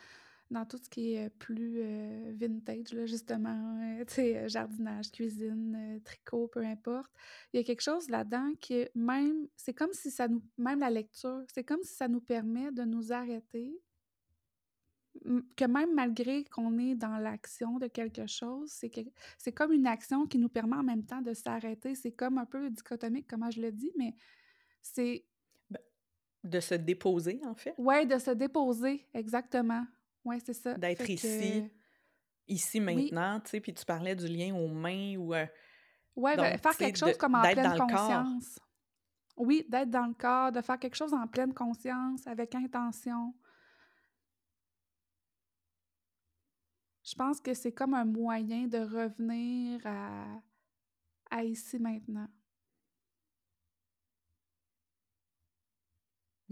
dans 0.50 0.64
tout 0.64 0.78
ce 0.78 0.88
qui 0.88 1.14
est 1.14 1.30
plus 1.30 1.78
euh, 1.78 2.32
vintage, 2.36 2.92
là, 2.92 3.06
justement, 3.06 3.80
euh, 3.98 4.48
jardinage, 4.48 5.10
cuisine, 5.10 5.74
euh, 5.76 6.00
tricot, 6.04 6.48
peu 6.48 6.64
importe. 6.64 7.10
Il 7.52 7.56
y 7.56 7.60
a 7.60 7.64
quelque 7.64 7.82
chose 7.82 8.08
là-dedans 8.08 8.52
qui, 8.60 8.86
même, 8.94 9.48
c'est 9.56 9.74
comme 9.74 9.92
si 9.92 10.10
ça 10.10 10.28
nous, 10.28 10.42
même 10.58 10.80
la 10.80 10.90
lecture, 10.90 11.44
c'est 11.52 11.64
comme 11.64 11.82
si 11.82 11.94
ça 11.94 12.08
nous 12.08 12.20
permet 12.20 12.70
de 12.72 12.84
nous 12.84 13.12
arrêter, 13.12 13.80
que 15.56 15.64
même 15.64 15.94
malgré 15.94 16.44
qu'on 16.44 16.76
est 16.78 16.94
dans 16.94 17.18
l'action 17.18 17.78
de 17.78 17.86
quelque 17.86 18.26
chose, 18.26 18.70
c'est 18.70 18.90
c'est 19.38 19.52
comme 19.52 19.72
une 19.72 19.86
action 19.86 20.26
qui 20.26 20.38
nous 20.38 20.48
permet 20.48 20.76
en 20.76 20.82
même 20.82 21.04
temps 21.04 21.22
de 21.22 21.32
s'arrêter. 21.34 21.94
C'est 21.94 22.12
comme 22.12 22.36
un 22.38 22.46
peu 22.46 22.68
dichotomique, 22.68 23.26
comment 23.28 23.50
je 23.50 23.60
le 23.60 23.72
dis, 23.72 23.92
mais 23.96 24.14
c'est... 24.82 25.24
De 26.44 26.60
se 26.60 26.74
déposer, 26.74 27.40
en 27.44 27.54
fait. 27.54 27.74
Oui, 27.78 28.06
de 28.06 28.18
se 28.18 28.30
déposer, 28.30 29.08
exactement. 29.14 29.84
Oui, 30.24 30.36
c'est 30.44 30.52
ça. 30.52 30.74
D'être 30.74 31.08
ici, 31.08 31.64
que... 31.66 32.52
ici, 32.52 32.80
maintenant, 32.80 33.36
oui. 33.36 33.42
tu 33.44 33.50
sais, 33.50 33.60
puis 33.60 33.72
tu 33.72 33.84
parlais 33.84 34.14
du 34.14 34.28
lien 34.28 34.54
aux 34.54 34.68
mains 34.68 35.16
ou... 35.16 35.34
Euh, 35.34 35.46
oui, 36.16 36.36
ben, 36.36 36.58
faire 36.58 36.76
quelque 36.76 36.98
chose 36.98 37.16
comme 37.16 37.34
en 37.34 37.42
pleine 37.42 37.78
conscience. 37.78 38.58
Oui, 39.36 39.66
d'être 39.68 39.90
dans 39.90 40.06
le 40.06 40.14
corps, 40.14 40.52
de 40.52 40.60
faire 40.60 40.78
quelque 40.78 40.94
chose 40.94 41.12
en 41.12 41.26
pleine 41.26 41.52
conscience, 41.52 42.26
avec 42.26 42.54
intention. 42.54 43.34
Je 47.02 47.14
pense 47.14 47.40
que 47.40 47.52
c'est 47.52 47.72
comme 47.72 47.94
un 47.94 48.04
moyen 48.04 48.66
de 48.66 48.78
revenir 48.78 49.80
à, 49.86 50.26
à 51.30 51.42
ici 51.42 51.78
maintenant. 51.78 52.28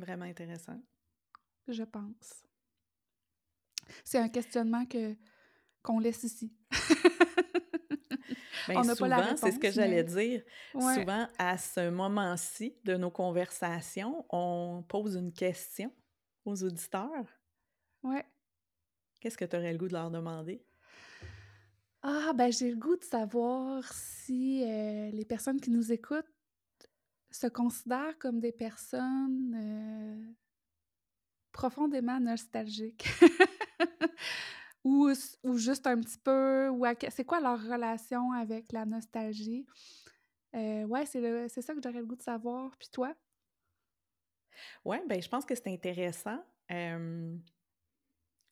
Vraiment 0.03 0.25
intéressant. 0.25 0.81
je 1.69 1.85
pense. 1.85 2.43
C'est 4.05 4.19
un 4.19 4.29
questionnement 4.29 4.85
que 4.87 5.17
qu'on 5.83 5.99
laisse 6.01 6.25
ici. 6.25 6.53
Ben, 8.69 8.77
On 8.79 8.85
n'a 8.85 8.95
pas 8.95 9.09
la 9.09 9.17
souvent, 9.25 9.37
c'est 9.37 9.51
ce 9.51 9.59
que 9.59 9.71
j'allais 9.73 10.05
dire. 10.05 10.41
ouais, 10.75 10.95
Souvent, 10.95 11.27
à 11.37 11.59
ce 11.59 11.91
moment-ci 11.91 12.77
de 12.85 12.95
nos 12.95 13.11
conversations, 13.11 14.25
on 14.31 14.85
pose 14.89 15.17
une 15.17 15.33
question 15.33 15.93
aux 16.45 16.63
auditeurs. 16.63 17.27
ouais. 18.05 18.25
Qu'est-ce 19.21 19.37
que 19.37 19.45
tu 19.45 19.57
aurais 19.57 19.73
le 19.73 19.79
goût 19.79 19.89
de 19.89 19.93
leur 19.95 20.11
demander? 20.13 20.65
Ah, 22.03 22.33
ben 22.37 22.53
j'ai 22.53 22.71
le 22.71 22.77
goût 22.77 22.97
de 22.97 23.05
savoir 23.05 23.93
si 23.93 24.63
euh, 24.65 25.11
les 25.11 25.25
personnes 25.25 25.61
qui 25.61 25.71
nous 25.71 25.91
écoutent 25.93 26.32
se 27.33 27.47
considèrent 27.47 28.19
comme 28.19 28.41
des 28.41 28.53
personnes 28.53 29.55
euh, 29.57 30.33
profondément 31.53 32.21
nostalgiques. 32.21 33.09
ou, 34.85 35.11
ou 35.43 35.59
juste 35.59 35.87
un 35.87 36.01
petit 36.01 36.19
peu, 36.19 36.69
ou 36.69 36.85
c'est 37.11 37.25
quoi 37.25 37.41
leur 37.41 37.63
relation 37.63 38.33
avec 38.33 38.73
la 38.73 38.85
nostalgie? 38.85 39.67
Euh, 40.55 40.85
ouais, 40.85 41.07
c'est 41.07 41.63
ça 41.63 41.75
que 41.75 41.81
j'aurais 41.83 42.01
le 42.01 42.07
goût 42.07 42.17
de 42.17 42.23
savoir. 42.23 42.77
Puis 42.79 42.89
toi? 42.91 43.15
Oui, 44.85 44.99
ben, 45.09 45.21
je 45.21 45.29
pense 45.29 45.45
que 45.45 45.55
c'est 45.55 45.69
intéressant. 45.69 46.45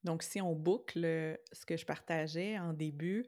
Donc, 0.04 0.22
si 0.22 0.40
on 0.40 0.54
boucle 0.54 1.38
ce 1.52 1.66
que 1.66 1.76
je 1.76 1.84
partageais 1.84 2.58
en 2.58 2.72
début, 2.72 3.26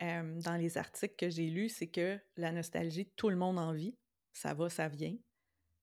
dans 0.00 0.56
les 0.58 0.78
articles 0.78 1.16
que 1.16 1.30
j'ai 1.30 1.48
lus, 1.48 1.70
c'est 1.70 1.88
que 1.88 2.18
la 2.36 2.52
nostalgie, 2.52 3.06
tout 3.16 3.30
le 3.30 3.36
monde 3.36 3.58
en 3.58 3.72
vit. 3.72 3.96
Ça 4.38 4.54
va, 4.54 4.70
ça 4.70 4.86
vient. 4.86 5.16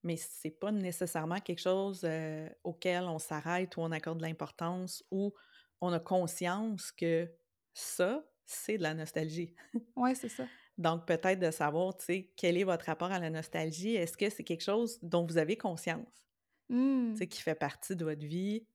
Mais 0.03 0.15
c'est 0.15 0.51
pas 0.51 0.71
nécessairement 0.71 1.41
quelque 1.41 1.59
chose 1.59 2.01
euh, 2.05 2.47
auquel 2.63 3.03
on 3.03 3.19
s'arrête 3.19 3.75
ou 3.75 3.81
on 3.81 3.91
accorde 3.91 4.19
de 4.19 4.23
l'importance 4.23 5.03
ou 5.11 5.33
on 5.81 5.91
a 5.91 5.99
conscience 5.99 6.93
que 6.93 7.29
ça, 7.73 8.25
c'est 8.45 8.77
de 8.77 8.83
la 8.83 8.93
nostalgie. 8.93 9.55
Ouais, 9.97 10.15
c'est 10.15 10.29
ça. 10.29 10.47
Donc, 10.77 11.05
peut-être 11.05 11.39
de 11.39 11.51
savoir, 11.51 11.97
tu 11.97 12.05
sais, 12.05 12.33
quel 12.37 12.57
est 12.57 12.63
votre 12.63 12.85
rapport 12.85 13.11
à 13.11 13.19
la 13.19 13.29
nostalgie. 13.29 13.95
Est-ce 13.95 14.15
que 14.15 14.29
c'est 14.29 14.43
quelque 14.45 14.63
chose 14.63 14.99
dont 15.01 15.25
vous 15.25 15.37
avez 15.37 15.57
conscience, 15.57 16.29
tu 17.13 17.19
sais, 17.19 17.27
qui 17.27 17.41
fait 17.41 17.55
partie 17.55 17.95
de 17.95 18.05
votre 18.05 18.25
vie 18.25 18.67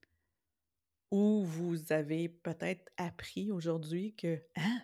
ou 1.10 1.42
vous 1.44 1.92
avez 1.92 2.28
peut-être 2.28 2.90
appris 2.96 3.50
aujourd'hui 3.50 4.14
que, 4.14 4.42
hein, 4.56 4.82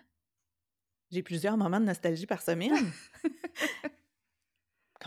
j'ai 1.11 1.23
plusieurs 1.23 1.57
moments 1.57 1.79
de 1.79 1.85
nostalgie 1.85 2.25
par 2.25 2.41
semaine. 2.41 2.73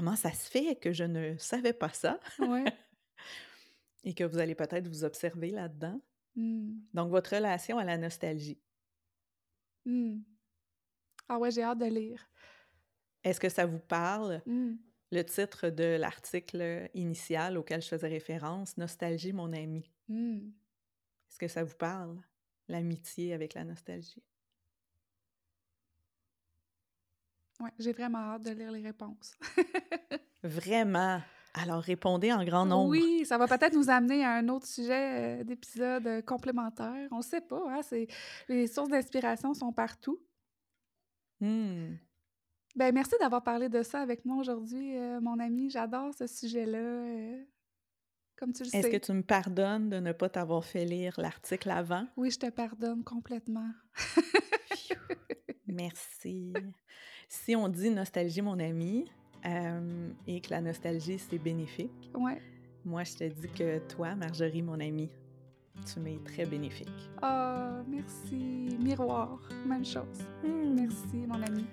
Comment 0.01 0.17
ça 0.17 0.33
se 0.33 0.49
fait 0.51 0.77
que 0.77 0.95
je 0.95 1.05
ne 1.05 1.37
savais 1.37 1.75
pas 1.75 1.91
ça? 1.91 2.19
Ouais. 2.39 2.65
et 4.05 4.15
que 4.15 4.25
vous 4.25 4.39
allez 4.39 4.55
peut-être 4.55 4.89
vous 4.89 5.05
observer 5.05 5.51
là-dedans? 5.51 6.01
Hmm. 6.37 6.79
Donc, 6.95 7.11
votre 7.11 7.35
relation 7.35 7.77
à 7.77 7.85
la 7.85 7.99
nostalgie, 7.99 8.59
Hmm. 9.85 10.23
Ah 11.29 11.39
ouais, 11.39 11.51
j'ai 11.51 11.63
hâte 11.63 11.81
de 11.81 11.85
lire. 11.85 12.31
est-ce 13.25 13.39
que 13.41 13.51
ça 13.51 13.67
vous 13.67 13.79
parle? 13.79 14.41
Hmm. 14.47 14.77
Le 15.13 15.23
titre 15.23 15.69
de 15.69 15.99
l'article 16.01 16.89
initial 16.95 17.59
auquel 17.59 17.83
je 17.83 17.89
faisais 17.89 18.09
référence, 18.09 18.79
Nostalgie, 18.79 19.35
mon 19.35 19.53
ami. 19.53 19.93
Est-ce 20.09 21.39
que 21.39 21.49
ça 21.49 21.63
vous 21.63 21.77
parle? 21.77 22.17
L'amitié 22.69 23.35
avec 23.35 23.53
la 23.53 23.65
nostalgie. 23.65 24.23
Ouais, 27.61 27.71
j'ai 27.79 27.93
vraiment 27.93 28.19
hâte 28.19 28.43
de 28.45 28.51
lire 28.51 28.73
les 28.73 28.81
réponses. 28.83 29.35
Vraiment? 30.43 31.21
Alors, 31.53 31.83
répondez 31.83 32.33
en 32.33 32.45
grand 32.45 32.65
nombre. 32.65 32.89
Oui, 32.91 33.25
ça 33.27 33.37
va 33.37 33.47
peut-être 33.47 33.75
nous 33.75 33.91
amener 33.91 34.25
à 34.25 34.33
un 34.35 34.49
autre 34.49 34.67
sujet 34.67 35.41
euh, 35.41 35.45
d'épisode 35.45 36.07
euh, 36.07 36.23
complémentaire. 36.23 37.09
On 37.11 37.19
ne 37.19 37.23
sait 37.23 37.41
pas, 37.41 37.63
hein, 37.69 37.81
c'est... 37.83 38.07
les 38.49 38.67
sources 38.67 38.89
d'inspiration 38.89 39.53
sont 39.53 39.73
partout. 39.73 40.19
Hmm. 41.41 41.95
Ben, 42.77 42.95
merci 42.95 43.13
d'avoir 43.21 43.43
parlé 43.43 43.69
de 43.69 43.83
ça 43.83 44.01
avec 44.01 44.25
moi 44.25 44.37
aujourd'hui, 44.37 44.97
euh, 44.97 45.21
mon 45.21 45.39
ami. 45.41 45.71
J'adore 45.71 46.15
ce 46.15 46.27
sujet-là. 46.29 46.79
euh, 46.79 47.43
comme 48.37 48.53
tu 48.53 48.63
le 48.63 48.69
Est-ce 48.69 48.83
sais. 48.89 48.91
que 49.01 49.05
tu 49.05 49.13
me 49.13 49.23
pardonnes 49.23 49.91
de 49.91 49.99
ne 49.99 50.13
pas 50.13 50.29
t'avoir 50.29 50.65
fait 50.65 50.85
lire 50.85 51.15
l'article 51.21 51.71
avant? 51.71 52.07
Oui, 52.17 52.31
je 52.31 52.39
te 52.39 52.49
pardonne 52.49 53.03
complètement. 53.05 53.69
Merci. 55.73 56.53
Si 57.29 57.55
on 57.57 57.69
dit 57.69 57.91
nostalgie, 57.91 58.43
mon 58.43 58.59
ami, 58.59 59.11
euh, 59.47 60.11
et 60.27 60.41
que 60.41 60.51
la 60.51 60.61
nostalgie, 60.61 61.19
c'est 61.19 61.39
bénéfique, 61.39 62.11
Ouais. 62.15 62.41
moi, 62.85 63.05
je 63.05 63.15
te 63.15 63.25
dis 63.25 63.49
que 63.49 63.79
toi, 63.89 64.15
Marjorie, 64.17 64.63
mon 64.63 64.81
amie, 64.81 65.09
tu 65.93 66.01
m'es 66.01 66.19
très 66.25 66.45
bénéfique. 66.45 66.89
Ah, 67.23 67.83
merci. 67.89 68.77
Miroir, 68.81 69.39
même 69.67 69.85
chose. 69.85 70.19
Hmm. 70.45 70.75
Merci, 70.75 71.27
mon 71.27 71.41
ami. 71.43 71.65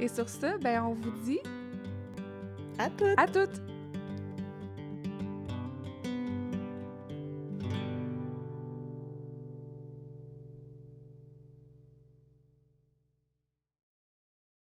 Et 0.00 0.08
sur 0.08 0.28
ce, 0.28 0.58
ben, 0.58 0.82
on 0.84 0.94
vous 0.94 1.10
dit 1.24 1.40
À 2.78 2.88
toutes! 2.90 3.18
à 3.18 3.26
toutes! 3.26 3.60